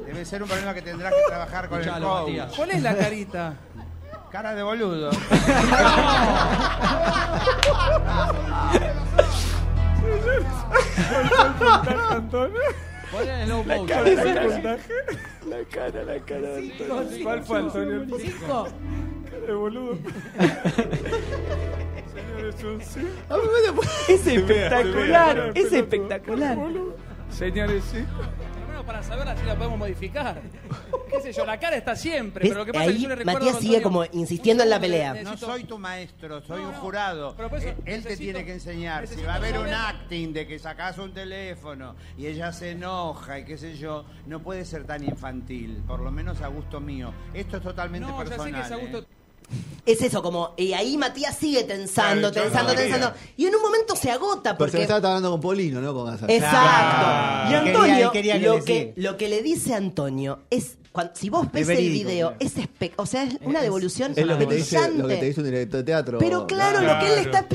Debe 0.06 0.24
ser 0.24 0.42
un 0.42 0.48
problema 0.48 0.74
que 0.74 0.82
tendrás 0.82 1.12
que 1.12 1.20
trabajar 1.28 1.68
con 1.68 1.80
Escuchalo, 1.80 2.06
el 2.06 2.12
coach. 2.12 2.26
Matías. 2.28 2.52
¿Cuál 2.56 2.70
es 2.70 2.82
la 2.82 2.96
carita? 2.96 3.54
Cara 4.30 4.54
de 4.54 4.62
boludo. 4.62 5.10
¿Cuál 13.10 13.28
es 13.28 13.42
el 13.42 13.48
low 13.48 13.64
La 13.66 13.76
motion? 13.78 13.86
cara, 13.86 14.02
¿Cuál 14.02 14.04
la 14.04 14.10
es 14.12 14.18
el 14.26 14.34
cara. 14.34 14.48
puntaje? 14.48 14.92
La 15.48 15.64
cara, 15.70 16.02
la 16.04 16.18
cara 16.20 16.48
de 16.48 16.58
Antonio. 16.72 17.24
¿Cuál 17.24 17.42
fue, 17.42 17.58
Antonio? 17.58 18.06
Cinco. 18.18 18.68
De 19.46 19.52
boludo. 19.54 19.98
Señores, 22.14 22.54
son 22.60 22.80
cinco. 22.82 23.82
Es 24.08 24.26
espectacular, 24.26 25.52
es 25.54 25.72
espectacular. 25.72 26.58
Señores, 27.30 27.84
sí. 27.90 28.04
Para 28.88 29.02
saberla 29.02 29.36
si 29.36 29.44
la 29.44 29.54
podemos 29.54 29.78
modificar. 29.78 30.40
¿Qué 31.10 31.20
sé 31.20 31.32
yo? 31.32 31.44
La 31.44 31.60
cara 31.60 31.76
está 31.76 31.94
siempre, 31.94 32.42
¿Ves? 32.42 32.50
pero 32.50 32.60
lo 32.60 32.64
que 32.66 32.72
pasa 32.72 32.84
es 32.86 32.90
que 32.92 32.96
Ahí 32.96 33.02
yo 33.02 33.08
le 33.10 33.16
recuerdo 33.16 33.40
Matías 33.40 33.60
sigue 33.62 33.82
como 33.82 34.04
insistiendo 34.12 34.62
en 34.64 34.70
la 34.70 34.80
pelea. 34.80 35.14
No 35.22 35.36
soy 35.36 35.64
tu 35.64 35.78
maestro, 35.78 36.40
soy 36.42 36.62
un 36.62 36.72
no, 36.72 36.78
jurado. 36.80 37.34
pero 37.36 37.50
por 37.50 37.58
eso 37.58 37.68
Eh, 37.68 37.76
Él 37.84 38.02
te 38.02 38.10
necesito- 38.10 38.18
tiene 38.18 38.44
que 38.46 38.52
enseñar. 38.54 38.96
Si 39.06 39.10
necesito 39.16 39.26
va 39.28 39.34
a 39.34 39.36
haber 39.36 39.58
un 39.58 39.68
saber- 39.68 39.74
acting 39.74 40.32
de 40.32 40.46
que 40.46 40.58
sacas 40.58 40.96
un 40.98 41.12
teléfono 41.12 41.96
y 42.16 42.26
ella 42.26 42.50
se 42.52 42.70
enoja 42.70 43.38
y 43.40 43.44
qué 43.44 43.58
sé 43.58 43.76
yo, 43.76 44.06
no 44.26 44.40
puede 44.42 44.64
ser 44.64 44.84
tan 44.84 45.04
infantil, 45.04 45.82
por 45.86 46.00
lo 46.00 46.10
menos 46.10 46.40
a 46.40 46.48
gusto 46.48 46.80
mío. 46.80 47.12
Esto 47.34 47.58
es 47.58 47.62
totalmente 47.62 48.08
No, 48.08 48.16
ya 48.18 48.24
sé 48.24 48.30
personal. 48.30 48.60
que 48.62 48.66
es 48.66 48.72
a 48.72 48.76
gusto- 48.76 48.98
¿eh? 49.00 49.17
Es 49.86 50.02
eso, 50.02 50.22
como, 50.22 50.52
y 50.58 50.74
ahí 50.74 50.98
Matías 50.98 51.34
sigue 51.36 51.64
tensando, 51.64 52.30
Claro, 52.30 52.34
yo 52.34 52.42
tensando, 52.52 52.74
quería. 52.74 52.94
tensando. 52.94 53.16
Y 53.38 53.46
en 53.46 53.54
un 53.54 53.62
momento 53.62 53.96
se 53.96 54.10
agota 54.10 54.56
Pero 54.58 54.70
se 54.70 54.76
me 54.76 54.82
porque. 54.84 54.94
estaba 54.94 55.08
hablando 55.14 55.30
con 55.30 55.40
Polino, 55.40 55.80
¿no? 55.80 55.94
Con. 55.94 56.12
Exacto. 56.12 57.06
Y 57.46 57.48
Quería- 57.48 57.58
Antonio, 57.60 58.12
quería 58.12 58.34
que 58.38 58.46
lo, 58.46 58.64
que, 58.64 58.92
lo 58.96 59.16
que 59.16 59.28
le 59.28 59.42
dice 59.42 59.74
Antonio 59.74 60.40
es. 60.50 60.76
Si 61.14 61.30
vos 61.30 61.50
ves 61.52 61.68
Es 61.68 61.78
el 61.78 61.90
video, 61.90 62.28
claro. 62.28 62.36
es 62.40 62.56
espe- 62.56 62.92
o 62.96 63.06
sea, 63.06 63.24
es 63.24 63.36
una 63.44 63.60
devolución 63.60 64.12
Es 64.16 64.26
lo 64.26 64.38
que, 64.38 64.46
te 64.46 64.54
dice, 64.56 64.90
lo 64.90 65.08
que 65.08 65.16
te 65.16 65.26
dice 65.26 65.40
un 65.40 65.46
director 65.46 65.78
de 65.78 65.84
teatro. 65.84 66.18
Pero 66.18 66.46
claro, 66.46 66.80
lo 66.80 66.98
que 66.98 67.06
él 67.06 67.14
le 67.16 67.20
está 67.22 67.46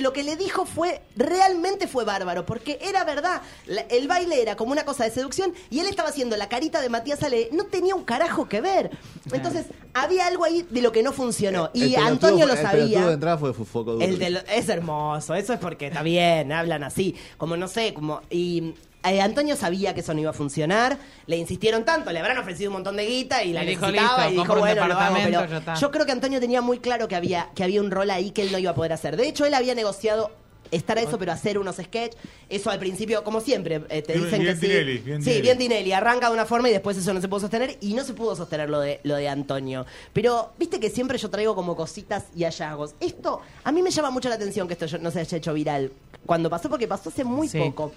lo 0.00 0.12
que 0.12 0.22
le 0.22 0.36
dijo 0.36 0.64
fue 0.66 1.02
realmente 1.16 1.88
fue 1.88 2.04
bárbaro, 2.04 2.46
porque 2.46 2.78
era 2.80 3.04
verdad. 3.04 3.42
La- 3.66 3.82
el 3.82 4.06
baile 4.08 4.40
era 4.40 4.56
como 4.56 4.72
una 4.72 4.84
cosa 4.84 5.04
de 5.04 5.10
seducción 5.10 5.52
y 5.68 5.80
él 5.80 5.86
estaba 5.86 6.08
haciendo 6.10 6.36
la 6.36 6.48
carita 6.48 6.80
de 6.80 6.88
Matías 6.88 7.22
Ale, 7.22 7.48
no 7.52 7.64
tenía 7.64 7.94
un 7.94 8.04
carajo 8.04 8.48
que 8.48 8.60
ver. 8.60 8.90
Entonces, 9.32 9.66
había 9.94 10.26
algo 10.26 10.44
ahí 10.44 10.64
de 10.70 10.80
lo 10.82 10.92
que 10.92 11.02
no 11.02 11.12
funcionó 11.12 11.70
y 11.74 11.82
El 11.82 11.88
pelotudo 11.94 12.06
Antonio 12.12 12.46
lo 12.46 12.54
fue- 12.56 12.60
El 12.60 12.66
de 12.90 12.94
sabía. 12.94 13.12
entrada 13.12 13.38
fue 13.38 13.52
Foco 13.52 13.92
Duro. 13.94 14.04
El 14.04 14.18
de 14.18 14.30
lo- 14.30 14.40
es 14.40 14.68
hermoso, 14.68 15.34
eso 15.34 15.52
es 15.52 15.58
porque 15.58 15.88
está 15.88 16.02
bien, 16.02 16.52
hablan 16.52 16.84
así, 16.84 17.16
como 17.36 17.56
no 17.56 17.66
sé, 17.68 17.92
como 17.92 18.20
y 18.30 18.74
eh, 19.04 19.20
Antonio 19.20 19.56
sabía 19.56 19.94
que 19.94 20.00
eso 20.00 20.12
no 20.14 20.20
iba 20.20 20.30
a 20.30 20.34
funcionar, 20.34 20.98
le 21.26 21.36
insistieron 21.36 21.84
tanto, 21.84 22.10
le 22.12 22.18
habrán 22.18 22.38
ofrecido 22.38 22.70
un 22.70 22.74
montón 22.74 22.96
de 22.96 23.06
guita 23.06 23.42
y 23.44 23.52
la 23.52 23.64
Y 23.64 23.68
dijo, 23.68 23.86
necesitaba 23.86 24.26
"Listo, 24.26 24.30
y 24.42 24.42
dijo, 24.44 24.56
bueno, 24.58 24.86
lo 24.88 24.94
hago", 24.98 25.16
pero 25.24 25.74
yo 25.76 25.90
creo 25.90 26.06
que 26.06 26.12
Antonio 26.12 26.40
tenía 26.40 26.60
muy 26.60 26.78
claro 26.78 27.08
que 27.08 27.16
había 27.16 27.48
que 27.54 27.64
había 27.64 27.80
un 27.80 27.90
rol 27.90 28.10
ahí 28.10 28.30
que 28.30 28.42
él 28.42 28.52
no 28.52 28.58
iba 28.58 28.72
a 28.72 28.74
poder 28.74 28.92
hacer. 28.92 29.16
De 29.16 29.26
hecho, 29.28 29.44
él 29.46 29.54
había 29.54 29.74
negociado 29.74 30.30
estar 30.70 30.96
a 30.98 31.00
eso, 31.00 31.18
pero 31.18 31.32
hacer 31.32 31.58
unos 31.58 31.76
sketch. 31.76 32.14
Eso 32.48 32.70
al 32.70 32.78
principio, 32.78 33.24
como 33.24 33.40
siempre, 33.40 33.82
eh, 33.88 34.02
te 34.02 34.12
dicen 34.12 34.40
bien 34.40 34.54
que 34.54 34.60
sí. 34.60 34.66
Tinelli, 34.68 34.98
bien 34.98 35.18
sí, 35.20 35.24
Tinelli. 35.30 35.42
bien 35.42 35.58
Tinelli. 35.58 35.92
Arranca 35.92 36.28
de 36.28 36.34
una 36.34 36.46
forma 36.46 36.68
y 36.68 36.72
después 36.72 36.96
eso 36.96 37.12
no 37.12 37.20
se 37.20 37.26
pudo 37.26 37.40
sostener. 37.40 37.76
Y 37.80 37.94
no 37.94 38.04
se 38.04 38.12
pudo 38.14 38.36
sostener 38.36 38.70
lo 38.70 38.78
de, 38.78 39.00
lo 39.02 39.16
de 39.16 39.28
Antonio. 39.28 39.84
Pero, 40.12 40.52
viste 40.60 40.78
que 40.78 40.88
siempre 40.88 41.18
yo 41.18 41.28
traigo 41.28 41.56
como 41.56 41.74
cositas 41.74 42.26
y 42.36 42.44
hallazgos. 42.44 42.94
Esto, 43.00 43.40
a 43.64 43.72
mí 43.72 43.82
me 43.82 43.90
llama 43.90 44.10
mucho 44.10 44.28
la 44.28 44.36
atención 44.36 44.68
que 44.68 44.74
esto 44.74 44.86
no 44.98 45.10
se 45.10 45.18
haya 45.20 45.38
hecho 45.38 45.52
viral. 45.54 45.90
Cuando 46.24 46.48
pasó, 46.48 46.68
porque 46.68 46.86
pasó 46.86 47.08
hace 47.08 47.24
muy 47.24 47.48
Sí. 47.48 47.58
poco. 47.58 47.92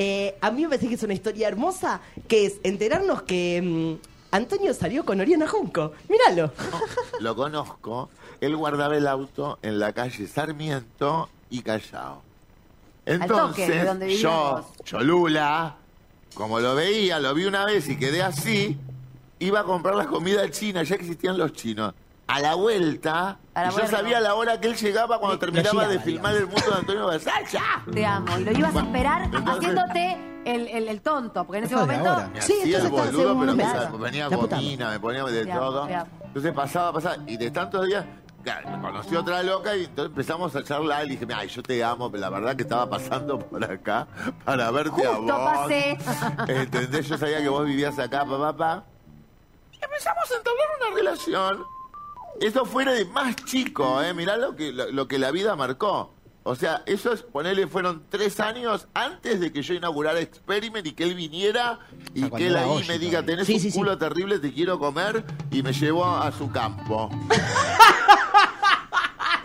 Eh, 0.00 0.36
a 0.40 0.52
mí 0.52 0.62
me 0.62 0.68
parece 0.68 0.88
que 0.88 0.94
es 0.94 1.02
una 1.02 1.12
historia 1.12 1.48
hermosa, 1.48 2.00
que 2.28 2.46
es 2.46 2.60
enterarnos 2.62 3.22
que 3.22 3.60
mm, 4.00 4.06
Antonio 4.30 4.72
salió 4.72 5.04
con 5.04 5.20
Oriana 5.20 5.48
Junco. 5.48 5.92
Míralo. 6.08 6.52
Lo 7.20 7.34
conozco. 7.34 8.08
Él 8.40 8.56
guardaba 8.56 8.96
el 8.96 9.08
auto 9.08 9.58
en 9.60 9.80
la 9.80 9.92
calle 9.92 10.28
Sarmiento 10.28 11.28
y 11.50 11.62
Callao. 11.62 12.22
toque, 13.26 13.68
de 13.68 13.84
donde 13.84 14.14
Entonces, 14.14 14.22
yo. 14.22 14.70
Cholula, 14.84 15.76
como 16.34 16.60
lo 16.60 16.76
veía, 16.76 17.18
lo 17.18 17.34
vi 17.34 17.46
una 17.46 17.64
vez 17.64 17.88
y 17.88 17.96
quedé 17.96 18.22
así, 18.22 18.78
iba 19.40 19.60
a 19.60 19.64
comprar 19.64 19.96
la 19.96 20.06
comida 20.06 20.48
china, 20.50 20.84
ya 20.84 20.94
existían 20.94 21.36
los 21.36 21.52
chinos. 21.54 21.92
A 22.28 22.40
la 22.40 22.54
vuelta, 22.54 23.38
A 23.54 23.62
la 23.62 23.68
y 23.68 23.70
yo 23.70 23.78
vuelta. 23.78 23.96
sabía 23.96 24.20
la 24.20 24.34
hora 24.34 24.60
que 24.60 24.68
él 24.68 24.76
llegaba 24.76 25.18
cuando 25.18 25.38
terminaba 25.38 25.88
de 25.88 25.98
filmar 25.98 26.34
el 26.36 26.46
mundo 26.46 26.70
de 26.70 26.76
Antonio 26.76 27.06
Basaya. 27.06 27.62
Te 27.92 28.04
amo. 28.06 28.38
Y 28.38 28.44
lo 28.44 28.52
ibas 28.52 28.76
a 28.76 28.80
esperar 28.80 29.22
entonces- 29.22 29.54
haciéndote 29.56 30.40
el, 30.44 30.68
el, 30.68 30.88
el 30.88 31.00
tonto, 31.00 31.44
porque 31.44 31.58
en 31.58 31.64
ese 31.64 31.76
momento... 31.76 32.22
Me 32.32 32.38
hacía 32.38 32.78
el 32.78 32.88
boludo, 32.88 33.38
pero 33.40 33.54
me, 33.54 33.98
venía 34.04 34.28
gomina, 34.28 34.90
me 34.90 35.00
ponía 35.00 35.24
de 35.24 35.46
todo. 35.46 35.88
Entonces 35.88 36.52
pasaba, 36.52 36.92
pasaba, 36.92 37.16
y 37.26 37.36
de 37.38 37.50
tantos 37.50 37.86
días, 37.86 38.04
me 38.44 38.80
conoció 38.80 39.20
otra 39.20 39.42
loca 39.42 39.74
y 39.76 39.84
entonces 39.84 40.10
empezamos 40.10 40.54
a 40.54 40.62
charlar 40.62 41.06
y 41.06 41.16
dije, 41.16 41.26
ay, 41.34 41.48
yo 41.48 41.62
te 41.62 41.82
amo, 41.82 42.10
pero 42.10 42.20
la 42.20 42.30
verdad 42.30 42.56
que 42.56 42.62
estaba 42.62 42.88
pasando 42.88 43.38
por 43.38 43.62
acá 43.64 44.06
para 44.44 44.70
verte 44.70 45.06
a 45.06 45.14
Justo 45.14 45.32
vos. 45.38 45.50
pasé. 45.54 45.98
¿Entendés? 46.48 47.08
Yo 47.08 47.18
sabía 47.18 47.38
que 47.42 47.48
vos 47.48 47.66
vivías 47.66 47.98
acá, 47.98 48.20
papá, 48.24 48.38
papá. 48.52 48.84
Y 49.72 49.82
empezamos 49.84 50.30
a 50.30 50.36
entablar 50.36 50.66
una 50.80 50.96
relación. 50.96 51.64
Eso 52.40 52.64
fuera 52.64 52.92
de 52.92 53.04
más 53.04 53.36
chico, 53.36 54.02
¿eh? 54.02 54.14
Mirá 54.14 54.36
lo 54.36 54.54
que, 54.56 54.72
lo, 54.72 54.90
lo 54.92 55.08
que 55.08 55.18
la 55.18 55.30
vida 55.30 55.56
marcó. 55.56 56.14
O 56.44 56.54
sea, 56.54 56.82
eso 56.86 57.12
es, 57.12 57.22
ponele, 57.22 57.66
fueron 57.66 58.04
tres 58.08 58.40
años 58.40 58.88
antes 58.94 59.38
de 59.40 59.52
que 59.52 59.60
yo 59.62 59.74
inaugurara 59.74 60.18
Experiment 60.20 60.86
y 60.86 60.92
que 60.92 61.04
él 61.04 61.14
viniera 61.14 61.78
y 62.14 62.30
que 62.30 62.46
él 62.46 62.56
ahí 62.56 62.84
me 62.88 62.98
diga, 62.98 63.22
tenés 63.22 63.46
Sí, 63.46 63.54
un 63.54 63.60
sí, 63.60 63.70
sí. 63.70 63.76
culo 63.78 63.98
terrible, 63.98 64.38
te 64.38 64.50
quiero 64.52 64.78
comer, 64.78 65.24
y 65.50 65.62
me 65.62 65.72
llevó 65.74 66.06
a 66.06 66.32
su 66.32 66.50
campo. 66.50 67.10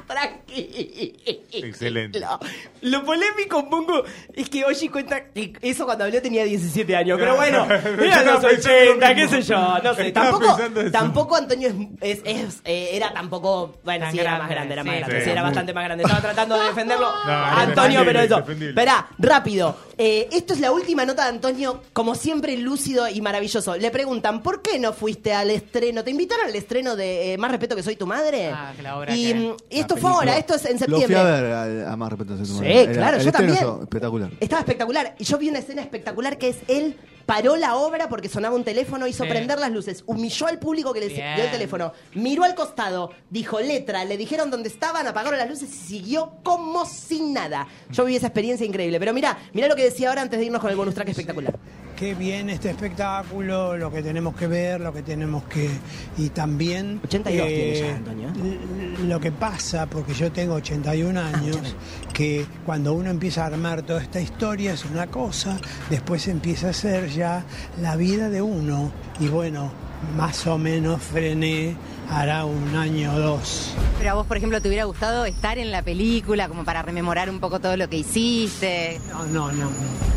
Excelente. 1.53 2.19
Lo, 2.19 2.39
lo 2.81 3.03
polémico, 3.05 3.69
pongo, 3.69 4.03
es 4.33 4.49
que 4.49 4.63
Oshi 4.65 4.89
cuenta 4.89 5.25
que 5.25 5.53
eso 5.61 5.85
cuando 5.85 6.03
habló 6.05 6.21
tenía 6.21 6.43
17 6.43 6.95
años. 6.95 7.17
Pero 7.19 7.35
bueno, 7.35 7.65
era 7.65 7.77
Estaba 7.77 8.23
los 8.23 8.45
pensando 8.45 8.69
lo 8.85 8.91
80, 8.91 9.15
qué 9.15 9.27
sé 9.27 9.41
yo, 9.41 9.77
no 9.83 9.93
sé. 9.95 10.11
Tampoco, 10.11 10.57
tampoco 10.91 11.35
Antonio 11.35 11.69
es, 12.01 12.19
es- 12.19 12.23
es, 12.25 12.61
eh, 12.65 12.89
era 12.93 13.13
tampoco, 13.13 13.75
bueno, 13.83 14.05
Tan 14.05 14.11
sí, 14.13 14.19
era 14.19 14.37
más 14.39 14.49
grande, 14.49 14.73
era 14.73 14.83
más 14.83 14.93
sí. 14.93 14.99
grande, 14.99 15.17
Sí, 15.19 15.23
sí, 15.25 15.29
era 15.31 15.41
muy- 15.41 15.49
bastante 15.49 15.73
más 15.73 15.83
grande. 15.85 16.03
Estaba 16.03 16.21
tratando 16.21 16.59
de 16.59 16.65
defenderlo. 16.67 17.07
No, 17.25 17.31
Antonio, 17.31 18.01
pero 18.05 18.19
eso. 18.21 18.39
Esperá, 18.39 19.07
rápido. 19.17 19.77
Eh, 19.97 20.27
esto 20.31 20.53
es 20.53 20.59
la 20.59 20.71
última 20.71 21.05
nota 21.05 21.23
de 21.23 21.29
Antonio, 21.29 21.81
como 21.93 22.15
siempre, 22.15 22.57
lúcido 22.57 23.07
y 23.07 23.21
maravilloso. 23.21 23.75
Le 23.77 23.91
preguntan, 23.91 24.41
¿por 24.41 24.61
qué 24.61 24.79
no 24.79 24.91
fuiste 24.93 25.33
al 25.33 25.51
estreno? 25.51 26.03
¿Te 26.03 26.11
invitaron 26.11 26.47
al 26.47 26.55
estreno 26.55 26.95
de 26.95 27.33
eh, 27.33 27.37
Más 27.37 27.51
respeto 27.51 27.75
que 27.75 27.83
soy 27.83 27.95
tu 27.95 28.05
madre? 28.07 28.49
Ah, 28.53 28.73
que 28.75 28.81
la 28.81 28.97
obra 28.97 29.15
y 29.15 29.27
que- 29.27 29.35
mm, 29.35 29.55
esto 29.69 29.97
fue 29.97 30.09
ahora. 30.11 30.37
Esto 30.43 30.55
es 30.55 30.65
en 30.65 30.73
Lo 30.73 30.99
septiembre. 30.99 31.07
fui 31.07 31.15
a 31.15 31.23
ver 31.23 31.85
a, 31.85 31.93
a 31.93 31.95
más 31.97 32.09
Sí. 32.45 32.65
Era- 32.65 32.91
claro, 32.93 33.17
el 33.17 33.23
yo 33.23 33.29
estreno 33.29 33.53
también. 33.55 33.83
espectacular. 33.83 34.31
Estaba 34.39 34.59
espectacular. 34.59 35.15
Y 35.19 35.23
yo 35.23 35.37
vi 35.37 35.49
una 35.49 35.59
escena 35.59 35.81
espectacular 35.81 36.37
que 36.37 36.49
es 36.49 36.57
él 36.67 36.95
paró 37.25 37.55
la 37.55 37.75
obra 37.75 38.09
porque 38.09 38.29
sonaba 38.29 38.55
un 38.55 38.63
teléfono, 38.63 39.07
hizo 39.07 39.23
Sí. 39.23 39.29
prender 39.29 39.59
las 39.59 39.71
luces, 39.71 40.03
humilló 40.07 40.47
al 40.47 40.59
público 40.59 40.93
que 40.93 40.99
le 40.99 41.07
Bien. 41.07 41.35
dio 41.35 41.45
el 41.45 41.51
teléfono, 41.51 41.93
miró 42.15 42.43
al 42.43 42.55
costado, 42.55 43.11
dijo 43.29 43.59
letra, 43.59 44.03
le 44.05 44.17
dijeron 44.17 44.51
dónde 44.51 44.69
estaban, 44.69 45.07
apagaron 45.07 45.37
las 45.39 45.49
luces 45.49 45.69
y 45.69 45.77
siguió 45.77 46.33
como 46.43 46.85
si 46.85 47.21
nada. 47.21 47.67
Yo 47.91 48.05
viví 48.05 48.17
esa 48.17 48.27
experiencia 48.27 48.65
increíble. 48.65 48.99
Pero 48.99 49.13
mira, 49.13 49.37
mira 49.53 49.67
lo 49.67 49.75
que 49.75 49.83
decía 49.83 50.09
ahora 50.09 50.21
antes 50.21 50.39
de 50.39 50.45
irnos 50.45 50.61
con 50.61 50.69
el 50.71 50.75
bonus 50.75 50.93
track 50.95 51.09
espectacular. 51.09 51.57
Qué 51.95 52.15
bien 52.15 52.49
este 52.49 52.71
espectáculo, 52.71 53.77
lo 53.77 53.91
que 53.91 54.01
tenemos 54.01 54.35
que 54.35 54.47
ver, 54.47 54.81
lo 54.81 54.91
que 54.91 55.03
tenemos 55.03 55.43
que... 55.43 55.69
Y 56.17 56.29
también... 56.29 56.99
82 57.03 57.47
tiene 57.47 57.75
ya, 57.79 57.85
eh, 57.85 57.91
Antonio. 57.91 58.29
l- 58.35 59.07
Lo 59.07 59.19
que 59.19 59.31
pasa, 59.31 59.85
porque 59.85 60.13
yo 60.13 60.31
tengo 60.31 60.55
81 60.55 61.19
años, 61.21 61.75
que 62.11 62.45
cuando 62.65 62.93
uno 62.93 63.09
empieza 63.11 63.43
a 63.43 63.47
armar 63.47 63.83
toda 63.83 64.01
esta 64.01 64.19
historia 64.19 64.73
es 64.73 64.83
una 64.85 65.07
cosa, 65.07 65.57
después 65.89 66.27
empieza 66.27 66.69
a 66.69 66.73
ser 66.73 67.09
ya 67.13 67.43
la 67.81 67.95
vida 67.95 68.29
de 68.29 68.41
uno. 68.41 68.91
Y 69.19 69.27
bueno, 69.27 69.71
más 70.17 70.45
o 70.47 70.57
menos 70.57 71.01
frené 71.01 71.75
hará 72.09 72.45
un 72.45 72.75
año 72.75 73.13
o 73.13 73.19
dos. 73.19 73.73
Pero 73.97 74.11
a 74.11 74.13
vos, 74.15 74.27
por 74.27 74.37
ejemplo, 74.37 74.61
¿te 74.61 74.67
hubiera 74.67 74.85
gustado 74.85 75.25
estar 75.25 75.57
en 75.57 75.71
la 75.71 75.81
película 75.81 76.47
como 76.47 76.63
para 76.63 76.81
rememorar 76.81 77.29
un 77.29 77.39
poco 77.39 77.59
todo 77.59 77.77
lo 77.77 77.87
que 77.89 77.97
hiciste? 77.97 78.99
No, 79.11 79.25
no, 79.25 79.51
no. 79.51 79.69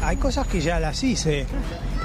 Hay 0.07 0.17
cosas 0.19 0.47
que 0.47 0.61
ya 0.61 0.79
las 0.79 1.03
hice. 1.03 1.47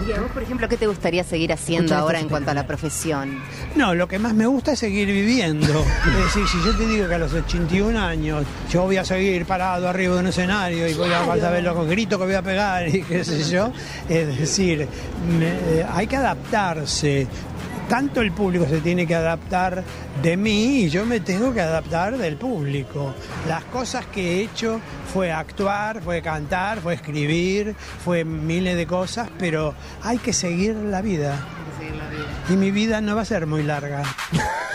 Y 0.07 0.11
a 0.11 0.19
vos, 0.19 0.31
por 0.31 0.41
ejemplo, 0.41 0.67
¿qué 0.67 0.75
te 0.77 0.87
gustaría 0.87 1.23
seguir 1.23 1.53
haciendo 1.53 1.83
Muchas 1.93 1.99
ahora 1.99 2.19
en 2.19 2.27
cuanto 2.29 2.49
a 2.49 2.53
la 2.55 2.65
profesión? 2.65 3.37
No, 3.75 3.93
lo 3.93 4.07
que 4.07 4.17
más 4.17 4.33
me 4.33 4.47
gusta 4.47 4.71
es 4.71 4.79
seguir 4.79 5.07
viviendo. 5.07 5.67
Es 6.07 6.23
decir, 6.35 6.47
si 6.47 6.57
yo 6.65 6.75
te 6.75 6.87
digo 6.87 7.07
que 7.07 7.13
a 7.13 7.17
los 7.19 7.31
81 7.31 7.99
años 7.99 8.43
yo 8.71 8.81
voy 8.83 8.97
a 8.97 9.05
seguir 9.05 9.45
parado 9.45 9.87
arriba 9.87 10.15
de 10.15 10.21
un 10.21 10.27
escenario 10.27 10.87
y 10.87 10.95
voy 10.95 11.11
a 11.13 11.23
Claro. 11.23 11.39
saber 11.41 11.63
los 11.63 11.87
gritos 11.87 12.17
que 12.17 12.25
voy 12.25 12.33
a 12.33 12.41
pegar 12.41 12.87
y 12.87 13.03
qué 13.03 13.23
sé 13.23 13.43
yo, 13.47 13.71
es 14.09 14.35
decir, 14.39 14.87
me- 15.37 15.79
eh, 15.81 15.85
hay 15.93 16.07
que 16.07 16.15
adaptarse. 16.17 17.27
Tanto 17.91 18.21
el 18.21 18.31
público 18.31 18.65
se 18.69 18.79
tiene 18.79 19.05
que 19.05 19.15
adaptar 19.15 19.83
de 20.23 20.37
mí 20.37 20.83
y 20.83 20.89
yo 20.89 21.05
me 21.05 21.19
tengo 21.19 21.53
que 21.53 21.59
adaptar 21.59 22.17
del 22.17 22.37
público. 22.37 23.13
Las 23.49 23.65
cosas 23.65 24.05
que 24.05 24.37
he 24.37 24.43
hecho 24.43 24.79
fue 25.13 25.29
actuar, 25.29 26.01
fue 26.01 26.21
cantar, 26.21 26.79
fue 26.79 26.93
escribir, 26.93 27.75
fue 27.75 28.23
miles 28.23 28.77
de 28.77 28.87
cosas, 28.87 29.29
pero 29.37 29.75
hay 30.03 30.19
que 30.19 30.31
seguir 30.31 30.73
la 30.73 31.01
vida. 31.01 31.45
Y 32.47 32.53
mi 32.53 32.71
vida 32.71 33.01
no 33.01 33.17
va 33.17 33.23
a 33.23 33.25
ser 33.25 33.45
muy 33.45 33.61
larga. 33.61 34.03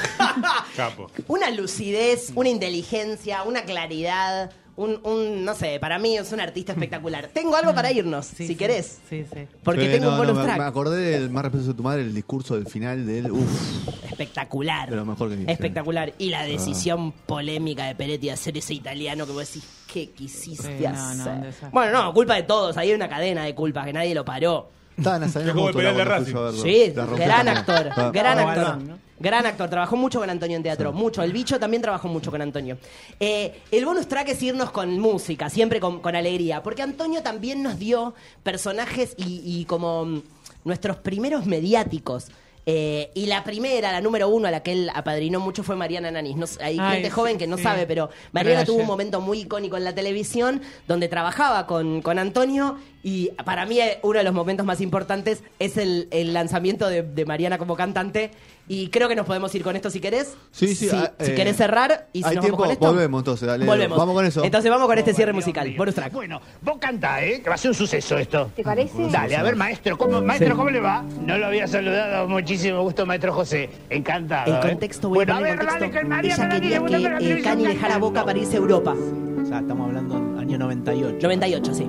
Capo. 0.76 1.10
Una 1.26 1.48
lucidez, 1.50 2.32
una 2.34 2.50
inteligencia, 2.50 3.44
una 3.44 3.62
claridad, 3.62 4.50
un, 4.76 5.00
un- 5.04 5.44
no 5.44 5.54
sé, 5.54 5.78
para 5.80 5.98
mí 5.98 6.16
es 6.16 6.30
un 6.32 6.40
artista 6.40 6.72
espectacular. 6.72 7.28
Tengo 7.32 7.56
algo 7.56 7.74
para 7.74 7.90
irnos, 7.92 8.26
si 8.26 8.54
querés. 8.54 8.98
Sí, 9.08 9.24
sí. 9.32 9.40
Porque 9.62 9.86
Sí, 9.86 9.92
tengo 9.92 10.06
no, 10.06 10.10
un 10.12 10.18
bonus 10.18 10.34
no, 10.34 10.40
me, 10.40 10.46
track 10.46 10.58
me 10.58 10.64
acordé 10.64 11.10
del 11.18 11.30
más 11.30 11.44
respeto 11.44 11.64
de 11.66 11.74
tu 11.74 11.82
madre, 11.82 12.02
el 12.02 12.14
discurso 12.14 12.54
del 12.56 12.66
final 12.66 13.06
de 13.06 13.18
él. 13.20 13.30
Uf, 13.30 13.88
espectacular. 14.10 14.90
de 14.90 14.96
lo 14.96 15.04
mejor 15.04 15.30
que 15.30 15.36
dije. 15.36 15.52
Espectacular. 15.52 16.12
Y 16.18 16.28
la 16.30 16.40
Ah. 16.40 16.46
decisión 16.46 17.12
polémica 17.12 17.86
de 17.86 17.94
Peretti 17.94 18.26
de 18.26 18.32
hacer 18.32 18.56
ese 18.58 18.74
italiano 18.74 19.26
que 19.26 19.32
vos 19.32 19.46
decís, 19.46 19.64
¿qué 19.92 20.10
quisiste 20.10 20.78
Sí, 20.78 20.84
no, 20.84 20.90
no, 20.92 21.22
hacer? 21.22 21.40
desastre. 21.40 21.68
bueno, 21.72 21.92
no, 22.02 22.12
culpa 22.14 22.34
de 22.34 22.42
todos. 22.42 22.76
Ahí 22.76 22.90
hay 22.90 22.94
una 22.94 23.08
cadena 23.08 23.44
de 23.44 23.54
culpas 23.54 23.86
que 23.86 23.92
nadie 23.92 24.14
lo 24.14 24.24
paró. 24.24 24.70
Estaban 24.96 25.22
a 25.24 25.28
salir 25.28 25.48
Es 25.48 25.54
como 25.54 25.68
el 25.68 25.74
penal 25.74 25.96
de 25.96 26.04
Racing. 26.04 26.34
Sí, 26.62 26.92
gran 27.16 27.48
actor, 27.48 27.90
Ah. 27.96 28.10
gran 28.12 28.38
O 28.38 28.48
actor. 28.48 28.78
Gran 29.18 29.46
actor, 29.46 29.70
trabajó 29.70 29.96
mucho 29.96 30.20
con 30.20 30.28
Antonio 30.28 30.58
en 30.58 30.62
teatro, 30.62 30.92
mucho. 30.92 31.22
El 31.22 31.32
bicho 31.32 31.58
también 31.58 31.82
trabajó 31.82 32.06
mucho 32.06 32.30
con 32.30 32.42
Antonio. 32.42 32.76
Eh, 33.18 33.60
el 33.70 33.84
bonus 33.86 34.08
track 34.08 34.28
es 34.28 34.42
irnos 34.42 34.70
con 34.70 34.98
música, 34.98 35.48
siempre 35.48 35.80
con, 35.80 36.00
con 36.00 36.14
alegría, 36.14 36.62
porque 36.62 36.82
Antonio 36.82 37.22
también 37.22 37.62
nos 37.62 37.78
dio 37.78 38.14
personajes 38.42 39.14
y, 39.16 39.40
y 39.44 39.64
como 39.64 40.04
mm, 40.04 40.22
nuestros 40.64 40.98
primeros 40.98 41.46
mediáticos. 41.46 42.26
Eh, 42.68 43.10
y 43.14 43.26
la 43.26 43.44
primera, 43.44 43.92
la 43.92 44.00
número 44.00 44.28
uno, 44.28 44.48
a 44.48 44.50
la 44.50 44.62
que 44.64 44.72
él 44.72 44.90
apadrinó 44.92 45.38
mucho 45.38 45.62
fue 45.62 45.76
Mariana 45.76 46.10
Nanis. 46.10 46.36
No 46.36 46.46
hay 46.60 46.76
Ay, 46.80 46.94
gente 46.94 47.08
sí, 47.08 47.14
joven 47.14 47.38
que 47.38 47.46
no 47.46 47.56
sí. 47.56 47.62
sabe, 47.62 47.86
pero 47.86 48.10
Mariana 48.32 48.64
tuvo 48.64 48.78
un 48.80 48.86
momento 48.86 49.20
muy 49.20 49.40
icónico 49.42 49.76
en 49.76 49.84
la 49.84 49.94
televisión 49.94 50.60
donde 50.88 51.06
trabajaba 51.08 51.66
con, 51.68 52.02
con 52.02 52.18
Antonio 52.18 52.76
y 53.08 53.30
para 53.44 53.66
mí 53.66 53.78
eh, 53.78 54.00
uno 54.02 54.18
de 54.18 54.24
los 54.24 54.34
momentos 54.34 54.66
más 54.66 54.80
importantes 54.80 55.44
es 55.60 55.76
el, 55.76 56.08
el 56.10 56.32
lanzamiento 56.34 56.88
de, 56.88 57.04
de 57.04 57.24
Mariana 57.24 57.56
como 57.56 57.76
cantante 57.76 58.32
y 58.66 58.88
creo 58.88 59.08
que 59.08 59.14
nos 59.14 59.26
podemos 59.26 59.54
ir 59.54 59.62
con 59.62 59.76
esto 59.76 59.90
si 59.90 60.00
querés. 60.00 60.34
Sí, 60.50 60.74
sí, 60.74 60.88
Si, 60.88 60.96
ah, 60.96 61.12
si 61.20 61.30
eh, 61.30 61.34
querés 61.36 61.56
cerrar 61.56 62.08
y 62.12 62.24
si 62.24 62.28
hay 62.28 62.34
nos 62.34 62.44
tiempo, 62.44 62.62
vamos 62.62 62.76
con 62.78 62.84
esto. 62.84 62.92
volvemos 62.94 63.20
entonces, 63.20 63.46
dale, 63.46 63.64
Volvemos. 63.64 63.96
vamos 63.96 64.12
con 64.16 64.26
eso. 64.26 64.42
Entonces 64.42 64.68
vamos 64.72 64.88
con 64.88 64.98
este 64.98 65.14
cierre 65.14 65.32
musical. 65.32 65.72
Bonus 65.78 65.94
track. 65.94 66.12
Bueno, 66.12 66.40
vos 66.62 66.78
cantá, 66.80 67.22
¿eh? 67.24 67.40
Que 67.42 67.48
va 67.48 67.54
a 67.54 67.58
ser 67.58 67.70
un 67.70 67.76
suceso 67.76 68.18
esto. 68.18 68.50
¿Te 68.56 68.64
parece? 68.64 69.08
Dale, 69.08 69.36
a 69.36 69.42
ver, 69.44 69.54
maestro, 69.54 69.96
¿cómo, 69.96 70.20
maestro, 70.20 70.48
Sí. 70.48 70.56
¿cómo 70.56 70.70
le 70.70 70.80
va? 70.80 71.04
No 71.24 71.38
lo 71.38 71.46
había 71.46 71.68
saludado, 71.68 72.26
muchísimo 72.26 72.82
gusto, 72.82 73.06
maestro 73.06 73.32
José. 73.32 73.70
Encantado. 73.88 74.50
El 74.52 74.66
¿eh? 74.66 74.70
contexto, 74.70 75.08
voy 75.10 75.18
bueno, 75.18 75.36
a 75.36 75.40
ver, 75.42 75.60
el 75.60 75.64
dale, 75.64 75.90
que 75.92 76.04
María 76.04 76.34
Ella 76.34 76.48
quería 76.48 76.84
que 76.84 77.32
eh, 77.34 77.40
Cani 77.40 77.66
dejara 77.68 77.98
Boca 77.98 78.24
para 78.24 78.36
irse 78.36 78.56
a 78.56 78.58
Europa. 78.58 78.96
O 78.96 79.46
sea, 79.46 79.60
estamos 79.60 79.86
hablando 79.86 80.16
del 80.18 80.38
año 80.40 80.58
98. 80.58 81.18
98, 81.22 81.72
sí. 81.72 81.86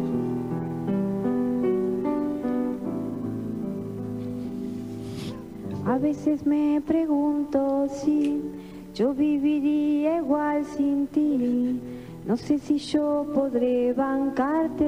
A 5.87 5.97
veces 5.97 6.45
me 6.45 6.81
pregunto 6.85 7.87
si 7.89 8.41
yo 8.93 9.13
viviría 9.13 10.17
igual 10.17 10.65
sin 10.65 11.07
ti. 11.07 11.79
No 12.25 12.35
sé 12.35 12.57
si 12.59 12.77
yo 12.77 13.25
podré 13.33 13.93
bancarte. 13.93 14.83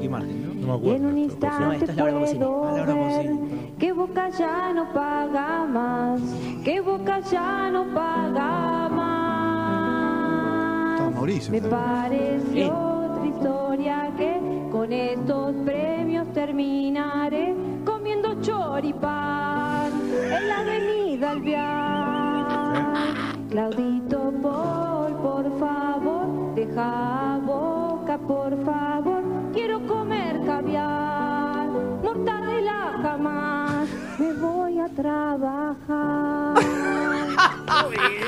Imagen, 0.00 0.46
¿no? 0.46 0.54
No 0.54 0.78
me 0.78 0.86
Y 0.86 0.90
en 0.90 0.96
acuerdo. 0.96 1.08
un 1.08 1.14
No, 1.14 1.18
instante 1.18 1.84
es 1.84 1.90
Pausini. 1.90 2.38
puedo 2.38 2.64
Ah, 2.64 2.72
Laura 2.76 2.94
ver 2.94 3.30
que 3.78 3.92
Boca 3.92 4.28
ya 4.30 4.72
no 4.72 4.92
paga 4.92 5.66
más. 5.66 6.20
Que 6.64 6.80
Boca 6.80 7.20
ya 7.20 7.70
no 7.70 7.84
paga 7.94 8.88
más. 8.90 9.08
Mauricio. 11.14 11.52
Me 11.52 11.60
pareció 11.62 12.52
Sí. 12.52 12.62
otra 12.70 13.26
historia 13.26 14.12
que 14.16 14.40
con 14.70 14.92
estos 14.92 15.54
premios 15.64 16.28
terminaré 16.32 17.54
comiendo 18.38 18.42
choripán 18.42 19.92
en 20.12 20.48
la 20.48 20.58
avenida 20.60 21.30
Alvear. 21.30 22.46
Claudito 23.50 24.32
Paul, 24.42 25.12
por 25.22 25.58
favor, 25.58 26.54
deja 26.54 27.40
boca, 27.44 28.18
por 28.18 28.64
favor, 28.64 29.22
quiero 29.52 29.86
comer 29.86 30.40
caviar, 30.44 31.68
mortadela 32.02 32.98
jamás, 33.02 33.88
me 34.18 34.32
voy 34.34 34.78
a 34.80 34.88
trabajar. 34.88 36.54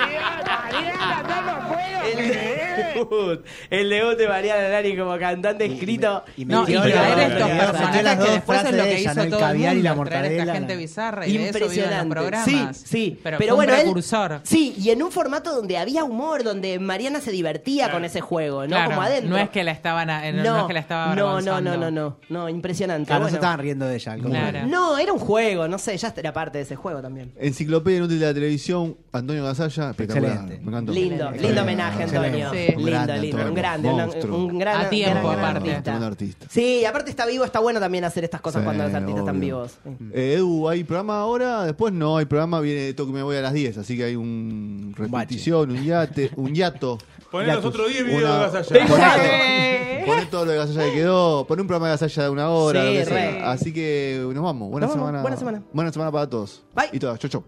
El 2.13 2.50
debut, 2.95 3.45
el 3.71 3.91
debut 3.91 4.17
de 4.17 4.29
Mariana 4.29 4.69
Nani 4.69 4.97
como 4.97 5.19
cantante 5.19 5.65
escrito. 5.67 6.25
y 6.37 6.45
me 6.45 6.55
No, 6.55 6.63
y 6.69 6.73
traer 6.75 7.19
estos 7.33 7.49
personajes 7.51 8.19
que 8.19 8.31
después 8.33 8.65
es 8.65 8.73
lo 8.75 8.83
que 8.85 9.01
hizo 9.01 9.15
¿no? 9.15 9.23
El 9.23 9.31
todo 9.31 9.41
el 9.41 9.47
caviar 9.47 9.77
y 9.77 9.83
la 9.83 9.95
mundo, 9.95 10.11
traer 10.11 10.33
esta 10.33 10.53
gente 10.53 10.77
bizarra 10.77 11.27
y 11.27 11.37
de 11.39 11.49
eso 11.49 11.59
Impresionante. 11.59 12.41
Sí, 12.45 12.67
sí. 12.73 13.21
Pero, 13.23 13.57
bueno, 13.57 13.73
un 13.87 13.99
él- 13.99 14.41
sí, 14.45 14.75
y 14.79 14.91
en 14.91 15.03
un 15.03 15.11
formato 15.13 15.55
donde 15.55 15.79
había 15.79 16.05
humor, 16.05 16.43
donde 16.43 16.79
Mariana 16.79 17.21
se 17.21 17.31
divertía 17.31 17.91
con 17.91 18.05
ese 18.05 18.21
juego, 18.21 18.63
¿no? 18.63 18.69
Claro, 18.77 18.91
Como 18.91 19.03
adentro. 19.03 19.31
no 19.31 19.39
es 19.39 19.51
que 19.51 19.65
la 19.65 19.73
estaban 19.73 20.11
a- 20.11 20.31
no, 20.33 20.43
no 20.43 20.61
es 20.61 20.65
que 20.67 20.73
la 20.75 20.81
estaba 20.81 21.15
no, 21.15 21.41
no, 21.41 21.61
no, 21.61 21.77
no, 21.77 21.91
no, 21.91 22.19
no, 22.29 22.49
impresionante. 22.49 23.09
Claro, 23.09 23.29
se 23.29 23.35
estaban 23.35 23.59
riendo 23.59 23.87
de 23.87 23.97
ella. 23.97 24.17
Claro. 24.17 24.67
No, 24.67 24.99
era 24.99 25.13
un 25.13 25.19
juego, 25.19 25.69
no 25.69 25.79
sé, 25.79 25.97
ya 25.97 26.13
era 26.17 26.33
parte 26.33 26.59
de 26.59 26.65
ese 26.65 26.77
juego 26.77 27.01
también. 27.01 27.33
Enciclopedia 27.39 27.99
inútil 27.99 28.21
de 28.21 28.27
la 28.27 28.35
televisión, 28.35 28.97
Antonio 29.13 29.45
Gasalla, 29.45 29.91
espectacular. 29.91 30.33
Excelente. 30.33 30.61
Me 30.65 30.71
encantó. 30.71 30.93
Lindo, 30.93 31.31
lindo 31.33 31.63
homenaje. 31.63 32.03
Antonio. 32.05 32.51
Sí. 32.53 32.75
Un 32.81 32.87
Lindo, 32.87 33.05
grande, 33.07 33.21
lindo, 33.27 33.45
un 33.47 33.55
grande, 33.55 33.89
un, 33.89 33.97
Monstruo. 33.97 34.37
un 34.39 34.59
gran, 34.59 34.81
A 34.87 34.89
tiempo, 34.91 35.29
gran, 35.29 35.39
gran 35.41 35.51
aparte. 35.57 35.71
artista. 35.71 35.97
Un 35.97 36.03
artista. 36.03 36.47
Sí, 36.51 36.85
aparte 36.85 37.11
está 37.11 37.27
vivo, 37.27 37.45
está 37.45 37.61
bueno 37.61 37.81
también 37.81 38.05
hacer 38.05 38.25
estas 38.25 38.41
cosas 38.41 38.61
Sí, 38.61 38.65
cuando 38.65 38.85
los 38.85 38.95
artistas 38.95 39.21
están 39.21 39.41
vivos. 39.41 39.79
Sí. 39.85 39.91
Eh, 40.13 40.35
Edu, 40.39 40.69
¿hay 40.69 40.85
programa 40.85 41.21
ahora? 41.21 41.65
Después 41.65 41.93
no, 41.93 42.17
hay 42.17 42.25
programa, 42.27 42.61
viene 42.61 42.93
Toque 42.95 43.13
Me 43.13 43.23
Voy 43.23 43.37
a 43.37 43.41
las 43.43 43.53
10, 43.53 43.79
así 43.79 43.97
que 43.97 44.05
hay 44.05 44.17
un 44.17 44.95
repetición, 44.97 45.71
un 45.71 45.83
yate, 45.85 46.31
un 46.37 46.55
yato. 46.55 46.99
Poné 47.31 47.47
los 47.55 47.65
otros 47.65 47.89
10 47.89 48.05
videos 48.07 48.23
Una- 48.25 48.39
de 48.39 48.45
Gasalla. 48.51 48.87
Poné, 48.89 50.03
poné 50.05 50.27
todo 50.27 50.45
lo 50.47 50.51
de 50.51 50.57
Gasalla 50.59 50.85
que 50.87 50.93
quedó, 50.95 51.47
poné 51.47 51.63
un 51.63 51.69
programa 51.69 51.87
de 51.87 51.93
Gasalla 51.93 52.23
de 52.25 52.31
una 52.31 52.49
hora. 52.51 52.81
Sí, 52.81 52.87
lo 52.87 52.93
que 52.93 53.05
sea. 53.05 53.15
re. 53.15 53.43
Así 53.45 53.73
que 53.73 54.21
nos 54.35 54.43
vamos. 54.43 54.69
Buena 54.71 54.87
Nos 54.89 54.97
vamos. 54.97 55.09
semana. 55.09 55.23
Buena 55.23 55.37
semana. 55.37 55.63
Buena 55.73 55.93
semana 55.93 56.11
para 56.11 56.29
todos. 56.29 56.63
Bye. 56.75 56.89
Y 56.93 56.99
todas. 56.99 57.19
Chau, 57.21 57.31
chau. 57.31 57.45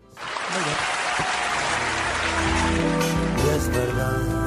Y 3.45 3.57
es 3.57 3.69
verdad 3.73 4.42